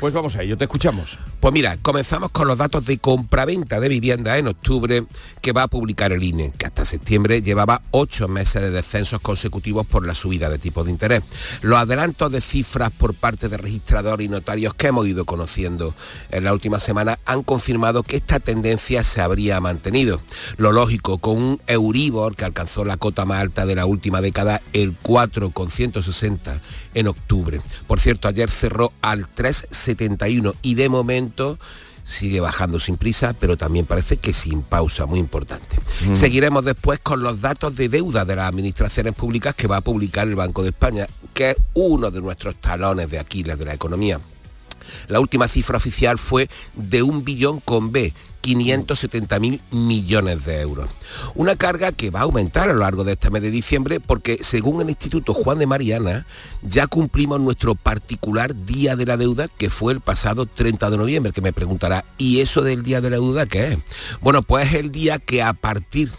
Pues 0.00 0.14
vamos 0.14 0.34
a 0.36 0.42
ello, 0.42 0.56
te 0.56 0.64
escuchamos. 0.64 1.18
Pues 1.40 1.54
mira, 1.54 1.78
comenzamos 1.80 2.32
con 2.32 2.46
los 2.46 2.58
datos 2.58 2.84
de 2.84 2.98
compraventa 2.98 3.80
de 3.80 3.88
vivienda 3.88 4.36
en 4.36 4.46
octubre 4.46 5.04
que 5.40 5.52
va 5.52 5.62
a 5.62 5.68
publicar 5.68 6.12
el 6.12 6.22
INE, 6.22 6.52
que 6.58 6.66
hasta 6.66 6.84
septiembre 6.84 7.40
llevaba 7.40 7.80
ocho 7.92 8.28
meses 8.28 8.60
de 8.60 8.70
descensos 8.70 9.22
consecutivos 9.22 9.86
por 9.86 10.06
la 10.06 10.14
subida 10.14 10.50
de 10.50 10.58
tipo 10.58 10.84
de 10.84 10.90
interés. 10.90 11.22
Los 11.62 11.78
adelantos 11.78 12.30
de 12.30 12.42
cifras 12.42 12.92
por 12.92 13.14
parte 13.14 13.48
de 13.48 13.56
registradores 13.56 14.26
y 14.26 14.28
notarios 14.28 14.74
que 14.74 14.88
hemos 14.88 15.06
ido 15.06 15.24
conociendo 15.24 15.94
en 16.30 16.44
la 16.44 16.52
última 16.52 16.78
semana 16.78 17.18
han 17.24 17.42
confirmado 17.42 18.02
que 18.02 18.16
esta 18.16 18.38
tendencia 18.38 19.02
se 19.02 19.22
habría 19.22 19.62
mantenido. 19.62 20.20
Lo 20.58 20.72
lógico, 20.72 21.16
con 21.16 21.38
un 21.38 21.60
Euribor 21.66 22.36
que 22.36 22.44
alcanzó 22.44 22.84
la 22.84 22.98
cota 22.98 23.24
más 23.24 23.40
alta 23.40 23.64
de 23.64 23.76
la 23.76 23.86
última 23.86 24.20
década, 24.20 24.60
el 24.74 24.94
4,160 24.94 26.60
en 26.92 27.08
octubre. 27.08 27.62
Por 27.86 27.98
cierto, 27.98 28.28
ayer 28.28 28.50
cerró 28.50 28.92
al 29.00 29.26
3,71 29.34 30.54
y 30.60 30.74
de 30.74 30.90
momento 30.90 31.29
sigue 32.04 32.40
bajando 32.40 32.80
sin 32.80 32.96
prisa, 32.96 33.34
pero 33.38 33.56
también 33.56 33.86
parece 33.86 34.16
que 34.16 34.32
sin 34.32 34.62
pausa, 34.62 35.06
muy 35.06 35.20
importante. 35.20 35.76
Mm. 36.06 36.14
Seguiremos 36.14 36.64
después 36.64 36.98
con 37.00 37.22
los 37.22 37.40
datos 37.40 37.76
de 37.76 37.88
deuda 37.88 38.24
de 38.24 38.36
las 38.36 38.48
administraciones 38.48 39.14
públicas 39.14 39.54
que 39.54 39.68
va 39.68 39.76
a 39.76 39.80
publicar 39.80 40.26
el 40.26 40.34
Banco 40.34 40.62
de 40.62 40.70
España, 40.70 41.06
que 41.32 41.50
es 41.50 41.56
uno 41.74 42.10
de 42.10 42.20
nuestros 42.20 42.56
talones 42.56 43.10
de 43.10 43.18
Aquiles 43.18 43.58
de 43.58 43.64
la 43.64 43.74
economía. 43.74 44.20
La 45.08 45.20
última 45.20 45.48
cifra 45.48 45.76
oficial 45.76 46.18
fue 46.18 46.48
de 46.74 47.02
un 47.02 47.24
billón 47.24 47.60
con 47.60 47.92
B, 47.92 48.12
570.000 48.42 49.60
millones 49.70 50.44
de 50.44 50.60
euros. 50.60 50.90
Una 51.34 51.56
carga 51.56 51.92
que 51.92 52.10
va 52.10 52.20
a 52.20 52.24
aumentar 52.24 52.68
a 52.68 52.72
lo 52.72 52.80
largo 52.80 53.04
de 53.04 53.12
este 53.12 53.30
mes 53.30 53.42
de 53.42 53.50
diciembre 53.50 54.00
porque 54.00 54.38
según 54.42 54.80
el 54.80 54.90
Instituto 54.90 55.34
Juan 55.34 55.58
de 55.58 55.66
Mariana 55.66 56.26
ya 56.62 56.86
cumplimos 56.86 57.40
nuestro 57.40 57.74
particular 57.74 58.54
Día 58.64 58.96
de 58.96 59.06
la 59.06 59.16
Deuda 59.16 59.48
que 59.48 59.70
fue 59.70 59.92
el 59.92 60.00
pasado 60.00 60.46
30 60.46 60.90
de 60.90 60.96
noviembre, 60.96 61.32
que 61.32 61.42
me 61.42 61.52
preguntará, 61.52 62.04
¿y 62.18 62.40
eso 62.40 62.62
del 62.62 62.82
Día 62.82 63.00
de 63.00 63.10
la 63.10 63.16
Deuda 63.16 63.46
qué 63.46 63.72
es? 63.72 63.78
Bueno, 64.20 64.42
pues 64.42 64.68
es 64.68 64.74
el 64.74 64.90
día 64.90 65.18
que 65.18 65.42
a 65.42 65.52
partir 65.52 66.10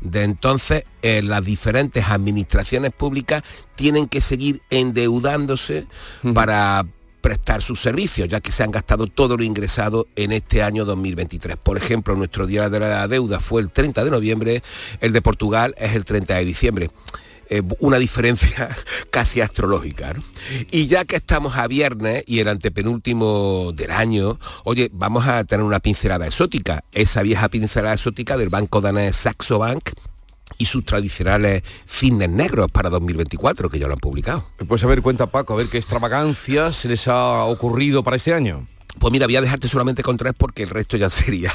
de 0.00 0.22
entonces 0.22 0.84
eh, 1.02 1.22
las 1.22 1.44
diferentes 1.44 2.06
administraciones 2.08 2.92
públicas 2.92 3.42
tienen 3.74 4.06
que 4.06 4.20
seguir 4.20 4.62
endeudándose 4.70 5.86
para 6.34 6.86
prestar 7.20 7.62
sus 7.62 7.80
servicios, 7.80 8.28
ya 8.28 8.40
que 8.40 8.52
se 8.52 8.62
han 8.62 8.70
gastado 8.70 9.06
todo 9.06 9.36
lo 9.36 9.42
ingresado 9.42 10.06
en 10.16 10.32
este 10.32 10.62
año 10.62 10.84
2023. 10.84 11.56
Por 11.56 11.76
ejemplo, 11.76 12.16
nuestro 12.16 12.46
día 12.46 12.68
de 12.68 12.80
la 12.80 13.08
deuda 13.08 13.40
fue 13.40 13.62
el 13.62 13.70
30 13.70 14.04
de 14.04 14.10
noviembre, 14.10 14.62
el 15.00 15.12
de 15.12 15.22
Portugal 15.22 15.74
es 15.78 15.94
el 15.94 16.04
30 16.04 16.34
de 16.34 16.44
diciembre. 16.44 16.90
Eh, 17.50 17.62
una 17.80 17.98
diferencia 17.98 18.68
casi 19.10 19.40
astrológica. 19.40 20.14
Y 20.70 20.86
ya 20.86 21.06
que 21.06 21.16
estamos 21.16 21.56
a 21.56 21.66
viernes 21.66 22.24
y 22.26 22.40
el 22.40 22.48
antepenúltimo 22.48 23.72
del 23.74 23.90
año, 23.90 24.38
oye, 24.64 24.90
vamos 24.92 25.26
a 25.26 25.44
tener 25.44 25.64
una 25.64 25.80
pincelada 25.80 26.26
exótica, 26.26 26.84
esa 26.92 27.22
vieja 27.22 27.48
pincelada 27.48 27.94
exótica 27.94 28.36
del 28.36 28.50
banco 28.50 28.82
danés 28.82 29.16
Saxo 29.16 29.58
Bank, 29.58 29.92
y 30.58 30.66
sus 30.66 30.84
tradicionales 30.84 31.62
fines 31.86 32.28
negros 32.28 32.70
para 32.70 32.90
2024, 32.90 33.70
que 33.70 33.78
ya 33.78 33.86
lo 33.86 33.94
han 33.94 34.00
publicado. 34.00 34.44
Pues 34.66 34.82
a 34.84 34.86
ver, 34.86 35.02
cuenta 35.02 35.28
Paco, 35.28 35.54
a 35.54 35.56
ver 35.56 35.68
qué 35.68 35.78
extravagancias 35.78 36.76
se 36.76 36.88
les 36.88 37.08
ha 37.08 37.44
ocurrido 37.44 38.02
para 38.02 38.16
este 38.16 38.34
año. 38.34 38.66
Pues 38.98 39.12
mira, 39.12 39.26
voy 39.26 39.36
a 39.36 39.40
dejarte 39.40 39.68
solamente 39.68 40.02
con 40.02 40.16
tres 40.16 40.32
porque 40.36 40.62
el 40.62 40.70
resto 40.70 40.96
ya 40.96 41.10
sería 41.10 41.52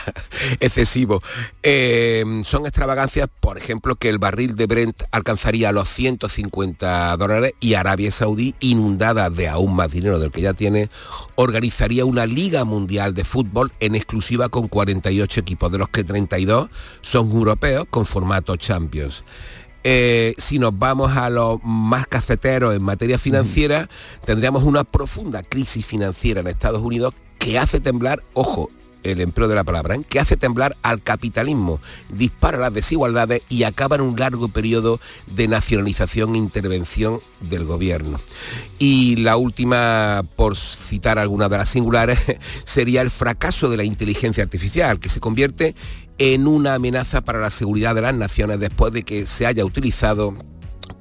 excesivo. 0.60 1.22
Eh, 1.62 2.24
son 2.46 2.66
extravagancias, 2.66 3.28
por 3.40 3.58
ejemplo, 3.58 3.96
que 3.96 4.10
el 4.10 4.20
barril 4.20 4.56
de 4.56 4.68
Brent 4.68 5.04
alcanzaría 5.12 5.72
los 5.72 5.90
150 5.90 7.16
dólares 7.18 7.54
y 7.60 7.74
Arabia 7.74 8.12
Saudí, 8.12 8.56
inundada 8.60 9.30
de 9.30 9.50
aún 9.50 9.76
más 9.76 9.92
dinero 9.92 10.20
del 10.20 10.32
que 10.32 10.42
ya 10.42 10.54
tiene, 10.54 10.90
organizaría 11.36 12.06
una 12.06 12.26
liga 12.26 12.64
mundial 12.66 13.14
de 13.14 13.24
fútbol 13.24 13.72
en 13.80 13.96
exclusiva 13.96 14.50
con 14.50 14.68
48 14.68 15.40
equipos, 15.40 15.72
de 15.72 15.78
los 15.78 15.90
que 15.90 16.04
32 16.04 16.70
son 17.02 17.32
europeos 17.32 17.86
con 17.90 18.06
formato 18.06 18.56
Champions. 18.56 19.24
Eh, 19.84 20.34
si 20.38 20.60
nos 20.60 20.78
vamos 20.78 21.16
a 21.18 21.30
los 21.30 21.60
más 21.64 22.08
cafeteros 22.08 22.76
en 22.76 22.82
materia 22.82 23.18
financiera, 23.18 23.90
tendríamos 24.26 24.64
una 24.64 24.84
profunda 24.84 25.44
crisis 25.44 25.86
financiera 25.86 26.42
en 26.42 26.48
Estados 26.48 26.82
Unidos 26.82 27.14
que 27.38 27.60
hace 27.60 27.82
temblar, 27.82 28.24
ojo, 28.34 28.70
el 29.04 29.22
empleo 29.22 29.48
de 29.48 29.56
la 29.56 29.64
palabra, 29.64 29.96
¿eh? 29.96 30.02
que 30.08 30.20
hace 30.20 30.38
temblar 30.38 30.78
al 30.82 31.02
capitalismo, 31.02 31.80
dispara 32.10 32.58
las 32.58 32.74
desigualdades 32.74 33.42
y 33.50 33.64
acaba 33.64 33.98
en 33.98 34.02
un 34.02 34.18
largo 34.18 34.48
periodo 34.48 35.00
de 35.28 35.48
nacionalización 35.48 36.36
e 36.36 36.38
intervención 36.38 37.20
del 37.42 37.66
gobierno. 37.66 38.20
Y 38.80 39.18
la 39.18 39.38
última, 39.38 40.24
por 40.36 40.58
citar 40.58 41.20
alguna 41.20 41.50
de 41.50 41.58
las 41.58 41.70
singulares, 41.70 42.20
sería 42.64 43.02
el 43.02 43.12
fracaso 43.12 43.70
de 43.70 43.78
la 43.78 43.84
inteligencia 43.84 44.44
artificial, 44.44 45.00
que 45.00 45.10
se 45.10 45.20
convierte 45.20 45.76
en 46.18 46.48
una 46.48 46.76
amenaza 46.76 47.22
para 47.22 47.40
la 47.40 47.50
seguridad 47.50 47.96
de 47.96 48.02
las 48.02 48.16
naciones 48.16 48.60
después 48.60 48.94
de 48.94 49.04
que 49.04 49.26
se 49.26 49.46
haya 49.46 49.66
utilizado 49.66 50.36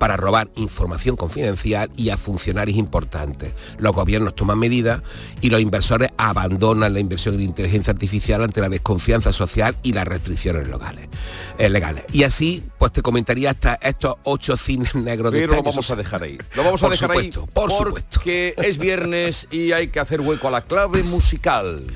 para 0.02 0.16
robar 0.16 0.50
información 0.56 1.14
confidencial 1.14 1.88
y 1.96 2.10
a 2.10 2.16
funcionarios 2.16 2.76
importantes. 2.76 3.52
Los 3.78 3.94
gobiernos 3.94 4.34
toman 4.34 4.58
medidas 4.58 5.00
y 5.40 5.48
los 5.48 5.60
inversores 5.60 6.10
abandonan 6.16 6.92
la 6.92 6.98
inversión 6.98 7.36
en 7.36 7.42
inteligencia 7.42 7.92
artificial 7.92 8.42
ante 8.42 8.60
la 8.60 8.68
desconfianza 8.68 9.32
social 9.32 9.76
y 9.84 9.92
las 9.92 10.08
restricciones 10.08 10.66
legales. 10.66 11.08
Eh, 11.56 11.68
legales. 11.68 12.04
Y 12.12 12.24
así, 12.24 12.64
pues 12.78 12.90
te 12.90 13.00
comentaría 13.00 13.50
hasta 13.50 13.74
estos 13.74 14.16
ocho 14.24 14.56
cines 14.56 14.92
negros 14.96 15.32
de 15.32 15.38
Pero 15.38 15.52
este 15.52 15.62
lo 15.62 15.70
vamos 15.70 15.90
a 15.90 15.94
dejar 15.94 16.22
ahí. 16.24 16.38
Lo 16.56 16.64
vamos 16.64 16.82
a 16.82 16.88
dejar 16.88 17.10
ahí 17.12 17.30
por 17.52 17.70
supuesto. 17.70 18.20
que 18.20 18.54
es 18.56 18.78
viernes 18.78 19.46
y 19.52 19.70
hay 19.70 19.86
que 19.86 20.00
hacer 20.00 20.20
hueco 20.20 20.48
a 20.48 20.50
la 20.50 20.62
clave 20.62 21.04
musical. 21.04 21.86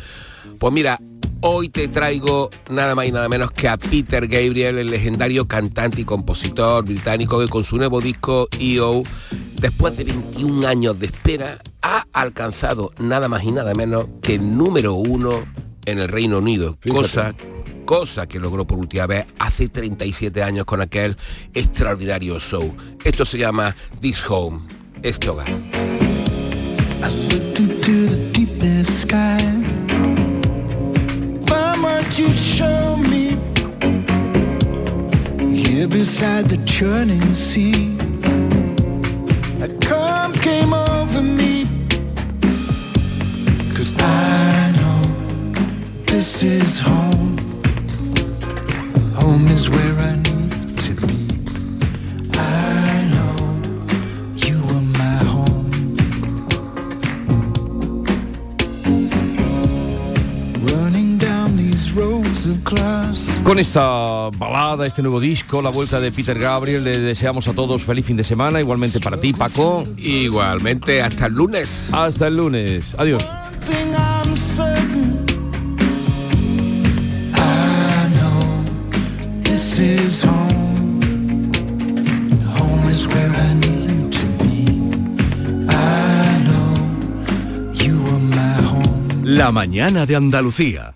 Pues 0.60 0.72
mira, 0.72 1.00
Hoy 1.48 1.68
te 1.68 1.86
traigo 1.86 2.50
nada 2.70 2.96
más 2.96 3.06
y 3.06 3.12
nada 3.12 3.28
menos 3.28 3.52
que 3.52 3.68
a 3.68 3.76
Peter 3.76 4.26
Gabriel, 4.26 4.78
el 4.78 4.90
legendario 4.90 5.46
cantante 5.46 6.00
y 6.00 6.04
compositor 6.04 6.84
británico 6.84 7.38
que 7.38 7.46
con 7.46 7.62
su 7.62 7.76
nuevo 7.76 8.00
disco 8.00 8.48
EO, 8.58 9.04
después 9.60 9.96
de 9.96 10.02
21 10.02 10.66
años 10.66 10.98
de 10.98 11.06
espera, 11.06 11.62
ha 11.82 12.04
alcanzado 12.12 12.90
nada 12.98 13.28
más 13.28 13.44
y 13.44 13.52
nada 13.52 13.74
menos 13.74 14.06
que 14.20 14.34
el 14.34 14.58
número 14.58 14.94
uno 14.94 15.44
en 15.84 16.00
el 16.00 16.08
Reino 16.08 16.38
Unido, 16.38 16.78
cosa 16.90 17.32
cosa 17.84 18.26
que 18.26 18.40
logró 18.40 18.66
por 18.66 18.80
última 18.80 19.06
vez 19.06 19.26
hace 19.38 19.68
37 19.68 20.42
años 20.42 20.64
con 20.64 20.80
aquel 20.80 21.16
extraordinario 21.54 22.40
show. 22.40 22.74
Esto 23.04 23.24
se 23.24 23.38
llama 23.38 23.76
This 24.00 24.28
Home, 24.28 24.62
este 25.00 25.28
hogar. 25.28 25.46
You'd 32.26 32.38
show 32.38 32.96
me? 32.96 33.36
Here 35.54 35.88
beside 35.88 36.48
the 36.48 36.60
churning 36.66 37.34
sea 37.34 37.96
A 39.60 39.68
calm 39.86 40.32
came 40.32 40.72
over 40.72 41.22
me. 41.22 41.66
Cause 43.74 43.92
I 43.98 44.72
know 44.78 45.00
this 46.06 46.42
is 46.42 46.78
home. 46.78 47.36
Home 49.14 49.48
is 49.48 49.68
where 49.68 49.98
I 50.10 50.25
Con 63.42 63.58
esta 63.58 64.30
balada, 64.38 64.86
este 64.86 65.02
nuevo 65.02 65.20
disco, 65.20 65.60
la 65.62 65.70
vuelta 65.70 66.00
de 66.00 66.12
Peter 66.12 66.38
Gabriel, 66.38 66.84
le 66.84 66.98
deseamos 66.98 67.48
a 67.48 67.52
todos 67.52 67.82
feliz 67.82 68.06
fin 68.06 68.16
de 68.16 68.24
semana, 68.24 68.60
igualmente 68.60 69.00
para 69.00 69.20
ti, 69.20 69.32
Paco. 69.32 69.84
Igualmente, 69.96 71.02
hasta 71.02 71.26
el 71.26 71.34
lunes. 71.34 71.88
Hasta 71.92 72.28
el 72.28 72.36
lunes. 72.36 72.94
Adiós. 72.98 73.24
La 89.22 89.52
mañana 89.52 90.06
de 90.06 90.16
Andalucía. 90.16 90.95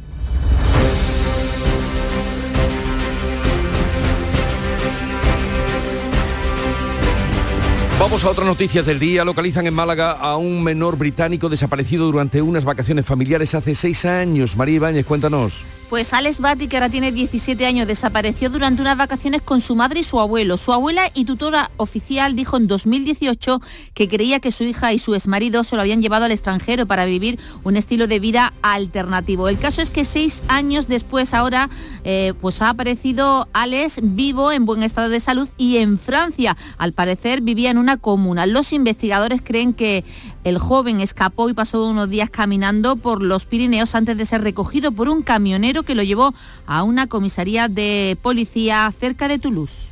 Vamos 8.01 8.25
a 8.25 8.31
otras 8.31 8.47
noticias 8.47 8.87
del 8.87 8.97
día. 8.97 9.23
Localizan 9.23 9.67
en 9.67 9.75
Málaga 9.75 10.13
a 10.13 10.35
un 10.35 10.63
menor 10.63 10.97
británico 10.97 11.49
desaparecido 11.49 12.07
durante 12.07 12.41
unas 12.41 12.65
vacaciones 12.65 13.05
familiares 13.05 13.53
hace 13.53 13.75
seis 13.75 14.05
años. 14.05 14.57
María 14.57 14.77
Ibáñez, 14.77 15.05
cuéntanos. 15.05 15.63
Pues 15.91 16.13
Alex 16.13 16.39
Batti, 16.39 16.69
que 16.69 16.77
ahora 16.77 16.87
tiene 16.87 17.11
17 17.11 17.65
años, 17.65 17.85
desapareció 17.85 18.49
durante 18.49 18.81
unas 18.81 18.95
vacaciones 18.95 19.41
con 19.41 19.59
su 19.59 19.75
madre 19.75 19.99
y 19.99 20.03
su 20.03 20.21
abuelo. 20.21 20.55
Su 20.55 20.71
abuela 20.71 21.11
y 21.13 21.25
tutora 21.25 21.69
oficial 21.75 22.33
dijo 22.33 22.55
en 22.55 22.67
2018 22.67 23.59
que 23.93 24.07
creía 24.07 24.39
que 24.39 24.51
su 24.51 24.63
hija 24.63 24.93
y 24.93 24.99
su 24.99 25.15
exmarido 25.15 25.65
se 25.65 25.75
lo 25.75 25.81
habían 25.81 26.01
llevado 26.01 26.23
al 26.23 26.31
extranjero 26.31 26.85
para 26.85 27.03
vivir 27.03 27.41
un 27.65 27.75
estilo 27.75 28.07
de 28.07 28.21
vida 28.21 28.53
alternativo. 28.61 29.49
El 29.49 29.59
caso 29.59 29.81
es 29.81 29.89
que 29.89 30.05
seis 30.05 30.43
años 30.47 30.87
después 30.87 31.33
ahora 31.33 31.69
eh, 32.05 32.35
pues 32.39 32.61
ha 32.61 32.69
aparecido 32.69 33.49
Alex 33.51 33.99
vivo 34.01 34.53
en 34.53 34.65
buen 34.65 34.83
estado 34.83 35.09
de 35.09 35.19
salud 35.19 35.49
y 35.57 35.75
en 35.75 35.99
Francia. 35.99 36.55
Al 36.77 36.93
parecer 36.93 37.41
vivía 37.41 37.69
en 37.69 37.77
una 37.77 37.97
comuna. 37.97 38.45
Los 38.45 38.71
investigadores 38.71 39.41
creen 39.43 39.73
que 39.73 40.05
el 40.43 40.57
joven 40.57 40.99
escapó 40.99 41.49
y 41.49 41.53
pasó 41.53 41.85
unos 41.85 42.09
días 42.09 42.29
caminando 42.29 42.95
por 42.95 43.21
los 43.21 43.45
Pirineos 43.45 43.95
antes 43.95 44.17
de 44.17 44.25
ser 44.25 44.41
recogido 44.41 44.91
por 44.91 45.09
un 45.09 45.21
camionero 45.21 45.83
que 45.83 45.95
lo 45.95 46.03
llevó 46.03 46.33
a 46.65 46.83
una 46.83 47.07
comisaría 47.07 47.67
de 47.67 48.17
policía 48.21 48.91
cerca 48.97 49.27
de 49.27 49.39
Toulouse. 49.39 49.91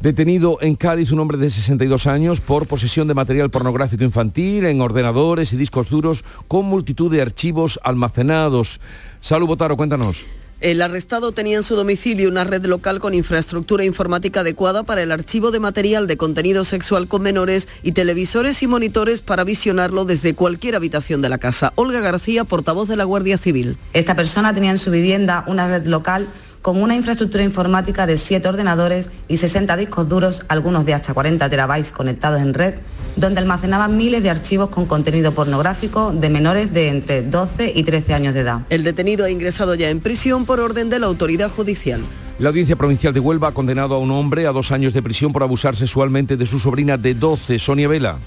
Detenido 0.00 0.58
en 0.60 0.76
Cádiz 0.76 1.10
un 1.10 1.18
hombre 1.18 1.38
de 1.38 1.50
62 1.50 2.06
años 2.06 2.40
por 2.40 2.68
posesión 2.68 3.08
de 3.08 3.14
material 3.14 3.50
pornográfico 3.50 4.04
infantil 4.04 4.64
en 4.66 4.80
ordenadores 4.80 5.52
y 5.52 5.56
discos 5.56 5.90
duros 5.90 6.24
con 6.46 6.66
multitud 6.66 7.10
de 7.10 7.20
archivos 7.20 7.80
almacenados. 7.82 8.80
Salud 9.20 9.48
Botaro, 9.48 9.76
cuéntanos. 9.76 10.24
El 10.60 10.82
arrestado 10.82 11.30
tenía 11.30 11.56
en 11.56 11.62
su 11.62 11.76
domicilio 11.76 12.28
una 12.28 12.42
red 12.42 12.64
local 12.66 12.98
con 12.98 13.14
infraestructura 13.14 13.84
informática 13.84 14.40
adecuada 14.40 14.82
para 14.82 15.02
el 15.02 15.12
archivo 15.12 15.52
de 15.52 15.60
material 15.60 16.08
de 16.08 16.16
contenido 16.16 16.64
sexual 16.64 17.06
con 17.06 17.22
menores 17.22 17.68
y 17.84 17.92
televisores 17.92 18.60
y 18.64 18.66
monitores 18.66 19.20
para 19.20 19.44
visionarlo 19.44 20.04
desde 20.04 20.34
cualquier 20.34 20.74
habitación 20.74 21.22
de 21.22 21.28
la 21.28 21.38
casa. 21.38 21.72
Olga 21.76 22.00
García, 22.00 22.42
portavoz 22.42 22.88
de 22.88 22.96
la 22.96 23.04
Guardia 23.04 23.38
Civil. 23.38 23.76
Esta 23.92 24.16
persona 24.16 24.52
tenía 24.52 24.72
en 24.72 24.78
su 24.78 24.90
vivienda 24.90 25.44
una 25.46 25.68
red 25.68 25.86
local 25.86 26.26
con 26.60 26.82
una 26.82 26.96
infraestructura 26.96 27.44
informática 27.44 28.08
de 28.08 28.16
7 28.16 28.48
ordenadores 28.48 29.10
y 29.28 29.36
60 29.36 29.76
discos 29.76 30.08
duros, 30.08 30.42
algunos 30.48 30.84
de 30.84 30.94
hasta 30.94 31.14
40 31.14 31.48
terabytes 31.48 31.92
conectados 31.92 32.42
en 32.42 32.52
red, 32.52 32.74
donde 33.18 33.40
almacenaban 33.40 33.96
miles 33.96 34.22
de 34.22 34.30
archivos 34.30 34.70
con 34.70 34.86
contenido 34.86 35.32
pornográfico 35.32 36.12
de 36.12 36.30
menores 36.30 36.72
de 36.72 36.88
entre 36.88 37.22
12 37.22 37.72
y 37.74 37.82
13 37.82 38.14
años 38.14 38.34
de 38.34 38.40
edad. 38.40 38.60
El 38.70 38.84
detenido 38.84 39.24
ha 39.24 39.30
ingresado 39.30 39.74
ya 39.74 39.90
en 39.90 40.00
prisión 40.00 40.46
por 40.46 40.60
orden 40.60 40.90
de 40.90 40.98
la 40.98 41.06
autoridad 41.06 41.50
judicial. 41.50 42.00
La 42.38 42.50
Audiencia 42.50 42.76
Provincial 42.76 43.12
de 43.12 43.20
Huelva 43.20 43.48
ha 43.48 43.52
condenado 43.52 43.96
a 43.96 43.98
un 43.98 44.12
hombre 44.12 44.46
a 44.46 44.52
dos 44.52 44.70
años 44.70 44.92
de 44.92 45.02
prisión 45.02 45.32
por 45.32 45.42
abusar 45.42 45.74
sexualmente 45.74 46.36
de 46.36 46.46
su 46.46 46.60
sobrina 46.60 46.96
de 46.96 47.14
12, 47.14 47.58
Sonia 47.58 47.88
Vela. 47.88 48.18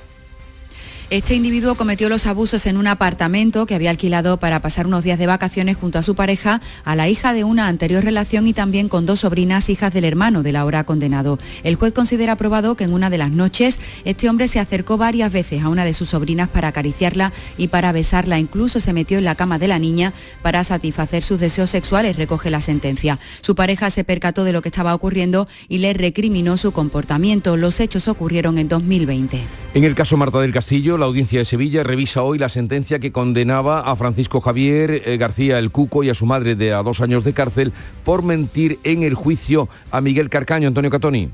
Este 1.12 1.36
individuo 1.36 1.76
cometió 1.76 2.07
los 2.07 2.26
abusos 2.26 2.66
en 2.68 2.78
un 2.78 2.88
apartamento 2.88 3.66
que 3.66 3.76
había 3.76 3.89
alquilado 3.89 4.38
para 4.38 4.62
pasar 4.62 4.88
unos 4.88 5.03
días 5.03 5.20
de 5.20 5.28
vacaciones 5.28 5.76
junto 5.76 5.99
a 5.99 6.03
su 6.03 6.16
pareja, 6.16 6.62
a 6.86 6.95
la 6.95 7.09
hija 7.09 7.34
de 7.34 7.43
una 7.43 7.68
anterior 7.68 8.01
relación 8.01 8.47
y 8.47 8.53
también 8.53 8.88
con 8.88 9.05
dos 9.05 9.20
sobrinas 9.20 9.68
hijas 9.68 9.93
del 9.93 10.05
hermano 10.05 10.41
del 10.41 10.55
ahora 10.55 10.86
condenado. 10.86 11.38
El 11.64 11.76
juez 11.76 11.91
considera 11.91 12.38
probado 12.38 12.76
que 12.76 12.86
en 12.86 12.93
una 12.93 13.09
de 13.09 13.18
las 13.18 13.30
noches 13.30 13.78
este 14.05 14.30
hombre 14.30 14.47
se 14.47 14.62
acercó 14.62 14.95
varias 14.95 15.34
veces 15.34 15.62
a 15.62 15.68
una 15.68 15.84
de 15.84 15.93
sus 15.93 16.07
sobrinas 16.07 16.47
para 16.47 16.70
acariciarla 16.70 17.34
y 17.57 17.68
para 17.68 17.91
besarla. 17.91 18.39
Incluso 18.39 18.80
se 18.80 18.93
metió 18.93 19.18
en 19.18 19.26
la 19.26 19.36
cama 19.36 19.59
de 19.59 19.68
la 19.68 19.80
niña 19.80 20.14
para 20.41 20.64
satisfacer 20.64 21.24
sus 21.24 21.41
deseos 21.41 21.70
sexuales, 21.70 22.16
recoge 22.16 22.49
la 22.49 22.62
sentencia. 22.62 23.20
Su 23.41 23.53
pareja 23.53 23.89
se 23.89 24.05
percató 24.05 24.45
de 24.45 24.53
lo 24.53 24.62
que 24.62 24.70
estaba 24.70 24.95
ocurriendo 24.95 25.49
y 25.68 25.80
le 25.80 25.91
recriminó 25.91 26.55
su 26.55 26.72
comportamiento. 26.72 27.57
Los 27.57 27.82
hechos 27.82 28.07
ocurrieron 28.07 28.57
en 28.57 28.70
2020. 28.70 29.43
En 29.74 29.86
el 29.86 29.95
caso 29.95 30.18
Marta 30.18 30.41
del 30.41 30.51
Castillo, 30.51 30.97
la 31.01 31.07
audiencia 31.07 31.39
de 31.39 31.45
Sevilla 31.45 31.83
revisa 31.83 32.21
hoy 32.21 32.37
la 32.37 32.47
sentencia 32.47 32.99
que 32.99 33.11
condenaba 33.11 33.81
a 33.81 33.95
Francisco 33.95 34.39
Javier 34.39 35.01
eh, 35.03 35.17
García 35.17 35.57
el 35.57 35.71
Cuco 35.71 36.03
y 36.03 36.09
a 36.09 36.15
su 36.15 36.27
madre 36.27 36.55
de 36.55 36.73
a 36.73 36.83
dos 36.83 37.01
años 37.01 37.23
de 37.23 37.33
cárcel 37.33 37.73
por 38.05 38.21
mentir 38.21 38.79
en 38.83 39.01
el 39.01 39.15
juicio 39.15 39.67
a 39.89 39.99
Miguel 39.99 40.29
Carcaño. 40.29 40.67
Antonio 40.67 40.91
Catoni. 40.91 41.29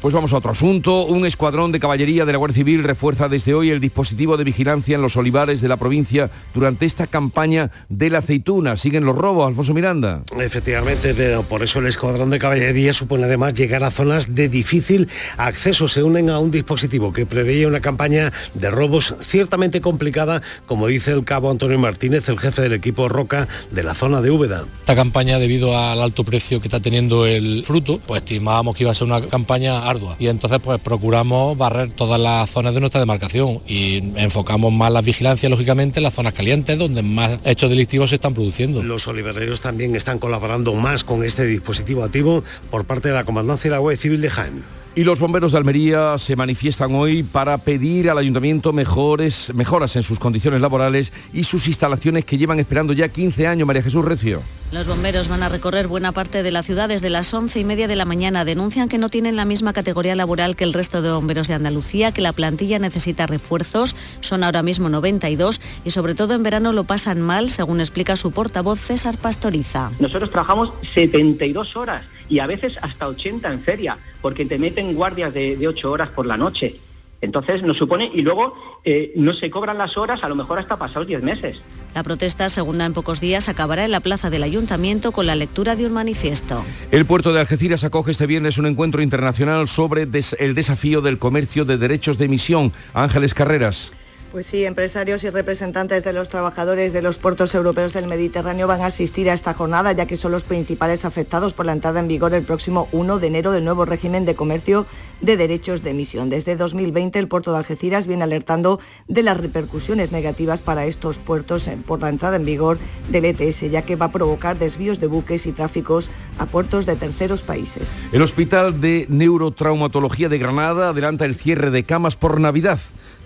Pues 0.00 0.14
vamos 0.14 0.32
a 0.32 0.36
otro 0.36 0.52
asunto. 0.52 1.06
Un 1.06 1.26
escuadrón 1.26 1.72
de 1.72 1.80
caballería 1.80 2.24
de 2.24 2.30
la 2.30 2.38
Guardia 2.38 2.54
Civil 2.54 2.84
refuerza 2.84 3.28
desde 3.28 3.52
hoy 3.54 3.70
el 3.70 3.80
dispositivo 3.80 4.36
de 4.36 4.44
vigilancia 4.44 4.94
en 4.94 5.02
los 5.02 5.16
olivares 5.16 5.60
de 5.60 5.66
la 5.66 5.76
provincia 5.76 6.30
durante 6.54 6.86
esta 6.86 7.08
campaña 7.08 7.72
de 7.88 8.08
la 8.08 8.18
aceituna. 8.18 8.76
Siguen 8.76 9.04
los 9.04 9.16
robos, 9.16 9.48
Alfonso 9.48 9.74
Miranda. 9.74 10.22
Efectivamente, 10.38 11.14
pero 11.16 11.42
por 11.42 11.64
eso 11.64 11.80
el 11.80 11.86
escuadrón 11.86 12.30
de 12.30 12.38
caballería 12.38 12.92
supone 12.92 13.24
además 13.24 13.54
llegar 13.54 13.82
a 13.82 13.90
zonas 13.90 14.36
de 14.36 14.48
difícil 14.48 15.08
acceso. 15.36 15.88
Se 15.88 16.04
unen 16.04 16.30
a 16.30 16.38
un 16.38 16.52
dispositivo 16.52 17.12
que 17.12 17.26
preveía 17.26 17.66
una 17.66 17.80
campaña 17.80 18.32
de 18.54 18.70
robos 18.70 19.16
ciertamente 19.20 19.80
complicada, 19.80 20.42
como 20.66 20.86
dice 20.86 21.10
el 21.10 21.24
cabo 21.24 21.50
Antonio 21.50 21.78
Martínez, 21.80 22.28
el 22.28 22.38
jefe 22.38 22.62
del 22.62 22.74
equipo 22.74 23.08
Roca 23.08 23.48
de 23.72 23.82
la 23.82 23.94
zona 23.94 24.20
de 24.20 24.30
Úbeda. 24.30 24.64
Esta 24.78 24.94
campaña, 24.94 25.40
debido 25.40 25.76
al 25.76 26.00
alto 26.00 26.22
precio 26.22 26.60
que 26.60 26.68
está 26.68 26.78
teniendo 26.78 27.26
el 27.26 27.64
fruto, 27.66 28.00
pues 28.06 28.22
estimábamos 28.22 28.76
que 28.76 28.84
iba 28.84 28.92
a 28.92 28.94
ser 28.94 29.08
una 29.08 29.22
campaña 29.22 29.87
ardua 29.90 30.16
y 30.18 30.28
entonces 30.28 30.60
pues 30.62 30.80
procuramos 30.80 31.56
barrer 31.56 31.90
todas 31.90 32.20
las 32.20 32.50
zonas 32.50 32.74
de 32.74 32.80
nuestra 32.80 33.00
demarcación 33.00 33.60
y 33.66 33.98
enfocamos 34.16 34.72
más 34.72 34.92
las 34.92 35.04
vigilancias 35.04 35.50
lógicamente 35.50 36.00
en 36.00 36.04
las 36.04 36.14
zonas 36.14 36.34
calientes 36.34 36.78
donde 36.78 37.02
más 37.02 37.38
hechos 37.44 37.70
delictivos 37.70 38.10
se 38.10 38.16
están 38.16 38.34
produciendo. 38.34 38.82
Los 38.82 39.06
olivareros 39.08 39.60
también 39.60 39.96
están 39.96 40.18
colaborando 40.18 40.74
más 40.74 41.04
con 41.04 41.24
este 41.24 41.44
dispositivo 41.44 42.04
activo 42.04 42.42
por 42.70 42.84
parte 42.84 43.08
de 43.08 43.14
la 43.14 43.24
Comandancia 43.24 43.70
de 43.70 43.76
la 43.76 43.80
Guardia 43.80 44.00
Civil 44.00 44.20
de 44.20 44.30
Jaén. 44.30 44.77
Y 44.94 45.04
los 45.04 45.20
bomberos 45.20 45.52
de 45.52 45.58
Almería 45.58 46.18
se 46.18 46.34
manifiestan 46.34 46.94
hoy 46.94 47.22
para 47.22 47.58
pedir 47.58 48.10
al 48.10 48.18
ayuntamiento 48.18 48.72
mejores, 48.72 49.52
mejoras 49.54 49.94
en 49.94 50.02
sus 50.02 50.18
condiciones 50.18 50.60
laborales 50.60 51.12
y 51.32 51.44
sus 51.44 51.68
instalaciones 51.68 52.24
que 52.24 52.36
llevan 52.36 52.58
esperando 52.58 52.92
ya 52.92 53.08
15 53.08 53.46
años, 53.46 53.66
María 53.66 53.82
Jesús 53.82 54.04
Recio. 54.04 54.42
Los 54.72 54.86
bomberos 54.86 55.28
van 55.28 55.42
a 55.42 55.48
recorrer 55.48 55.86
buena 55.86 56.12
parte 56.12 56.42
de 56.42 56.50
la 56.50 56.62
ciudad 56.62 56.90
desde 56.90 57.08
las 57.08 57.32
11 57.32 57.60
y 57.60 57.64
media 57.64 57.88
de 57.88 57.96
la 57.96 58.04
mañana. 58.04 58.44
Denuncian 58.44 58.88
que 58.88 58.98
no 58.98 59.08
tienen 59.08 59.34
la 59.34 59.46
misma 59.46 59.72
categoría 59.72 60.14
laboral 60.14 60.56
que 60.56 60.64
el 60.64 60.74
resto 60.74 61.00
de 61.00 61.10
bomberos 61.10 61.48
de 61.48 61.54
Andalucía, 61.54 62.12
que 62.12 62.20
la 62.20 62.32
plantilla 62.32 62.78
necesita 62.78 63.26
refuerzos. 63.26 63.96
Son 64.20 64.44
ahora 64.44 64.62
mismo 64.62 64.90
92 64.90 65.60
y 65.84 65.90
sobre 65.90 66.14
todo 66.14 66.34
en 66.34 66.42
verano 66.42 66.72
lo 66.72 66.84
pasan 66.84 67.22
mal, 67.22 67.48
según 67.48 67.80
explica 67.80 68.16
su 68.16 68.30
portavoz 68.30 68.80
César 68.80 69.16
Pastoriza. 69.16 69.90
Nosotros 70.00 70.30
trabajamos 70.30 70.72
72 70.92 71.76
horas 71.76 72.04
y 72.28 72.38
a 72.40 72.46
veces 72.46 72.74
hasta 72.82 73.08
80 73.08 73.52
en 73.52 73.60
feria, 73.62 73.98
porque 74.20 74.44
te 74.44 74.58
meten 74.58 74.94
guardias 74.94 75.32
de, 75.32 75.56
de 75.56 75.68
8 75.68 75.90
horas 75.90 76.08
por 76.10 76.26
la 76.26 76.36
noche. 76.36 76.76
Entonces 77.20 77.62
nos 77.62 77.76
supone, 77.76 78.10
y 78.14 78.22
luego 78.22 78.54
eh, 78.84 79.12
no 79.16 79.34
se 79.34 79.50
cobran 79.50 79.76
las 79.76 79.96
horas, 79.96 80.22
a 80.22 80.28
lo 80.28 80.36
mejor 80.36 80.58
hasta 80.58 80.76
pasados 80.76 81.08
10 81.08 81.22
meses. 81.22 81.58
La 81.94 82.04
protesta, 82.04 82.48
segunda 82.48 82.86
en 82.86 82.92
pocos 82.92 83.20
días, 83.20 83.48
acabará 83.48 83.84
en 83.84 83.90
la 83.90 84.00
plaza 84.00 84.30
del 84.30 84.44
ayuntamiento 84.44 85.10
con 85.10 85.26
la 85.26 85.34
lectura 85.34 85.74
de 85.74 85.86
un 85.86 85.92
manifiesto. 85.92 86.64
El 86.92 87.06
puerto 87.06 87.32
de 87.32 87.40
Algeciras 87.40 87.82
acoge 87.82 88.12
este 88.12 88.26
viernes 88.26 88.58
un 88.58 88.66
encuentro 88.66 89.02
internacional 89.02 89.68
sobre 89.68 90.06
des 90.06 90.36
el 90.38 90.54
desafío 90.54 91.00
del 91.00 91.18
comercio 91.18 91.64
de 91.64 91.76
derechos 91.76 92.18
de 92.18 92.26
emisión. 92.26 92.72
Ángeles 92.94 93.34
Carreras. 93.34 93.90
Pues 94.38 94.46
sí, 94.46 94.64
empresarios 94.64 95.24
y 95.24 95.30
representantes 95.30 96.04
de 96.04 96.12
los 96.12 96.28
trabajadores 96.28 96.92
de 96.92 97.02
los 97.02 97.18
puertos 97.18 97.56
europeos 97.56 97.92
del 97.92 98.06
Mediterráneo 98.06 98.68
van 98.68 98.82
a 98.82 98.86
asistir 98.86 99.28
a 99.28 99.34
esta 99.34 99.52
jornada, 99.52 99.90
ya 99.90 100.06
que 100.06 100.16
son 100.16 100.30
los 100.30 100.44
principales 100.44 101.04
afectados 101.04 101.54
por 101.54 101.66
la 101.66 101.72
entrada 101.72 101.98
en 101.98 102.06
vigor 102.06 102.32
el 102.34 102.44
próximo 102.44 102.86
1 102.92 103.18
de 103.18 103.26
enero 103.26 103.50
del 103.50 103.64
nuevo 103.64 103.84
régimen 103.84 104.24
de 104.24 104.36
comercio 104.36 104.86
de 105.20 105.36
derechos 105.36 105.82
de 105.82 105.90
emisión. 105.90 106.30
Desde 106.30 106.54
2020, 106.54 107.18
el 107.18 107.26
puerto 107.26 107.50
de 107.50 107.58
Algeciras 107.58 108.06
viene 108.06 108.22
alertando 108.22 108.78
de 109.08 109.24
las 109.24 109.38
repercusiones 109.38 110.12
negativas 110.12 110.60
para 110.60 110.86
estos 110.86 111.18
puertos 111.18 111.66
eh, 111.66 111.76
por 111.84 112.00
la 112.00 112.08
entrada 112.08 112.36
en 112.36 112.44
vigor 112.44 112.78
del 113.08 113.24
ETS, 113.24 113.68
ya 113.72 113.82
que 113.82 113.96
va 113.96 114.06
a 114.06 114.12
provocar 114.12 114.56
desvíos 114.56 115.00
de 115.00 115.08
buques 115.08 115.46
y 115.46 115.52
tráficos 115.52 116.10
a 116.38 116.46
puertos 116.46 116.86
de 116.86 116.94
terceros 116.94 117.42
países. 117.42 117.82
El 118.12 118.22
Hospital 118.22 118.80
de 118.80 119.06
Neurotraumatología 119.08 120.28
de 120.28 120.38
Granada 120.38 120.90
adelanta 120.90 121.24
el 121.24 121.34
cierre 121.34 121.72
de 121.72 121.82
camas 121.82 122.14
por 122.14 122.38
Navidad 122.38 122.78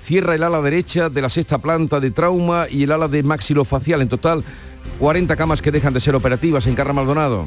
cierra 0.02 0.34
el 0.34 0.42
ala 0.42 0.60
derecha 0.60 1.08
de 1.08 1.22
la 1.22 1.30
sexta 1.30 1.58
planta 1.58 2.00
de 2.00 2.10
trauma 2.10 2.66
y 2.68 2.82
el 2.82 2.92
ala 2.92 3.08
de 3.08 3.22
maxilofacial. 3.22 4.02
En 4.02 4.08
total, 4.08 4.44
40 4.98 5.36
camas 5.36 5.62
que 5.62 5.70
dejan 5.70 5.94
de 5.94 6.00
ser 6.00 6.14
operativas 6.14 6.66
en 6.66 6.74
Carra 6.74 6.92
Maldonado. 6.92 7.46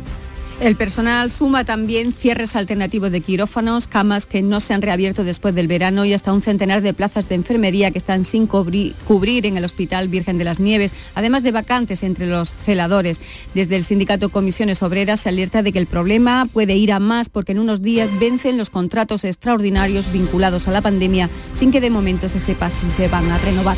El 0.61 0.77
personal 0.77 1.29
suma 1.31 1.65
también 1.65 2.13
cierres 2.13 2.55
alternativos 2.55 3.11
de 3.11 3.19
quirófanos, 3.19 3.87
camas 3.87 4.25
que 4.25 4.41
no 4.41 4.61
se 4.61 4.73
han 4.73 4.81
reabierto 4.81 5.25
después 5.25 5.53
del 5.53 5.67
verano 5.67 6.05
y 6.05 6.13
hasta 6.13 6.31
un 6.31 6.41
centenar 6.41 6.81
de 6.81 6.93
plazas 6.93 7.27
de 7.27 7.35
enfermería 7.35 7.91
que 7.91 7.97
están 7.97 8.23
sin 8.23 8.47
cubrir, 8.47 9.45
en 9.45 9.57
el 9.57 9.65
Hospital 9.65 10.07
Virgen 10.07 10.37
de 10.37 10.45
las 10.45 10.61
Nieves, 10.61 10.93
además 11.13 11.43
de 11.43 11.51
vacantes 11.51 12.03
entre 12.03 12.25
los 12.25 12.49
celadores. 12.49 13.19
Desde 13.53 13.75
el 13.75 13.83
sindicato 13.83 14.29
Comisiones 14.29 14.81
Obreras 14.81 15.19
se 15.19 15.29
alerta 15.29 15.61
de 15.61 15.73
que 15.73 15.79
el 15.79 15.87
problema 15.87 16.47
puede 16.51 16.75
ir 16.75 16.93
a 16.93 16.99
más 16.99 17.27
porque 17.27 17.51
en 17.51 17.59
unos 17.59 17.81
días 17.81 18.09
vencen 18.17 18.57
los 18.57 18.69
contratos 18.69 19.25
extraordinarios 19.25 20.09
vinculados 20.11 20.69
a 20.69 20.71
la 20.71 20.81
pandemia 20.81 21.29
sin 21.51 21.69
que 21.69 21.81
de 21.81 21.89
momento 21.89 22.29
se 22.29 22.39
sepa 22.39 22.69
si 22.69 22.89
se 22.91 23.09
van 23.09 23.29
a 23.29 23.37
renovar. 23.39 23.77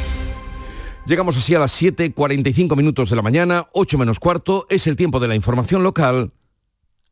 Llegamos 1.08 1.38
así 1.38 1.56
a 1.56 1.60
las 1.60 1.82
7.45 1.82 2.76
minutos 2.76 3.10
de 3.10 3.16
la 3.16 3.22
mañana, 3.24 3.68
8 3.72 3.98
menos 3.98 4.20
cuarto, 4.20 4.68
es 4.70 4.86
el 4.86 4.96
tiempo 4.96 5.20
de 5.20 5.28
la 5.28 5.36
información 5.36 5.82
local 5.82 6.34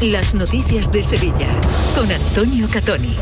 las 0.00 0.34
noticias 0.34 0.92
de 0.92 1.02
Sevilla 1.02 1.48
con 1.94 2.10
Antonio 2.10 2.68
Catoni. 2.70 3.16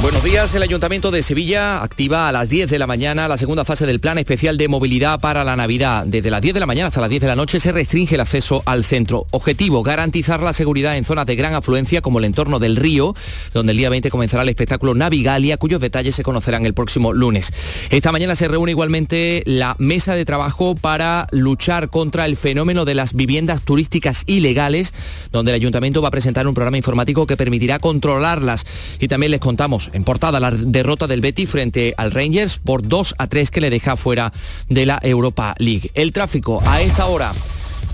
Buenos 0.00 0.22
días, 0.22 0.54
el 0.54 0.62
Ayuntamiento 0.62 1.10
de 1.10 1.22
Sevilla 1.22 1.82
activa 1.82 2.28
a 2.28 2.32
las 2.32 2.48
10 2.48 2.68
de 2.68 2.78
la 2.78 2.86
mañana 2.86 3.26
la 3.26 3.38
segunda 3.38 3.64
fase 3.64 3.86
del 3.86 4.00
Plan 4.00 4.18
Especial 4.18 4.58
de 4.58 4.68
Movilidad 4.68 5.18
para 5.18 5.44
la 5.44 5.56
Navidad. 5.56 6.04
Desde 6.06 6.30
las 6.30 6.42
10 6.42 6.54
de 6.54 6.60
la 6.60 6.66
mañana 6.66 6.88
hasta 6.88 7.00
las 7.00 7.08
10 7.08 7.22
de 7.22 7.28
la 7.28 7.36
noche 7.36 7.58
se 7.58 7.72
restringe 7.72 8.14
el 8.14 8.20
acceso 8.20 8.62
al 8.66 8.84
centro. 8.84 9.26
Objetivo, 9.30 9.82
garantizar 9.82 10.42
la 10.42 10.52
seguridad 10.52 10.96
en 10.96 11.04
zonas 11.04 11.26
de 11.26 11.36
gran 11.36 11.54
afluencia 11.54 12.02
como 12.02 12.18
el 12.18 12.26
entorno 12.26 12.58
del 12.58 12.76
río, 12.76 13.14
donde 13.54 13.72
el 13.72 13.78
día 13.78 13.88
20 13.88 14.10
comenzará 14.10 14.42
el 14.42 14.50
espectáculo 14.50 14.94
Navigalia, 14.94 15.56
cuyos 15.56 15.80
detalles 15.80 16.14
se 16.14 16.22
conocerán 16.22 16.66
el 16.66 16.74
próximo 16.74 17.12
lunes. 17.12 17.52
Esta 17.90 18.12
mañana 18.12 18.36
se 18.36 18.46
reúne 18.46 18.72
igualmente 18.72 19.42
la 19.46 19.74
mesa 19.78 20.14
de 20.14 20.24
trabajo 20.24 20.74
para 20.74 21.28
luchar 21.30 21.88
contra 21.88 22.26
el 22.26 22.36
fenómeno 22.36 22.84
de 22.84 22.94
las 22.94 23.14
viviendas 23.14 23.62
turísticas 23.62 24.24
ilegales, 24.26 24.92
donde 25.32 25.52
el 25.52 25.56
Ayuntamiento 25.56 26.02
va 26.04 26.08
a 26.08 26.12
presentar 26.12 26.46
un 26.46 26.54
programa 26.54 26.76
informático 26.76 27.26
que 27.26 27.36
permitirá 27.36 27.78
controlarlas. 27.78 28.64
Y 29.00 29.08
también 29.08 29.32
les 29.32 29.40
contamos 29.40 29.90
en 29.92 30.04
portada 30.04 30.40
la 30.40 30.50
derrota 30.50 31.06
del 31.06 31.20
Betty 31.20 31.46
frente 31.46 31.94
al 31.96 32.12
Rangers 32.12 32.58
por 32.58 32.86
2 32.86 33.16
a 33.18 33.26
3 33.26 33.50
que 33.50 33.60
le 33.60 33.70
deja 33.70 33.96
fuera 33.96 34.32
de 34.68 34.86
la 34.86 34.98
Europa 35.02 35.54
League. 35.58 35.90
El 35.94 36.12
tráfico 36.12 36.62
a 36.66 36.80
esta 36.80 37.06
hora 37.06 37.32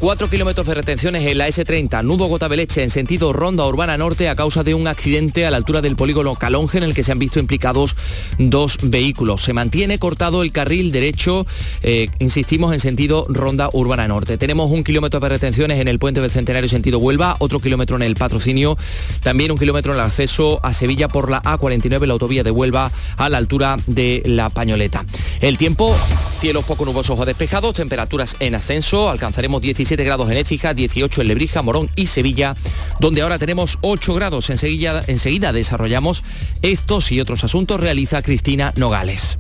4 0.01 0.31
kilómetros 0.31 0.67
de 0.67 0.73
retenciones 0.73 1.27
en 1.27 1.37
la 1.37 1.47
S30, 1.47 2.03
nudo 2.03 2.25
Gota-Beleche 2.25 2.83
en 2.83 2.89
sentido 2.89 3.35
Ronda 3.35 3.67
Urbana 3.67 3.99
Norte 3.99 4.31
a 4.31 4.35
causa 4.35 4.65
de 4.65 4.73
un 4.73 4.89
accidente 4.89 5.45
a 5.45 5.51
la 5.51 5.59
altura 5.59 5.83
del 5.83 5.95
polígono 5.95 6.35
Calonge 6.37 6.79
en 6.79 6.85
el 6.85 6.95
que 6.95 7.03
se 7.03 7.13
han 7.13 7.19
visto 7.19 7.39
implicados 7.39 7.95
dos 8.39 8.79
vehículos. 8.83 9.43
Se 9.43 9.53
mantiene 9.53 9.99
cortado 9.99 10.43
el 10.43 10.53
carril 10.53 10.91
derecho, 10.91 11.47
eh, 11.83 12.09
insistimos, 12.19 12.73
en 12.73 12.81
sentido 12.81 13.27
Ronda 13.29 13.69
Urbana 13.75 14.09
Norte. 14.09 14.39
Tenemos 14.39 14.71
un 14.71 14.85
kilómetro 14.85 15.21
de 15.21 15.29
retenciones 15.29 15.79
en 15.79 15.87
el 15.87 15.99
puente 15.99 16.23
del 16.23 16.31
Centenario 16.31 16.71
sentido 16.71 16.99
Huelva, 16.99 17.37
otro 17.39 17.61
kilómetro 17.61 17.97
en 17.97 18.03
el 18.03 18.15
patrocinio, 18.15 18.79
también 19.23 19.51
un 19.51 19.59
kilómetro 19.59 19.93
en 19.93 19.99
el 19.99 20.07
acceso 20.07 20.61
a 20.63 20.73
Sevilla 20.73 21.09
por 21.09 21.31
la 21.31 21.43
A49, 21.43 22.07
la 22.07 22.15
autovía 22.15 22.43
de 22.43 22.51
Huelva, 22.51 22.91
a 23.19 23.29
la 23.29 23.37
altura 23.37 23.77
de 23.87 24.23
la 24.25 24.49
Pañoleta. 24.49 25.05
El 25.43 25.59
tiempo, 25.59 25.95
cielos 26.41 26.65
poco 26.65 26.87
nubosos 26.87 27.21
o 27.21 27.27
despejados, 27.27 27.75
temperaturas 27.75 28.37
en 28.41 28.55
ascenso, 28.55 29.11
alcanzaremos 29.11 29.61
17 29.61 29.90
17 29.91 30.05
grados 30.05 30.31
en 30.31 30.37
Écija, 30.37 30.73
18 30.73 31.21
en 31.21 31.27
Lebrija, 31.29 31.63
Morón 31.63 31.91
y 31.97 32.07
Sevilla, 32.07 32.55
donde 33.01 33.23
ahora 33.23 33.39
tenemos 33.39 33.79
8 33.81 34.15
grados. 34.15 34.49
Enseguida, 34.49 35.03
enseguida 35.09 35.53
desarrollamos 35.53 36.23
estos 36.63 37.11
y 37.11 37.21
otros 37.21 37.43
asuntos, 37.43 37.81
realiza 37.81 38.23
Cristina 38.23 38.73
Nogales. 38.77 39.39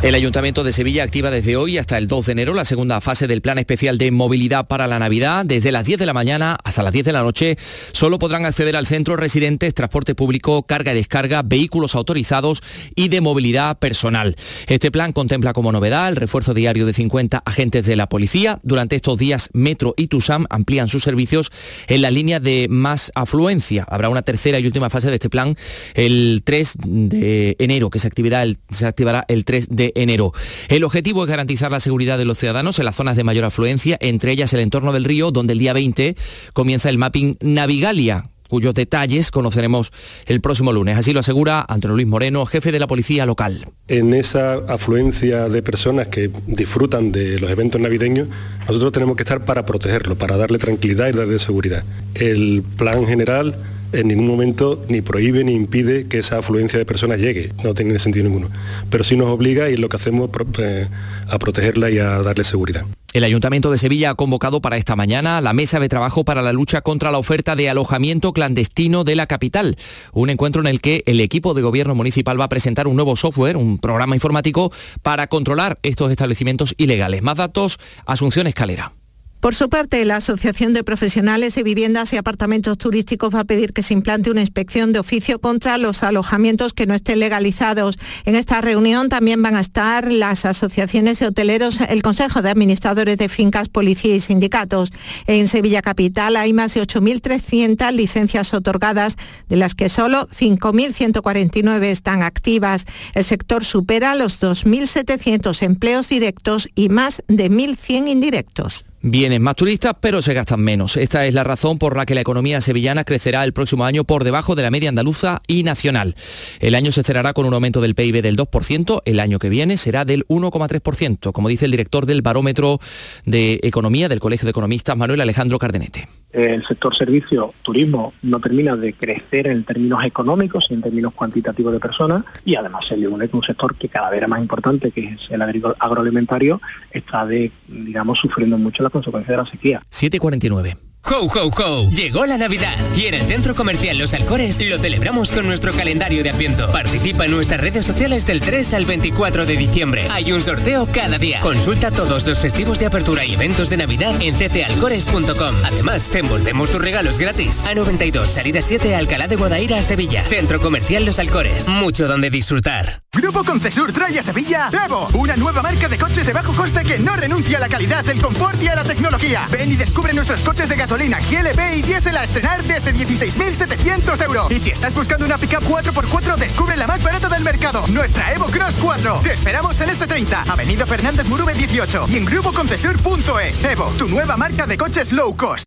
El 0.00 0.14
Ayuntamiento 0.14 0.62
de 0.62 0.70
Sevilla 0.70 1.02
activa 1.02 1.32
desde 1.32 1.56
hoy 1.56 1.76
hasta 1.76 1.98
el 1.98 2.06
2 2.06 2.26
de 2.26 2.32
enero 2.32 2.54
la 2.54 2.64
segunda 2.64 3.00
fase 3.00 3.26
del 3.26 3.42
Plan 3.42 3.58
Especial 3.58 3.98
de 3.98 4.12
Movilidad 4.12 4.68
para 4.68 4.86
la 4.86 5.00
Navidad. 5.00 5.44
Desde 5.44 5.72
las 5.72 5.84
10 5.84 5.98
de 5.98 6.06
la 6.06 6.14
mañana 6.14 6.56
hasta 6.62 6.84
las 6.84 6.92
10 6.92 7.06
de 7.06 7.12
la 7.12 7.24
noche 7.24 7.56
solo 7.90 8.20
podrán 8.20 8.44
acceder 8.44 8.76
al 8.76 8.86
centro 8.86 9.16
residentes, 9.16 9.74
transporte 9.74 10.14
público, 10.14 10.62
carga 10.62 10.92
y 10.92 10.94
descarga, 10.94 11.42
vehículos 11.42 11.96
autorizados 11.96 12.62
y 12.94 13.08
de 13.08 13.20
movilidad 13.20 13.76
personal. 13.80 14.36
Este 14.68 14.92
plan 14.92 15.12
contempla 15.12 15.52
como 15.52 15.72
novedad 15.72 16.08
el 16.08 16.14
refuerzo 16.14 16.54
diario 16.54 16.86
de 16.86 16.92
50 16.92 17.42
agentes 17.44 17.84
de 17.84 17.96
la 17.96 18.08
policía. 18.08 18.60
Durante 18.62 18.94
estos 18.94 19.18
días, 19.18 19.50
Metro 19.52 19.94
y 19.96 20.06
TUSAM 20.06 20.46
amplían 20.48 20.86
sus 20.86 21.02
servicios 21.02 21.50
en 21.88 22.02
la 22.02 22.12
línea 22.12 22.38
de 22.38 22.68
más 22.70 23.10
afluencia. 23.16 23.84
Habrá 23.90 24.10
una 24.10 24.22
tercera 24.22 24.60
y 24.60 24.66
última 24.66 24.90
fase 24.90 25.08
de 25.08 25.14
este 25.14 25.28
plan 25.28 25.56
el 25.94 26.42
3 26.44 26.76
de 26.84 27.56
enero, 27.58 27.90
que 27.90 27.98
se 27.98 28.06
activará 28.06 28.44
el, 28.44 28.58
se 28.70 28.86
activará 28.86 29.24
el 29.26 29.44
3 29.44 29.66
de 29.70 29.87
enero. 29.94 30.32
El 30.68 30.84
objetivo 30.84 31.24
es 31.24 31.30
garantizar 31.30 31.70
la 31.70 31.80
seguridad 31.80 32.18
de 32.18 32.24
los 32.24 32.38
ciudadanos 32.38 32.78
en 32.78 32.84
las 32.84 32.96
zonas 32.96 33.16
de 33.16 33.24
mayor 33.24 33.44
afluencia, 33.44 33.96
entre 34.00 34.32
ellas 34.32 34.52
el 34.52 34.60
entorno 34.60 34.92
del 34.92 35.04
río, 35.04 35.30
donde 35.30 35.52
el 35.52 35.58
día 35.58 35.72
20 35.72 36.16
comienza 36.52 36.88
el 36.88 36.98
mapping 36.98 37.36
Navigalia 37.40 38.30
cuyos 38.48 38.74
detalles 38.74 39.30
conoceremos 39.30 39.92
el 40.26 40.40
próximo 40.40 40.72
lunes. 40.72 40.96
Así 40.96 41.12
lo 41.12 41.20
asegura 41.20 41.64
Antonio 41.68 41.94
Luis 41.94 42.06
Moreno, 42.06 42.46
jefe 42.46 42.72
de 42.72 42.78
la 42.78 42.86
policía 42.86 43.26
local. 43.26 43.66
En 43.86 44.14
esa 44.14 44.54
afluencia 44.68 45.48
de 45.48 45.62
personas 45.62 46.08
que 46.08 46.30
disfrutan 46.46 47.12
de 47.12 47.38
los 47.38 47.50
eventos 47.50 47.80
navideños, 47.80 48.28
nosotros 48.66 48.92
tenemos 48.92 49.16
que 49.16 49.22
estar 49.22 49.44
para 49.44 49.64
protegerlo, 49.64 50.16
para 50.16 50.36
darle 50.36 50.58
tranquilidad 50.58 51.08
y 51.08 51.12
darle 51.12 51.38
seguridad. 51.38 51.84
El 52.14 52.64
plan 52.76 53.06
general 53.06 53.56
en 53.92 54.08
ningún 54.08 54.26
momento 54.26 54.84
ni 54.88 55.00
prohíbe 55.00 55.44
ni 55.44 55.52
impide 55.52 56.06
que 56.06 56.18
esa 56.18 56.38
afluencia 56.38 56.78
de 56.78 56.84
personas 56.84 57.20
llegue, 57.20 57.52
no 57.64 57.74
tiene 57.74 57.98
sentido 57.98 58.24
ninguno. 58.24 58.50
Pero 58.90 59.04
sí 59.04 59.16
nos 59.16 59.28
obliga 59.28 59.70
y 59.70 59.76
lo 59.76 59.88
que 59.88 59.96
hacemos 59.96 60.30
es 60.58 60.88
a 61.28 61.38
protegerla 61.38 61.90
y 61.90 61.98
a 61.98 62.22
darle 62.22 62.44
seguridad. 62.44 62.84
El 63.14 63.24
Ayuntamiento 63.24 63.70
de 63.70 63.78
Sevilla 63.78 64.10
ha 64.10 64.14
convocado 64.14 64.60
para 64.60 64.76
esta 64.76 64.94
mañana 64.94 65.40
la 65.40 65.54
mesa 65.54 65.80
de 65.80 65.88
trabajo 65.88 66.24
para 66.24 66.42
la 66.42 66.52
lucha 66.52 66.82
contra 66.82 67.10
la 67.10 67.18
oferta 67.18 67.56
de 67.56 67.70
alojamiento 67.70 68.34
clandestino 68.34 69.02
de 69.02 69.16
la 69.16 69.26
capital. 69.26 69.76
Un 70.12 70.28
encuentro 70.28 70.60
en 70.60 70.66
el 70.66 70.82
que 70.82 71.02
el 71.06 71.20
equipo 71.20 71.54
de 71.54 71.62
gobierno 71.62 71.94
municipal 71.94 72.38
va 72.38 72.44
a 72.44 72.50
presentar 72.50 72.86
un 72.86 72.96
nuevo 72.96 73.16
software, 73.16 73.56
un 73.56 73.78
programa 73.78 74.14
informático 74.14 74.70
para 75.02 75.26
controlar 75.26 75.78
estos 75.82 76.10
establecimientos 76.10 76.74
ilegales. 76.76 77.22
Más 77.22 77.38
datos, 77.38 77.78
Asunción 78.04 78.46
Escalera. 78.46 78.92
Por 79.40 79.54
su 79.54 79.68
parte, 79.68 80.04
la 80.04 80.16
Asociación 80.16 80.72
de 80.72 80.82
Profesionales 80.82 81.54
de 81.54 81.62
Viviendas 81.62 82.12
y 82.12 82.16
Apartamentos 82.16 82.76
Turísticos 82.76 83.32
va 83.32 83.40
a 83.40 83.44
pedir 83.44 83.72
que 83.72 83.84
se 83.84 83.94
implante 83.94 84.32
una 84.32 84.40
inspección 84.40 84.92
de 84.92 84.98
oficio 84.98 85.40
contra 85.40 85.78
los 85.78 86.02
alojamientos 86.02 86.72
que 86.72 86.86
no 86.86 86.94
estén 86.94 87.20
legalizados. 87.20 88.00
En 88.24 88.34
esta 88.34 88.60
reunión 88.60 89.08
también 89.08 89.40
van 89.40 89.54
a 89.54 89.60
estar 89.60 90.10
las 90.10 90.44
asociaciones 90.44 91.20
de 91.20 91.28
hoteleros, 91.28 91.78
el 91.88 92.02
Consejo 92.02 92.42
de 92.42 92.50
Administradores 92.50 93.16
de 93.16 93.28
Fincas, 93.28 93.68
Policía 93.68 94.16
y 94.16 94.18
Sindicatos. 94.18 94.90
En 95.28 95.46
Sevilla 95.46 95.82
Capital 95.82 96.34
hay 96.34 96.52
más 96.52 96.74
de 96.74 96.82
8.300 96.82 97.92
licencias 97.92 98.52
otorgadas, 98.52 99.14
de 99.48 99.54
las 99.54 99.76
que 99.76 99.88
solo 99.88 100.28
5.149 100.30 101.84
están 101.84 102.24
activas. 102.24 102.86
El 103.14 103.22
sector 103.22 103.64
supera 103.64 104.16
los 104.16 104.40
2.700 104.40 105.62
empleos 105.62 106.08
directos 106.08 106.68
y 106.74 106.88
más 106.88 107.22
de 107.28 107.52
1.100 107.52 108.08
indirectos. 108.08 108.84
Vienen 109.00 109.42
más 109.42 109.54
turistas, 109.54 109.94
pero 110.00 110.22
se 110.22 110.34
gastan 110.34 110.60
menos. 110.60 110.96
Esta 110.96 111.24
es 111.26 111.32
la 111.32 111.44
razón 111.44 111.78
por 111.78 111.96
la 111.96 112.04
que 112.04 112.16
la 112.16 112.20
economía 112.20 112.60
sevillana 112.60 113.04
crecerá 113.04 113.44
el 113.44 113.52
próximo 113.52 113.84
año 113.84 114.02
por 114.02 114.24
debajo 114.24 114.56
de 114.56 114.62
la 114.62 114.70
media 114.70 114.88
andaluza 114.88 115.40
y 115.46 115.62
nacional. 115.62 116.16
El 116.58 116.74
año 116.74 116.90
se 116.90 117.04
cerrará 117.04 117.32
con 117.32 117.46
un 117.46 117.54
aumento 117.54 117.80
del 117.80 117.94
PIB 117.94 118.22
del 118.22 118.36
2%, 118.36 119.02
el 119.04 119.20
año 119.20 119.38
que 119.38 119.50
viene 119.50 119.76
será 119.76 120.04
del 120.04 120.26
1,3%, 120.26 121.32
como 121.32 121.48
dice 121.48 121.66
el 121.66 121.70
director 121.70 122.06
del 122.06 122.22
Barómetro 122.22 122.80
de 123.24 123.60
Economía 123.62 124.08
del 124.08 124.18
Colegio 124.18 124.46
de 124.46 124.50
Economistas, 124.50 124.96
Manuel 124.96 125.20
Alejandro 125.20 125.58
Cardenete 125.58 126.08
el 126.32 126.64
sector 126.66 126.94
servicio, 126.94 127.54
turismo, 127.62 128.12
no 128.22 128.40
termina 128.40 128.76
de 128.76 128.92
crecer 128.92 129.48
en 129.48 129.64
términos 129.64 130.04
económicos 130.04 130.66
y 130.70 130.74
en 130.74 130.82
términos 130.82 131.14
cuantitativos 131.14 131.72
de 131.72 131.80
personas 131.80 132.24
y 132.44 132.54
además 132.54 132.86
se 132.86 132.96
le 132.96 133.08
une 133.08 133.28
con 133.28 133.38
un 133.38 133.44
sector 133.44 133.74
que 133.76 133.88
cada 133.88 134.10
vez 134.10 134.18
era 134.18 134.28
más 134.28 134.40
importante, 134.40 134.90
que 134.90 135.04
es 135.08 135.30
el 135.30 135.42
agroalimentario, 135.42 136.60
está 136.90 137.24
de, 137.26 137.50
digamos, 137.66 138.18
sufriendo 138.18 138.58
mucho 138.58 138.82
las 138.82 138.92
consecuencias 138.92 139.36
de 139.36 139.42
la 139.42 139.50
sequía. 139.50 139.82
749. 139.88 140.87
¡Ho, 141.04 141.26
ho, 141.26 141.50
ho! 141.56 141.90
Llegó 141.90 142.26
la 142.26 142.36
Navidad 142.36 142.76
y 142.94 143.06
en 143.06 143.14
el 143.14 143.26
Centro 143.26 143.54
Comercial 143.54 143.96
Los 143.96 144.12
Alcores 144.12 144.60
lo 144.60 144.78
celebramos 144.78 145.30
con 145.30 145.46
nuestro 145.46 145.72
calendario 145.72 146.22
de 146.22 146.30
Adviento. 146.30 146.70
Participa 146.70 147.24
en 147.24 147.30
nuestras 147.30 147.60
redes 147.60 147.86
sociales 147.86 148.26
del 148.26 148.40
3 148.40 148.74
al 148.74 148.84
24 148.84 149.46
de 149.46 149.56
diciembre. 149.56 150.06
Hay 150.10 150.32
un 150.32 150.42
sorteo 150.42 150.86
cada 150.92 151.16
día. 151.16 151.40
Consulta 151.40 151.90
todos 151.90 152.26
los 152.26 152.38
festivos 152.38 152.78
de 152.78 152.86
apertura 152.86 153.24
y 153.24 153.34
eventos 153.34 153.70
de 153.70 153.78
Navidad 153.78 154.20
en 154.20 154.34
ctalcores.com. 154.34 155.54
Además, 155.64 156.10
te 156.10 156.18
envolvemos 156.18 156.70
tus 156.70 156.82
regalos 156.82 157.18
gratis. 157.18 157.64
A92, 157.64 158.26
salida 158.26 158.60
7, 158.60 158.94
Alcalá 158.94 159.28
de 159.28 159.36
Guadaira, 159.36 159.82
Sevilla. 159.82 160.24
Centro 160.24 160.60
Comercial 160.60 161.06
Los 161.06 161.18
Alcores. 161.18 161.68
Mucho 161.68 162.06
donde 162.06 162.28
disfrutar. 162.28 163.02
Grupo 163.14 163.44
Concesur 163.44 163.92
trae 163.92 164.18
a 164.18 164.22
Sevilla 164.22 164.68
Evo, 164.84 165.08
una 165.14 165.34
nueva 165.36 165.62
marca 165.62 165.88
de 165.88 165.96
coches 165.96 166.26
de 166.26 166.34
bajo 166.34 166.54
coste 166.54 166.84
que 166.84 166.98
no 166.98 167.16
renuncia 167.16 167.56
a 167.56 167.60
la 167.60 167.68
calidad, 167.68 168.06
el 168.08 168.20
confort 168.20 168.62
y 168.62 168.68
a 168.68 168.76
la 168.76 168.84
tecnología. 168.84 169.48
Ven 169.50 169.72
y 169.72 169.76
descubre 169.76 170.12
nuestros 170.12 170.42
coches 170.42 170.68
de 170.68 170.76
gasolina 170.76 170.87
gasolina 170.88 171.18
GLP 171.20 171.76
y 171.76 171.82
diésel 171.82 172.16
a 172.16 172.24
estrenar 172.24 172.62
desde 172.62 172.94
16.700 172.94 174.24
euros. 174.24 174.50
Y 174.50 174.58
si 174.58 174.70
estás 174.70 174.94
buscando 174.94 175.26
una 175.26 175.36
pickup 175.36 175.62
4x4, 175.62 176.36
descubre 176.36 176.78
la 176.78 176.86
más 176.86 177.02
barata 177.02 177.28
del 177.28 177.42
mercado, 177.42 177.86
nuestra 177.88 178.32
Evo 178.32 178.46
Cross 178.46 178.76
4. 178.80 179.20
Te 179.22 179.34
esperamos 179.34 179.78
en 179.82 179.90
S30, 179.90 180.48
Avenida 180.48 180.86
Fernández 180.86 181.26
Murube 181.26 181.52
18 181.52 182.06
y 182.08 182.16
en 182.16 182.24
grupoconcesur.es. 182.24 183.64
Evo, 183.64 183.92
tu 183.98 184.08
nueva 184.08 184.38
marca 184.38 184.66
de 184.66 184.78
coches 184.78 185.12
low 185.12 185.36
cost. 185.36 185.66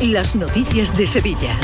Las 0.00 0.34
noticias 0.34 0.96
de 0.96 1.06
Sevilla. 1.06 1.56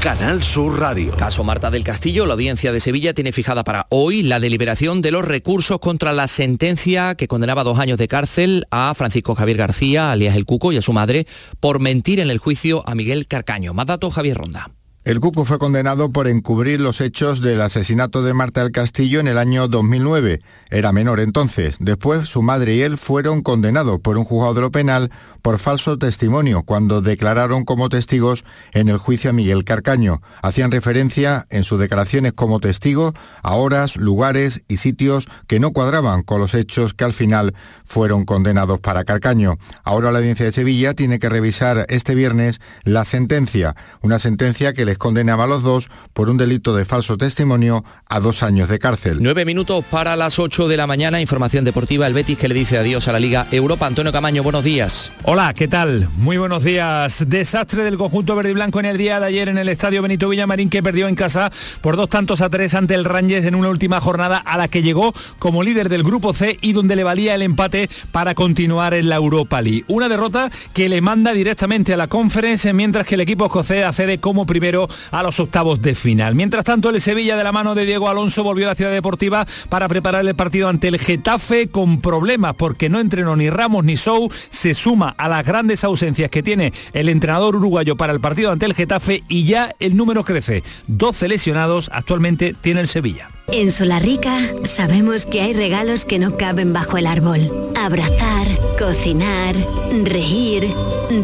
Canal 0.00 0.42
Sur 0.42 0.80
Radio. 0.80 1.14
Caso 1.14 1.44
Marta 1.44 1.70
del 1.70 1.84
Castillo, 1.84 2.24
la 2.24 2.32
audiencia 2.32 2.72
de 2.72 2.80
Sevilla 2.80 3.12
tiene 3.12 3.32
fijada 3.32 3.64
para 3.64 3.86
hoy 3.90 4.22
la 4.22 4.40
deliberación 4.40 5.02
de 5.02 5.10
los 5.10 5.26
recursos 5.26 5.78
contra 5.78 6.14
la 6.14 6.26
sentencia 6.26 7.14
que 7.16 7.28
condenaba 7.28 7.64
dos 7.64 7.78
años 7.78 7.98
de 7.98 8.08
cárcel 8.08 8.66
a 8.70 8.94
Francisco 8.94 9.34
Javier 9.34 9.58
García, 9.58 10.10
alias 10.10 10.36
El 10.36 10.46
Cuco, 10.46 10.72
y 10.72 10.78
a 10.78 10.82
su 10.82 10.94
madre 10.94 11.26
por 11.60 11.80
mentir 11.80 12.18
en 12.18 12.30
el 12.30 12.38
juicio 12.38 12.82
a 12.88 12.94
Miguel 12.94 13.26
Carcaño. 13.26 13.74
Más 13.74 13.84
datos, 13.84 14.14
Javier 14.14 14.38
Ronda. 14.38 14.70
El 15.02 15.18
Cuco 15.18 15.46
fue 15.46 15.58
condenado 15.58 16.12
por 16.12 16.28
encubrir 16.28 16.78
los 16.82 17.00
hechos 17.00 17.40
del 17.40 17.62
asesinato 17.62 18.22
de 18.22 18.34
Marta 18.34 18.62
del 18.62 18.70
Castillo 18.70 19.18
en 19.18 19.28
el 19.28 19.38
año 19.38 19.66
2009. 19.66 20.42
Era 20.68 20.92
menor 20.92 21.20
entonces. 21.20 21.76
Después, 21.78 22.28
su 22.28 22.42
madre 22.42 22.74
y 22.74 22.82
él 22.82 22.98
fueron 22.98 23.40
condenados 23.40 23.98
por 24.00 24.18
un 24.18 24.24
juzgado 24.24 24.70
penal 24.70 25.10
por 25.40 25.58
falso 25.58 25.96
testimonio 25.96 26.64
cuando 26.64 27.00
declararon 27.00 27.64
como 27.64 27.88
testigos 27.88 28.44
en 28.72 28.90
el 28.90 28.98
juicio 28.98 29.30
a 29.30 29.32
Miguel 29.32 29.64
Carcaño. 29.64 30.20
Hacían 30.42 30.70
referencia 30.70 31.46
en 31.48 31.64
sus 31.64 31.80
declaraciones 31.80 32.34
como 32.34 32.60
testigo 32.60 33.14
a 33.42 33.54
horas, 33.54 33.96
lugares 33.96 34.62
y 34.68 34.76
sitios 34.76 35.28
que 35.46 35.60
no 35.60 35.72
cuadraban 35.72 36.22
con 36.22 36.42
los 36.42 36.52
hechos 36.52 36.92
que 36.92 37.04
al 37.04 37.14
final 37.14 37.54
fueron 37.84 38.26
condenados 38.26 38.80
para 38.80 39.04
Carcaño. 39.04 39.56
Ahora 39.82 40.12
la 40.12 40.18
audiencia 40.18 40.44
de 40.44 40.52
Sevilla 40.52 40.92
tiene 40.92 41.18
que 41.18 41.30
revisar 41.30 41.86
este 41.88 42.14
viernes 42.14 42.60
la 42.84 43.06
sentencia, 43.06 43.74
una 44.02 44.18
sentencia 44.18 44.74
que 44.74 44.89
les 44.90 44.98
condenaba 44.98 45.44
a 45.44 45.46
los 45.46 45.62
dos 45.62 45.88
por 46.12 46.28
un 46.30 46.36
delito 46.36 46.74
de 46.74 46.84
falso 46.84 47.16
testimonio 47.16 47.84
a 48.08 48.18
dos 48.18 48.42
años 48.42 48.68
de 48.68 48.80
cárcel. 48.80 49.18
Nueve 49.20 49.44
minutos 49.44 49.84
para 49.88 50.16
las 50.16 50.40
ocho 50.40 50.66
de 50.66 50.76
la 50.76 50.88
mañana, 50.88 51.20
información 51.20 51.64
deportiva, 51.64 52.08
el 52.08 52.12
Betis 52.12 52.36
que 52.36 52.48
le 52.48 52.56
dice 52.56 52.76
adiós 52.76 53.06
a 53.06 53.12
la 53.12 53.20
Liga 53.20 53.46
Europa. 53.52 53.86
Antonio 53.86 54.10
Camaño, 54.10 54.42
buenos 54.42 54.64
días. 54.64 55.12
Hola, 55.22 55.54
¿qué 55.54 55.68
tal? 55.68 56.08
Muy 56.16 56.38
buenos 56.38 56.64
días. 56.64 57.24
Desastre 57.28 57.84
del 57.84 57.98
conjunto 57.98 58.34
verde 58.34 58.50
y 58.50 58.54
blanco 58.54 58.80
en 58.80 58.86
el 58.86 58.98
día 58.98 59.20
de 59.20 59.26
ayer 59.26 59.48
en 59.48 59.58
el 59.58 59.68
Estadio 59.68 60.02
Benito 60.02 60.28
Villamarín 60.28 60.70
que 60.70 60.82
perdió 60.82 61.06
en 61.06 61.14
casa 61.14 61.52
por 61.82 61.96
dos 61.96 62.08
tantos 62.08 62.40
a 62.40 62.50
tres 62.50 62.74
ante 62.74 62.94
el 62.96 63.04
Rangers 63.04 63.46
en 63.46 63.54
una 63.54 63.68
última 63.68 64.00
jornada 64.00 64.38
a 64.38 64.58
la 64.58 64.66
que 64.66 64.82
llegó 64.82 65.14
como 65.38 65.62
líder 65.62 65.88
del 65.88 66.02
grupo 66.02 66.34
C 66.34 66.58
y 66.60 66.72
donde 66.72 66.96
le 66.96 67.04
valía 67.04 67.36
el 67.36 67.42
empate 67.42 67.88
para 68.10 68.34
continuar 68.34 68.94
en 68.94 69.08
la 69.08 69.14
Europa 69.14 69.62
League. 69.62 69.84
Una 69.86 70.08
derrota 70.08 70.50
que 70.72 70.88
le 70.88 71.00
manda 71.00 71.32
directamente 71.32 71.94
a 71.94 71.96
la 71.96 72.08
conferencia 72.08 72.72
mientras 72.72 73.06
que 73.06 73.14
el 73.14 73.20
equipo 73.20 73.46
escocés 73.46 73.84
accede 73.84 74.18
como 74.18 74.46
primero 74.46 74.79
a 75.10 75.22
los 75.22 75.40
octavos 75.40 75.82
de 75.82 75.94
final. 75.94 76.34
Mientras 76.34 76.64
tanto, 76.64 76.90
el 76.90 77.00
Sevilla 77.00 77.36
de 77.36 77.44
la 77.44 77.52
mano 77.52 77.74
de 77.74 77.86
Diego 77.86 78.08
Alonso 78.08 78.42
volvió 78.44 78.66
a 78.66 78.70
la 78.70 78.74
ciudad 78.74 78.92
deportiva 78.92 79.46
para 79.68 79.88
preparar 79.88 80.26
el 80.26 80.34
partido 80.34 80.68
ante 80.68 80.88
el 80.88 80.98
Getafe 80.98 81.68
con 81.68 82.00
problemas 82.00 82.54
porque 82.54 82.88
no 82.88 83.00
entrenó 83.00 83.36
ni 83.36 83.50
Ramos 83.50 83.84
ni 83.84 83.96
Sou. 83.96 84.30
Se 84.48 84.74
suma 84.74 85.14
a 85.16 85.28
las 85.28 85.44
grandes 85.44 85.84
ausencias 85.84 86.30
que 86.30 86.42
tiene 86.42 86.72
el 86.92 87.08
entrenador 87.08 87.56
uruguayo 87.56 87.96
para 87.96 88.12
el 88.12 88.20
partido 88.20 88.52
ante 88.52 88.66
el 88.66 88.74
Getafe 88.74 89.22
y 89.28 89.44
ya 89.44 89.74
el 89.78 89.96
número 89.96 90.24
crece. 90.24 90.62
12 90.86 91.28
lesionados 91.28 91.90
actualmente 91.92 92.54
tiene 92.60 92.80
el 92.80 92.88
Sevilla. 92.88 93.28
En 93.52 93.72
Solarrica 93.72 94.38
sabemos 94.64 95.26
que 95.26 95.40
hay 95.40 95.52
regalos 95.54 96.04
que 96.04 96.20
no 96.20 96.36
caben 96.36 96.72
bajo 96.72 96.98
el 96.98 97.06
árbol. 97.06 97.40
Abrazar, 97.76 98.46
cocinar, 98.78 99.56
reír, 100.04 100.68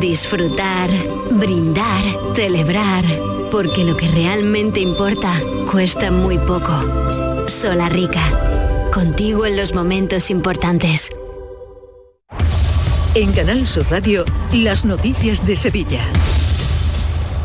disfrutar, 0.00 0.90
brindar, 1.30 2.02
celebrar. 2.34 3.04
Porque 3.50 3.84
lo 3.84 3.96
que 3.96 4.08
realmente 4.08 4.80
importa 4.80 5.40
cuesta 5.70 6.10
muy 6.10 6.38
poco. 6.38 7.48
Solarrica. 7.48 8.22
Contigo 8.92 9.46
en 9.46 9.56
los 9.56 9.74
momentos 9.74 10.30
importantes. 10.30 11.10
En 13.14 13.32
Canal 13.32 13.66
Sur 13.66 13.86
Radio, 13.90 14.24
las 14.52 14.84
noticias 14.84 15.46
de 15.46 15.56
Sevilla. 15.56 16.02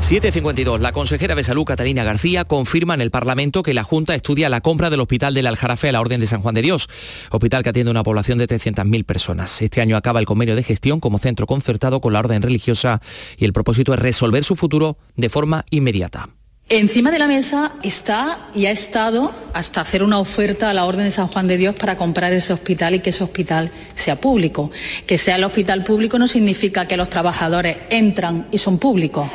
7.52. 0.01 0.79
La 0.79 0.91
consejera 0.91 1.35
de 1.35 1.43
Salud, 1.43 1.63
Catalina 1.63 2.03
García, 2.03 2.43
confirma 2.43 2.95
en 2.95 3.01
el 3.01 3.11
Parlamento 3.11 3.61
que 3.61 3.75
la 3.75 3.83
Junta 3.83 4.15
estudia 4.15 4.49
la 4.49 4.59
compra 4.59 4.89
del 4.89 4.99
Hospital 4.99 5.35
del 5.35 5.45
Aljarafe 5.45 5.89
a 5.89 5.91
la 5.91 6.01
Orden 6.01 6.19
de 6.19 6.27
San 6.27 6.41
Juan 6.41 6.55
de 6.55 6.63
Dios, 6.63 6.89
hospital 7.29 7.61
que 7.61 7.69
atiende 7.69 7.91
una 7.91 8.03
población 8.03 8.39
de 8.39 8.47
300.000 8.47 9.05
personas. 9.05 9.61
Este 9.61 9.79
año 9.79 9.95
acaba 9.95 10.19
el 10.19 10.25
convenio 10.25 10.55
de 10.55 10.63
gestión 10.63 10.99
como 10.99 11.19
centro 11.19 11.45
concertado 11.45 12.01
con 12.01 12.13
la 12.13 12.19
Orden 12.19 12.41
Religiosa 12.41 12.99
y 13.37 13.45
el 13.45 13.53
propósito 13.53 13.93
es 13.93 13.99
resolver 13.99 14.43
su 14.43 14.55
futuro 14.55 14.97
de 15.15 15.29
forma 15.29 15.65
inmediata. 15.69 16.29
Encima 16.67 17.11
de 17.11 17.19
la 17.19 17.27
mesa 17.27 17.73
está 17.83 18.49
y 18.55 18.65
ha 18.65 18.71
estado 18.71 19.31
hasta 19.53 19.81
hacer 19.81 20.03
una 20.03 20.19
oferta 20.19 20.69
a 20.69 20.73
la 20.73 20.85
Orden 20.85 21.05
de 21.05 21.11
San 21.11 21.27
Juan 21.27 21.47
de 21.47 21.57
Dios 21.57 21.75
para 21.75 21.95
comprar 21.95 22.33
ese 22.33 22.53
hospital 22.53 22.95
y 22.95 22.99
que 22.99 23.11
ese 23.11 23.23
hospital 23.23 23.69
sea 23.93 24.15
público. 24.15 24.71
Que 25.05 25.17
sea 25.17 25.35
el 25.35 25.43
hospital 25.43 25.83
público 25.83 26.17
no 26.17 26.27
significa 26.27 26.87
que 26.87 26.97
los 26.97 27.09
trabajadores 27.09 27.77
entran 27.89 28.47
y 28.51 28.57
son 28.57 28.79
públicos. 28.79 29.29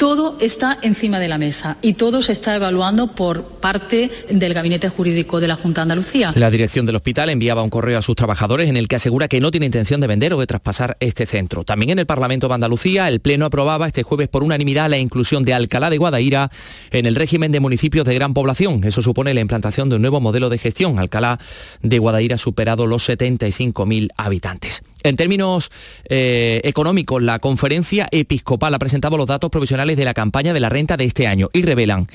Todo 0.00 0.38
está 0.40 0.78
encima 0.80 1.20
de 1.20 1.28
la 1.28 1.36
mesa 1.36 1.76
y 1.82 1.92
todo 1.92 2.22
se 2.22 2.32
está 2.32 2.56
evaluando 2.56 3.08
por 3.14 3.44
parte 3.60 4.10
del 4.30 4.54
Gabinete 4.54 4.88
Jurídico 4.88 5.40
de 5.40 5.46
la 5.46 5.56
Junta 5.56 5.82
de 5.82 5.92
Andalucía. 5.92 6.32
La 6.36 6.50
dirección 6.50 6.86
del 6.86 6.96
hospital 6.96 7.28
enviaba 7.28 7.62
un 7.62 7.68
correo 7.68 7.98
a 7.98 8.02
sus 8.02 8.16
trabajadores 8.16 8.70
en 8.70 8.78
el 8.78 8.88
que 8.88 8.96
asegura 8.96 9.28
que 9.28 9.42
no 9.42 9.50
tiene 9.50 9.66
intención 9.66 10.00
de 10.00 10.06
vender 10.06 10.32
o 10.32 10.40
de 10.40 10.46
traspasar 10.46 10.96
este 11.00 11.26
centro. 11.26 11.64
También 11.64 11.90
en 11.90 11.98
el 11.98 12.06
Parlamento 12.06 12.48
de 12.48 12.54
Andalucía, 12.54 13.08
el 13.08 13.20
Pleno 13.20 13.44
aprobaba 13.44 13.86
este 13.86 14.02
jueves 14.02 14.30
por 14.30 14.42
unanimidad 14.42 14.88
la 14.88 14.96
inclusión 14.96 15.44
de 15.44 15.52
Alcalá 15.52 15.90
de 15.90 15.98
Guadaira 15.98 16.50
en 16.92 17.04
el 17.04 17.14
régimen 17.14 17.52
de 17.52 17.60
municipios 17.60 18.06
de 18.06 18.14
gran 18.14 18.32
población. 18.32 18.82
Eso 18.84 19.02
supone 19.02 19.34
la 19.34 19.40
implantación 19.40 19.90
de 19.90 19.96
un 19.96 20.00
nuevo 20.00 20.18
modelo 20.22 20.48
de 20.48 20.56
gestión. 20.56 20.98
Alcalá 20.98 21.38
de 21.82 21.98
Guadaira 21.98 22.36
ha 22.36 22.38
superado 22.38 22.86
los 22.86 23.06
75.000 23.06 24.08
habitantes. 24.16 24.82
En 25.02 25.16
términos 25.16 25.70
eh, 26.04 26.60
económicos, 26.64 27.22
la 27.22 27.38
conferencia 27.38 28.08
episcopal 28.10 28.74
ha 28.74 28.78
presentado 28.78 29.16
los 29.16 29.26
datos 29.26 29.50
provisionales 29.50 29.96
de 29.96 30.04
la 30.04 30.14
campaña 30.14 30.52
de 30.52 30.60
la 30.60 30.68
renta 30.68 30.96
de 30.96 31.04
este 31.04 31.26
año 31.26 31.48
y 31.52 31.62
revelan 31.62 32.06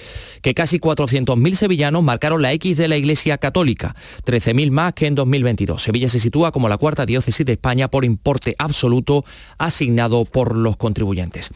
que 0.41 0.53
casi 0.53 0.79
400.000 0.79 1.55
sevillanos 1.55 2.03
marcaron 2.03 2.41
la 2.41 2.53
X 2.53 2.77
de 2.77 2.87
la 2.87 2.97
Iglesia 2.97 3.37
Católica, 3.37 3.95
13.000 4.25 4.71
más 4.71 4.93
que 4.93 5.07
en 5.07 5.15
2022. 5.15 5.81
Sevilla 5.81 6.09
se 6.09 6.19
sitúa 6.19 6.51
como 6.51 6.69
la 6.69 6.77
cuarta 6.77 7.05
diócesis 7.05 7.45
de 7.45 7.53
España 7.53 7.87
por 7.89 8.05
importe 8.05 8.55
absoluto 8.57 9.25
asignado 9.57 10.25
por 10.25 10.55
los 10.55 10.77
contribuyentes. 10.77 11.51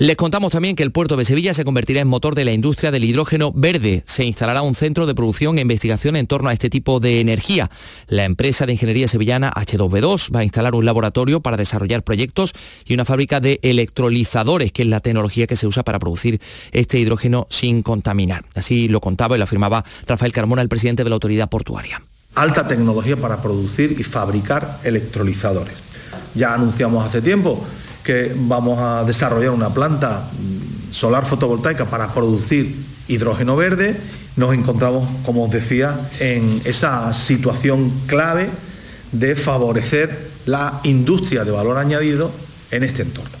Les 0.00 0.16
contamos 0.16 0.50
también 0.50 0.76
que 0.76 0.82
el 0.82 0.92
puerto 0.92 1.14
de 1.18 1.26
Sevilla 1.26 1.52
se 1.52 1.62
convertirá 1.62 2.00
en 2.00 2.08
motor 2.08 2.34
de 2.34 2.46
la 2.46 2.52
industria 2.52 2.90
del 2.90 3.04
hidrógeno 3.04 3.52
verde. 3.54 4.02
Se 4.06 4.24
instalará 4.24 4.62
un 4.62 4.74
centro 4.74 5.04
de 5.04 5.14
producción 5.14 5.58
e 5.58 5.60
investigación 5.60 6.16
en 6.16 6.26
torno 6.26 6.48
a 6.48 6.54
este 6.54 6.70
tipo 6.70 7.00
de 7.00 7.20
energía. 7.20 7.70
La 8.08 8.24
empresa 8.24 8.64
de 8.64 8.72
ingeniería 8.72 9.08
sevillana 9.08 9.52
H2B2 9.52 10.34
va 10.34 10.40
a 10.40 10.44
instalar 10.44 10.74
un 10.74 10.86
laboratorio 10.86 11.42
para 11.42 11.58
desarrollar 11.58 12.02
proyectos 12.02 12.54
y 12.86 12.94
una 12.94 13.04
fábrica 13.04 13.40
de 13.40 13.60
electrolizadores, 13.60 14.72
que 14.72 14.84
es 14.84 14.88
la 14.88 15.00
tecnología 15.00 15.46
que 15.46 15.56
se 15.56 15.66
usa 15.66 15.82
para 15.82 15.98
producir 15.98 16.40
este 16.72 16.98
hidrógeno 16.98 17.46
sin 17.50 17.82
contaminar. 17.82 18.46
Así 18.54 18.88
lo 18.88 19.02
contaba 19.02 19.36
y 19.36 19.38
lo 19.38 19.44
afirmaba 19.44 19.84
Rafael 20.06 20.32
Carmona, 20.32 20.62
el 20.62 20.70
presidente 20.70 21.04
de 21.04 21.10
la 21.10 21.16
autoridad 21.16 21.50
portuaria. 21.50 22.00
Alta 22.36 22.66
tecnología 22.66 23.18
para 23.18 23.42
producir 23.42 23.96
y 23.98 24.02
fabricar 24.02 24.78
electrolizadores 24.82 25.90
ya 26.34 26.54
anunciamos 26.54 27.04
hace 27.04 27.22
tiempo 27.22 27.64
que 28.04 28.32
vamos 28.34 28.78
a 28.80 29.04
desarrollar 29.04 29.50
una 29.50 29.70
planta 29.70 30.28
solar 30.90 31.26
fotovoltaica 31.26 31.84
para 31.84 32.12
producir 32.12 32.74
hidrógeno 33.08 33.56
verde, 33.56 33.96
nos 34.36 34.54
encontramos, 34.54 35.08
como 35.24 35.44
os 35.44 35.50
decía, 35.50 35.98
en 36.18 36.60
esa 36.64 37.12
situación 37.12 37.92
clave 38.06 38.48
de 39.12 39.36
favorecer 39.36 40.30
la 40.46 40.80
industria 40.84 41.44
de 41.44 41.50
valor 41.50 41.76
añadido 41.76 42.30
en 42.70 42.84
este 42.84 43.02
entorno. 43.02 43.39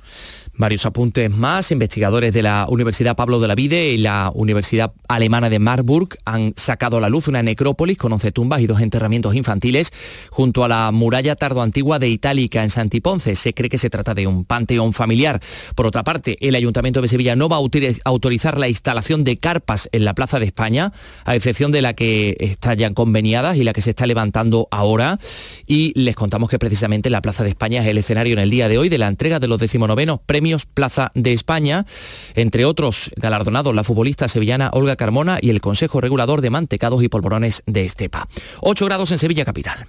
Varios 0.60 0.84
apuntes 0.84 1.30
más. 1.30 1.70
Investigadores 1.70 2.34
de 2.34 2.42
la 2.42 2.66
Universidad 2.68 3.16
Pablo 3.16 3.40
de 3.40 3.48
la 3.48 3.54
Vide 3.54 3.92
y 3.92 3.96
la 3.96 4.30
Universidad 4.34 4.92
Alemana 5.08 5.48
de 5.48 5.58
Marburg 5.58 6.18
han 6.26 6.52
sacado 6.54 6.98
a 6.98 7.00
la 7.00 7.08
luz 7.08 7.28
una 7.28 7.42
necrópolis 7.42 7.96
con 7.96 8.12
11 8.12 8.30
tumbas 8.30 8.60
y 8.60 8.66
dos 8.66 8.82
enterramientos 8.82 9.34
infantiles 9.34 9.90
junto 10.28 10.62
a 10.62 10.68
la 10.68 10.90
muralla 10.92 11.34
tardoantigua 11.34 11.98
de 11.98 12.10
Itálica 12.10 12.62
en 12.62 12.68
Santiponce. 12.68 13.36
Se 13.36 13.54
cree 13.54 13.70
que 13.70 13.78
se 13.78 13.88
trata 13.88 14.12
de 14.12 14.26
un 14.26 14.44
panteón 14.44 14.92
familiar. 14.92 15.40
Por 15.74 15.86
otra 15.86 16.04
parte, 16.04 16.36
el 16.46 16.54
Ayuntamiento 16.54 17.00
de 17.00 17.08
Sevilla 17.08 17.34
no 17.36 17.48
va 17.48 17.56
a 17.56 17.60
autorizar 18.04 18.58
la 18.58 18.68
instalación 18.68 19.24
de 19.24 19.38
carpas 19.38 19.88
en 19.92 20.04
la 20.04 20.14
Plaza 20.14 20.38
de 20.38 20.44
España, 20.44 20.92
a 21.24 21.36
excepción 21.36 21.72
de 21.72 21.80
la 21.80 21.94
que 21.94 22.36
está 22.38 22.74
ya 22.74 22.92
conveniadas 22.92 23.56
y 23.56 23.64
la 23.64 23.72
que 23.72 23.80
se 23.80 23.90
está 23.90 24.06
levantando 24.06 24.68
ahora. 24.70 25.18
Y 25.66 25.98
les 25.98 26.16
contamos 26.16 26.50
que 26.50 26.58
precisamente 26.58 27.08
la 27.08 27.22
Plaza 27.22 27.44
de 27.44 27.48
España 27.48 27.80
es 27.80 27.86
el 27.86 27.96
escenario 27.96 28.34
en 28.34 28.40
el 28.40 28.50
día 28.50 28.68
de 28.68 28.76
hoy 28.76 28.90
de 28.90 28.98
la 28.98 29.08
entrega 29.08 29.38
de 29.38 29.48
los 29.48 29.58
decimonovenos 29.58 30.20
premios 30.26 30.49
Plaza 30.58 31.10
de 31.14 31.32
España, 31.32 31.86
entre 32.34 32.64
otros 32.64 33.10
galardonados 33.16 33.74
la 33.74 33.84
futbolista 33.84 34.28
sevillana 34.28 34.70
Olga 34.72 34.96
Carmona 34.96 35.38
y 35.40 35.50
el 35.50 35.60
Consejo 35.60 36.00
Regulador 36.00 36.40
de 36.40 36.50
Mantecados 36.50 37.02
y 37.02 37.08
Polvorones 37.08 37.62
de 37.66 37.84
Estepa. 37.84 38.28
8 38.60 38.86
grados 38.86 39.10
en 39.12 39.18
Sevilla 39.18 39.44
Capital. 39.44 39.86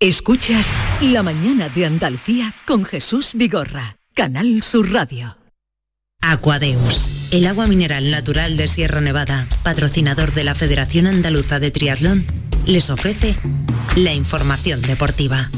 Escuchas 0.00 0.66
La 1.00 1.22
mañana 1.22 1.68
de 1.68 1.86
Andalucía 1.86 2.54
con 2.66 2.84
Jesús 2.84 3.32
Vigorra, 3.34 3.98
Canal 4.14 4.62
Sur 4.62 4.90
Radio. 4.90 5.36
Aquadeus, 6.20 7.08
el 7.30 7.46
agua 7.46 7.66
mineral 7.66 8.10
natural 8.10 8.56
de 8.56 8.68
Sierra 8.68 9.00
Nevada, 9.00 9.46
patrocinador 9.62 10.32
de 10.32 10.44
la 10.44 10.54
Federación 10.54 11.06
Andaluza 11.06 11.60
de 11.60 11.70
Triatlón, 11.70 12.24
les 12.66 12.90
ofrece 12.90 13.36
la 13.96 14.12
información 14.12 14.82
deportiva. 14.82 15.50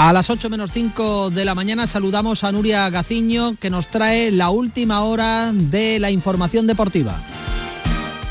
A 0.00 0.14
las 0.14 0.30
8 0.30 0.48
menos 0.48 0.72
5 0.72 1.28
de 1.28 1.44
la 1.44 1.54
mañana 1.54 1.86
saludamos 1.86 2.42
a 2.42 2.50
Nuria 2.52 2.88
Gaciño 2.88 3.56
que 3.60 3.68
nos 3.68 3.88
trae 3.88 4.30
la 4.30 4.48
última 4.48 5.02
hora 5.02 5.52
de 5.52 5.98
la 5.98 6.10
información 6.10 6.66
deportiva. 6.66 7.20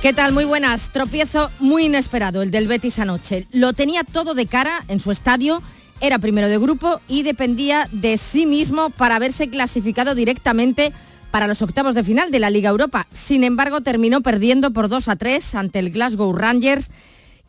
¿Qué 0.01 0.11
tal? 0.11 0.33
Muy 0.33 0.45
buenas. 0.45 0.89
Tropiezo 0.89 1.51
muy 1.59 1.85
inesperado 1.85 2.41
el 2.41 2.49
del 2.49 2.67
Betis 2.67 2.97
anoche. 2.97 3.45
Lo 3.51 3.73
tenía 3.73 4.03
todo 4.03 4.33
de 4.33 4.47
cara 4.47 4.83
en 4.87 4.99
su 4.99 5.11
estadio, 5.11 5.61
era 6.01 6.17
primero 6.17 6.47
de 6.47 6.57
grupo 6.57 7.01
y 7.07 7.21
dependía 7.21 7.87
de 7.91 8.17
sí 8.17 8.47
mismo 8.47 8.89
para 8.89 9.17
haberse 9.17 9.51
clasificado 9.51 10.15
directamente 10.15 10.91
para 11.29 11.45
los 11.45 11.61
octavos 11.61 11.93
de 11.93 12.03
final 12.03 12.31
de 12.31 12.39
la 12.39 12.49
Liga 12.49 12.71
Europa. 12.71 13.05
Sin 13.13 13.43
embargo, 13.43 13.81
terminó 13.81 14.21
perdiendo 14.21 14.71
por 14.71 14.89
2 14.89 15.07
a 15.07 15.17
3 15.17 15.53
ante 15.53 15.77
el 15.77 15.91
Glasgow 15.91 16.33
Rangers 16.33 16.89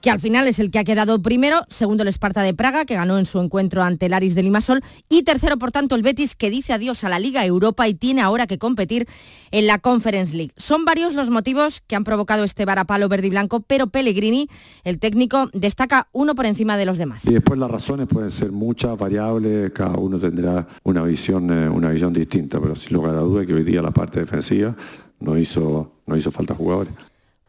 que 0.01 0.11
al 0.11 0.21
final 0.21 0.49
es 0.49 0.59
el 0.59 0.71
que 0.71 0.79
ha 0.79 0.85
quedado 0.85 1.21
primero, 1.21 1.65
segundo 1.69 2.03
el 2.03 2.09
Esparta 2.09 2.43
de 2.43 2.55
Praga, 2.55 2.85
que 2.85 2.95
ganó 2.95 3.19
en 3.19 3.27
su 3.27 3.41
encuentro 3.41 3.83
ante 3.83 4.07
el 4.07 4.15
Aris 4.15 4.35
de 4.35 4.43
Limasol, 4.43 4.83
y 5.09 5.23
tercero, 5.25 5.59
por 5.59 5.73
tanto, 5.73 5.95
el 5.95 6.03
Betis, 6.03 6.35
que 6.35 6.51
dice 6.51 6.73
adiós 6.73 7.05
a 7.05 7.09
la 7.09 7.19
Liga 7.19 7.45
Europa 7.45 7.87
y 7.87 7.95
tiene 7.95 8.23
ahora 8.23 8.47
que 8.47 8.59
competir 8.59 9.07
en 9.51 9.67
la 9.67 9.79
Conference 9.79 10.37
League. 10.37 10.53
Son 10.57 10.85
varios 10.85 11.15
los 11.15 11.29
motivos 11.31 11.83
que 11.87 11.97
han 11.97 12.05
provocado 12.05 12.45
este 12.45 12.65
varapalo 12.65 13.09
verde 13.09 13.27
y 13.27 13.31
blanco, 13.31 13.61
pero 13.61 13.89
Pellegrini, 13.89 14.49
el 14.85 14.99
técnico, 14.99 15.51
destaca 15.53 16.09
uno 16.13 16.35
por 16.35 16.47
encima 16.47 16.77
de 16.77 16.87
los 16.87 16.99
demás. 16.99 17.25
Y 17.27 17.35
después 17.35 17.59
las 17.59 17.71
razones 17.71 18.09
pueden 18.09 18.31
ser 18.31 18.53
muchas, 18.53 18.97
variables, 18.97 19.71
cada 19.73 19.99
uno 19.99 20.19
tendrá 20.19 20.67
una 20.85 21.03
visión, 21.03 21.51
eh, 21.53 21.69
una 21.69 21.91
visión 21.91 22.13
distinta, 22.13 22.61
pero 22.61 22.75
sin 22.75 22.95
lugar 22.95 23.15
a 23.17 23.21
duda 23.21 23.45
que 23.45 23.55
hoy 23.55 23.65
día 23.65 23.83
la 23.83 23.91
parte 23.91 24.21
defensiva 24.21 24.75
no 25.21 25.37
hizo, 25.37 25.93
no 26.07 26.17
hizo 26.17 26.31
falta 26.31 26.55
jugadores. 26.55 26.93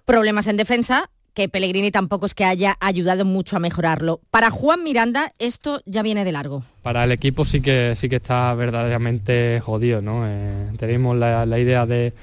Problemas 0.06 0.48
en 0.48 0.58
defensa, 0.58 1.10
que 1.34 1.50
Pellegrini 1.50 1.92
tampoco 1.92 2.26
es 2.26 2.34
que 2.34 2.46
haya 2.46 2.78
ayudado 2.80 3.26
mucho 3.26 3.56
a 3.56 3.60
mejorarlo. 3.60 4.22
Para 4.30 4.52
Juan 4.52 4.84
Miranda 4.84 5.34
esto 5.40 5.82
ya 5.86 6.02
viene 6.02 6.26
de 6.26 6.32
largo 6.32 6.64
para 6.82 7.04
el 7.04 7.12
equipo 7.12 7.46
sí 7.46 7.62
que 7.62 7.94
sí 7.96 8.10
que 8.10 8.16
está 8.18 8.54
verdaderamente 8.56 9.60
jodido, 9.64 10.02
¿no? 10.02 10.24
Eh, 10.28 10.72
tenemos 10.78 11.16
la, 11.16 11.60
idea 11.60 11.86
de, 11.86 12.14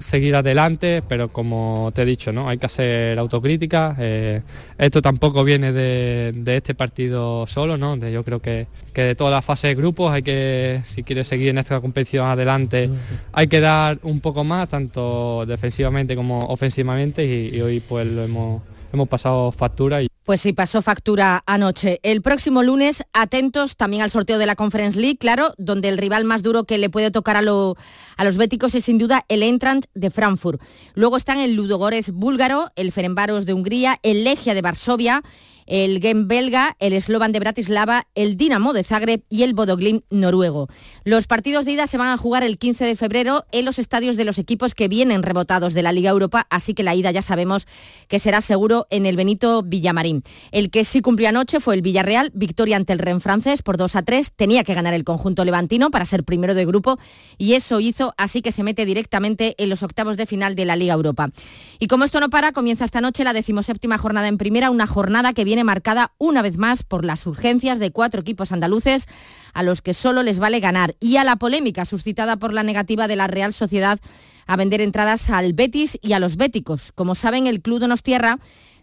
seguir 0.00 0.34
adelante, 0.34 1.02
pero 1.08 1.28
como 1.28 1.92
te 1.94 2.02
he 2.02 2.04
dicho, 2.04 2.32
¿no? 2.32 2.48
Hay 2.48 2.58
que 2.58 2.66
hacer 2.66 3.18
autocrítica. 3.18 3.94
Eh, 3.98 4.42
esto 4.76 5.00
tampoco 5.00 5.44
viene 5.44 5.72
de, 5.72 6.56
este 6.56 6.74
partido 6.74 7.46
solo, 7.46 7.78
¿no? 7.78 7.96
yo 7.96 8.24
creo 8.24 8.40
que, 8.40 8.66
de 8.94 9.14
toda 9.14 9.30
la 9.30 9.42
fase 9.42 9.68
de 9.68 9.74
grupos 9.74 10.12
hay 10.12 10.22
que, 10.22 10.82
si 10.86 11.02
quieres 11.02 11.28
seguir 11.28 11.48
en 11.48 11.58
esta 11.58 11.80
competición 11.80 12.26
adelante, 12.26 12.90
hay 13.32 13.46
que 13.46 13.60
dar 13.60 13.98
un 14.02 14.20
poco 14.20 14.44
más, 14.44 14.68
tanto 14.68 15.46
defensivamente 15.46 16.16
como 16.16 16.46
ofensivamente, 16.46 17.24
y, 17.24 17.56
y 17.56 17.60
hoy 17.60 17.80
pues 17.80 18.06
lo 18.06 18.22
hemos 18.24 18.62
hemos 18.92 19.08
pasado 19.08 19.52
factura. 19.52 20.02
Y... 20.02 20.11
Pues 20.24 20.40
sí, 20.40 20.52
pasó 20.52 20.82
factura 20.82 21.42
anoche. 21.46 21.98
El 22.04 22.22
próximo 22.22 22.62
lunes, 22.62 23.02
atentos 23.12 23.76
también 23.76 24.04
al 24.04 24.10
sorteo 24.12 24.38
de 24.38 24.46
la 24.46 24.54
Conference 24.54 25.00
League, 25.00 25.18
claro, 25.18 25.52
donde 25.58 25.88
el 25.88 25.98
rival 25.98 26.24
más 26.24 26.44
duro 26.44 26.62
que 26.62 26.78
le 26.78 26.90
puede 26.90 27.10
tocar 27.10 27.36
a, 27.36 27.40
a 27.40 28.24
los 28.24 28.36
béticos 28.36 28.76
es 28.76 28.84
sin 28.84 28.98
duda 28.98 29.24
el 29.28 29.42
Entrant 29.42 29.86
de 29.94 30.10
Frankfurt. 30.10 30.62
Luego 30.94 31.16
están 31.16 31.38
el 31.38 31.56
Ludogores 31.56 32.12
búlgaro, 32.12 32.70
el 32.76 32.92
Ferenbaros 32.92 33.46
de 33.46 33.54
Hungría, 33.54 33.98
el 34.04 34.22
Legia 34.22 34.54
de 34.54 34.62
Varsovia, 34.62 35.22
el 35.66 36.00
Game 36.00 36.24
belga, 36.26 36.76
el 36.78 37.00
Slovan 37.00 37.32
de 37.32 37.40
Bratislava, 37.40 38.06
el 38.14 38.36
Dinamo 38.36 38.72
de 38.72 38.84
Zagreb 38.84 39.22
y 39.28 39.42
el 39.42 39.54
Bodoglin 39.54 40.04
noruego. 40.10 40.68
Los 41.04 41.26
partidos 41.26 41.64
de 41.64 41.72
ida 41.72 41.86
se 41.86 41.98
van 41.98 42.08
a 42.08 42.16
jugar 42.16 42.42
el 42.44 42.58
15 42.58 42.84
de 42.84 42.96
febrero 42.96 43.44
en 43.52 43.64
los 43.64 43.78
estadios 43.78 44.16
de 44.16 44.24
los 44.24 44.38
equipos 44.38 44.74
que 44.74 44.88
vienen 44.88 45.22
rebotados 45.22 45.74
de 45.74 45.82
la 45.82 45.92
Liga 45.92 46.10
Europa, 46.10 46.46
así 46.50 46.74
que 46.74 46.82
la 46.82 46.94
ida 46.94 47.10
ya 47.10 47.22
sabemos 47.22 47.66
que 48.08 48.18
será 48.18 48.40
seguro 48.40 48.86
en 48.90 49.06
el 49.06 49.16
Benito 49.16 49.62
Villamarín. 49.62 50.22
El 50.50 50.70
que 50.70 50.84
sí 50.84 51.00
cumplió 51.00 51.28
anoche 51.28 51.60
fue 51.60 51.74
el 51.74 51.82
Villarreal, 51.82 52.30
victoria 52.34 52.76
ante 52.76 52.92
el 52.92 52.98
Ren 52.98 53.20
francés 53.20 53.62
por 53.62 53.76
2 53.76 53.96
a 53.96 54.02
3, 54.02 54.32
tenía 54.34 54.64
que 54.64 54.74
ganar 54.74 54.94
el 54.94 55.04
conjunto 55.04 55.44
levantino 55.44 55.90
para 55.90 56.04
ser 56.04 56.24
primero 56.24 56.54
de 56.54 56.66
grupo 56.66 56.98
y 57.38 57.54
eso 57.54 57.80
hizo, 57.80 58.14
así 58.16 58.42
que 58.42 58.52
se 58.52 58.62
mete 58.62 58.84
directamente 58.84 59.54
en 59.58 59.68
los 59.68 59.82
octavos 59.82 60.16
de 60.16 60.26
final 60.26 60.54
de 60.54 60.64
la 60.64 60.76
Liga 60.76 60.94
Europa. 60.94 61.30
Y 61.78 61.86
como 61.86 62.04
esto 62.04 62.20
no 62.20 62.30
para, 62.30 62.52
comienza 62.52 62.84
esta 62.84 63.00
noche 63.00 63.24
la 63.24 63.32
decimoséptima 63.32 63.98
jornada 63.98 64.28
en 64.28 64.38
primera, 64.38 64.70
una 64.70 64.86
jornada 64.86 65.32
que 65.32 65.44
viene 65.44 65.51
marcada 65.62 66.12
una 66.18 66.42
vez 66.42 66.56
más 66.56 66.82
por 66.82 67.04
las 67.04 67.26
urgencias 67.26 67.78
de 67.78 67.92
cuatro 67.92 68.22
equipos 68.22 68.52
andaluces 68.52 69.06
a 69.52 69.62
los 69.62 69.82
que 69.82 69.94
solo 69.94 70.22
les 70.22 70.38
vale 70.38 70.60
ganar 70.60 70.94
y 70.98 71.18
a 71.18 71.24
la 71.24 71.36
polémica 71.36 71.84
suscitada 71.84 72.36
por 72.36 72.52
la 72.52 72.62
negativa 72.62 73.06
de 73.08 73.16
la 73.16 73.28
Real 73.28 73.52
Sociedad 73.52 74.00
a 74.46 74.56
vender 74.56 74.80
entradas 74.80 75.30
al 75.30 75.52
Betis 75.52 75.98
y 76.02 76.14
a 76.14 76.18
los 76.18 76.36
béticos. 76.36 76.92
Como 76.92 77.14
saben, 77.14 77.46
el 77.46 77.60
Club 77.60 77.80
Donostierra 77.80 78.38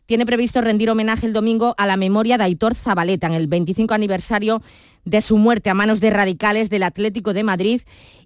tiene 0.05 0.26
previsto 0.26 0.61
rendir 0.61 0.89
homenaje 0.89 1.28
el 1.28 1.34
domingo 1.34 1.76
a 1.78 1.86
la 1.86 1.97
memoria 1.97 2.38
de 2.38 2.45
Aitor 2.45 2.76
Zabaleta 2.76 3.28
en 3.28 3.34
el 3.34 3.47
25 3.47 3.93
aniversario 3.93 4.61
de 5.05 5.22
su 5.22 5.38
muerte 5.38 5.70
a 5.70 5.74
manos 5.74 5.99
de 5.99 6.09
radicales 6.09 6.70
del 6.70 6.84
Atlético 6.84 7.34
de 7.34 7.43
Madrid 7.43 7.82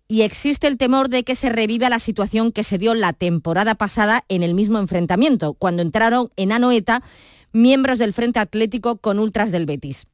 y 0.07 0.21
existe 0.21 0.67
el 0.67 0.77
temor 0.77 1.09
de 1.09 1.23
que 1.23 1.35
se 1.35 1.49
reviva 1.49 1.89
la 1.89 1.99
situación 1.99 2.51
que 2.51 2.63
se 2.63 2.77
dio 2.77 2.93
la 2.93 3.13
temporada 3.13 3.75
pasada 3.75 4.25
en 4.29 4.43
el 4.43 4.53
mismo 4.53 4.79
enfrentamiento, 4.79 5.53
cuando 5.53 5.81
entraron 5.81 6.29
en 6.35 6.51
Anoeta 6.51 7.01
miembros 7.53 7.99
del 7.99 8.13
Frente 8.13 8.39
Atlético 8.39 8.97
con 8.97 9.19
ultras 9.19 9.51
del 9.51 9.65
Betis. 9.65 10.07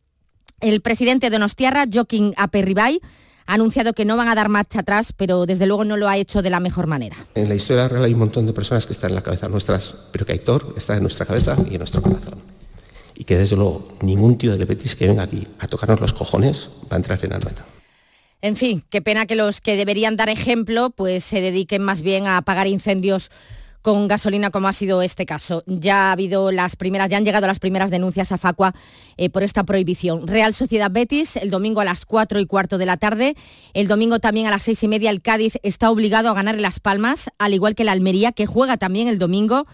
El 0.59 0.81
presidente 0.81 1.27
de 1.27 1.31
Donostiarra, 1.31 1.85
Joaquín 1.91 2.33
Aperribay, 2.37 2.99
ha 3.47 3.53
anunciado 3.55 3.93
que 3.93 4.05
no 4.05 4.17
van 4.17 4.27
a 4.27 4.35
dar 4.35 4.49
marcha 4.49 4.81
atrás, 4.81 5.13
pero 5.15 5.45
desde 5.45 5.65
luego 5.65 5.85
no 5.85 5.97
lo 5.97 6.07
ha 6.07 6.17
hecho 6.17 6.41
de 6.41 6.51
la 6.51 6.59
mejor 6.59 6.85
manera. 6.85 7.15
En 7.33 7.49
la 7.49 7.55
historia 7.55 7.87
real 7.87 8.03
hay 8.03 8.13
un 8.13 8.19
montón 8.19 8.45
de 8.45 8.53
personas 8.53 8.85
que 8.85 8.93
están 8.93 9.09
en 9.09 9.15
la 9.15 9.23
cabeza 9.23 9.47
nuestras, 9.47 9.95
pero 10.11 10.25
que 10.25 10.33
Aitor 10.33 10.75
está 10.77 10.95
en 10.95 11.01
nuestra 11.01 11.25
cabeza 11.25 11.57
y 11.67 11.73
en 11.73 11.79
nuestro 11.79 12.01
corazón. 12.01 12.35
Y 13.15 13.23
que 13.23 13.37
desde 13.37 13.55
luego 13.55 13.87
ningún 14.01 14.37
tío 14.37 14.55
del 14.55 14.67
Betis 14.67 14.95
que 14.95 15.07
venga 15.07 15.23
aquí 15.23 15.47
a 15.59 15.67
tocarnos 15.67 15.99
los 15.99 16.13
cojones 16.13 16.69
va 16.91 16.95
a 16.95 16.97
entrar 16.97 17.19
en 17.23 17.33
Anoeta. 17.33 17.65
En 18.41 18.55
fin, 18.55 18.83
qué 18.89 19.01
pena 19.01 19.25
que 19.25 19.35
los 19.35 19.61
que 19.61 19.75
deberían 19.75 20.15
dar 20.15 20.29
ejemplo 20.29 20.91
pues 20.91 21.23
se 21.23 21.41
dediquen 21.41 21.81
más 21.81 22.01
bien 22.01 22.27
a 22.27 22.37
apagar 22.37 22.67
incendios 22.67 23.31
con 23.81 24.07
gasolina 24.07 24.49
como 24.49 24.67
ha 24.67 24.73
sido 24.73 25.01
este 25.01 25.25
caso. 25.25 25.63
Ya 25.65 26.09
ha 26.09 26.11
habido 26.11 26.51
las 26.51 26.75
primeras, 26.75 27.09
ya 27.09 27.17
han 27.17 27.25
llegado 27.25 27.47
las 27.47 27.59
primeras 27.59 27.91
denuncias 27.91 28.31
a 28.31 28.37
Facua 28.37 28.73
eh, 29.17 29.29
por 29.29 29.43
esta 29.43 29.63
prohibición. 29.63 30.27
Real 30.27 30.53
Sociedad 30.53 30.91
Betis, 30.91 31.35
el 31.35 31.49
domingo 31.49 31.81
a 31.81 31.85
las 31.85 32.05
4 32.05 32.39
y 32.39 32.45
cuarto 32.45 32.77
de 32.77 32.85
la 32.85 32.97
tarde. 32.97 33.35
El 33.73 33.87
domingo 33.87 34.19
también 34.19 34.47
a 34.47 34.51
las 34.51 34.63
seis 34.63 34.83
y 34.83 34.87
media 34.87 35.09
el 35.09 35.21
Cádiz 35.21 35.53
está 35.63 35.91
obligado 35.91 36.29
a 36.29 36.33
ganar 36.33 36.55
en 36.55 36.61
Las 36.61 36.79
Palmas, 36.79 37.29
al 37.37 37.53
igual 37.53 37.75
que 37.75 37.83
la 37.83 37.91
Almería, 37.91 38.31
que 38.31 38.45
juega 38.45 38.77
también 38.77 39.07
el 39.07 39.19
domingo. 39.19 39.65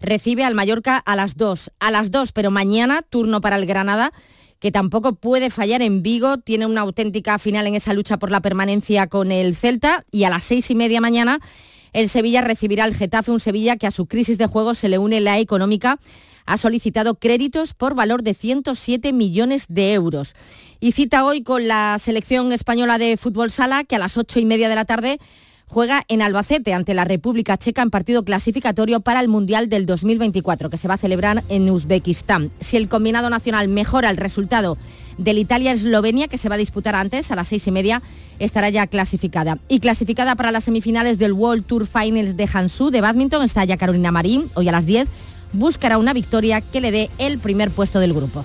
Recibe 0.00 0.44
al 0.44 0.54
Mallorca 0.54 0.96
a 0.96 1.14
las 1.14 1.36
2. 1.36 1.70
A 1.78 1.90
las 1.90 2.10
2, 2.10 2.32
pero 2.32 2.50
mañana 2.50 3.02
turno 3.02 3.40
para 3.40 3.56
el 3.56 3.66
Granada 3.66 4.12
que 4.62 4.70
tampoco 4.70 5.16
puede 5.16 5.50
fallar 5.50 5.82
en 5.82 6.04
Vigo, 6.04 6.38
tiene 6.38 6.66
una 6.66 6.82
auténtica 6.82 7.40
final 7.40 7.66
en 7.66 7.74
esa 7.74 7.94
lucha 7.94 8.20
por 8.20 8.30
la 8.30 8.40
permanencia 8.40 9.08
con 9.08 9.32
el 9.32 9.56
Celta 9.56 10.04
y 10.12 10.22
a 10.22 10.30
las 10.30 10.44
seis 10.44 10.70
y 10.70 10.76
media 10.76 11.00
mañana 11.00 11.40
El 11.92 12.08
Sevilla 12.08 12.40
recibirá 12.40 12.84
al 12.84 12.94
Getafe, 12.94 13.30
un 13.30 13.40
Sevilla 13.40 13.76
que 13.76 13.86
a 13.86 13.90
su 13.90 14.06
crisis 14.06 14.38
de 14.38 14.46
juego 14.46 14.74
se 14.74 14.88
le 14.88 14.98
une 14.98 15.20
la 15.20 15.38
económica 15.38 15.98
ha 16.46 16.56
solicitado 16.56 17.14
créditos 17.14 17.74
por 17.74 17.94
valor 17.94 18.22
de 18.22 18.34
107 18.34 19.12
millones 19.12 19.66
de 19.68 19.94
euros. 19.94 20.34
Y 20.80 20.92
cita 20.92 21.24
hoy 21.24 21.42
con 21.42 21.68
la 21.68 21.96
selección 22.00 22.52
española 22.52 22.98
de 22.98 23.16
fútbol 23.16 23.50
sala, 23.50 23.84
que 23.84 23.96
a 23.96 23.98
las 23.98 24.16
ocho 24.16 24.40
y 24.40 24.44
media 24.44 24.68
de 24.68 24.74
la 24.74 24.84
tarde 24.84 25.18
juega 25.66 26.02
en 26.08 26.20
Albacete 26.20 26.74
ante 26.74 26.94
la 26.94 27.04
República 27.04 27.56
Checa 27.56 27.82
en 27.82 27.90
partido 27.90 28.24
clasificatorio 28.24 29.00
para 29.00 29.20
el 29.20 29.28
Mundial 29.28 29.68
del 29.68 29.86
2024, 29.86 30.68
que 30.68 30.76
se 30.76 30.88
va 30.88 30.94
a 30.94 30.98
celebrar 30.98 31.44
en 31.48 31.70
Uzbekistán. 31.70 32.50
Si 32.60 32.76
el 32.76 32.88
combinado 32.88 33.30
nacional 33.30 33.68
mejora 33.68 34.10
el 34.10 34.16
resultado 34.16 34.76
del 35.18 35.38
Italia-Eslovenia, 35.38 36.28
que 36.28 36.38
se 36.38 36.48
va 36.48 36.56
a 36.56 36.58
disputar 36.58 36.94
antes, 36.94 37.30
a 37.30 37.36
las 37.36 37.48
seis 37.48 37.66
y 37.66 37.70
media, 37.70 38.02
estará 38.38 38.70
ya 38.70 38.86
clasificada. 38.86 39.58
Y 39.68 39.80
clasificada 39.80 40.34
para 40.36 40.50
las 40.50 40.64
semifinales 40.64 41.18
del 41.18 41.32
World 41.32 41.64
Tour 41.64 41.86
Finals 41.86 42.36
de 42.36 42.48
Hansu 42.52 42.90
de 42.90 43.00
badminton 43.00 43.42
está 43.42 43.64
ya 43.64 43.76
Carolina 43.76 44.12
Marín, 44.12 44.50
hoy 44.54 44.68
a 44.68 44.72
las 44.72 44.86
10 44.86 45.08
buscará 45.52 45.98
una 45.98 46.12
victoria 46.12 46.60
que 46.60 46.80
le 46.80 46.90
dé 46.90 47.10
el 47.18 47.38
primer 47.38 47.70
puesto 47.70 48.00
del 48.00 48.14
grupo. 48.14 48.44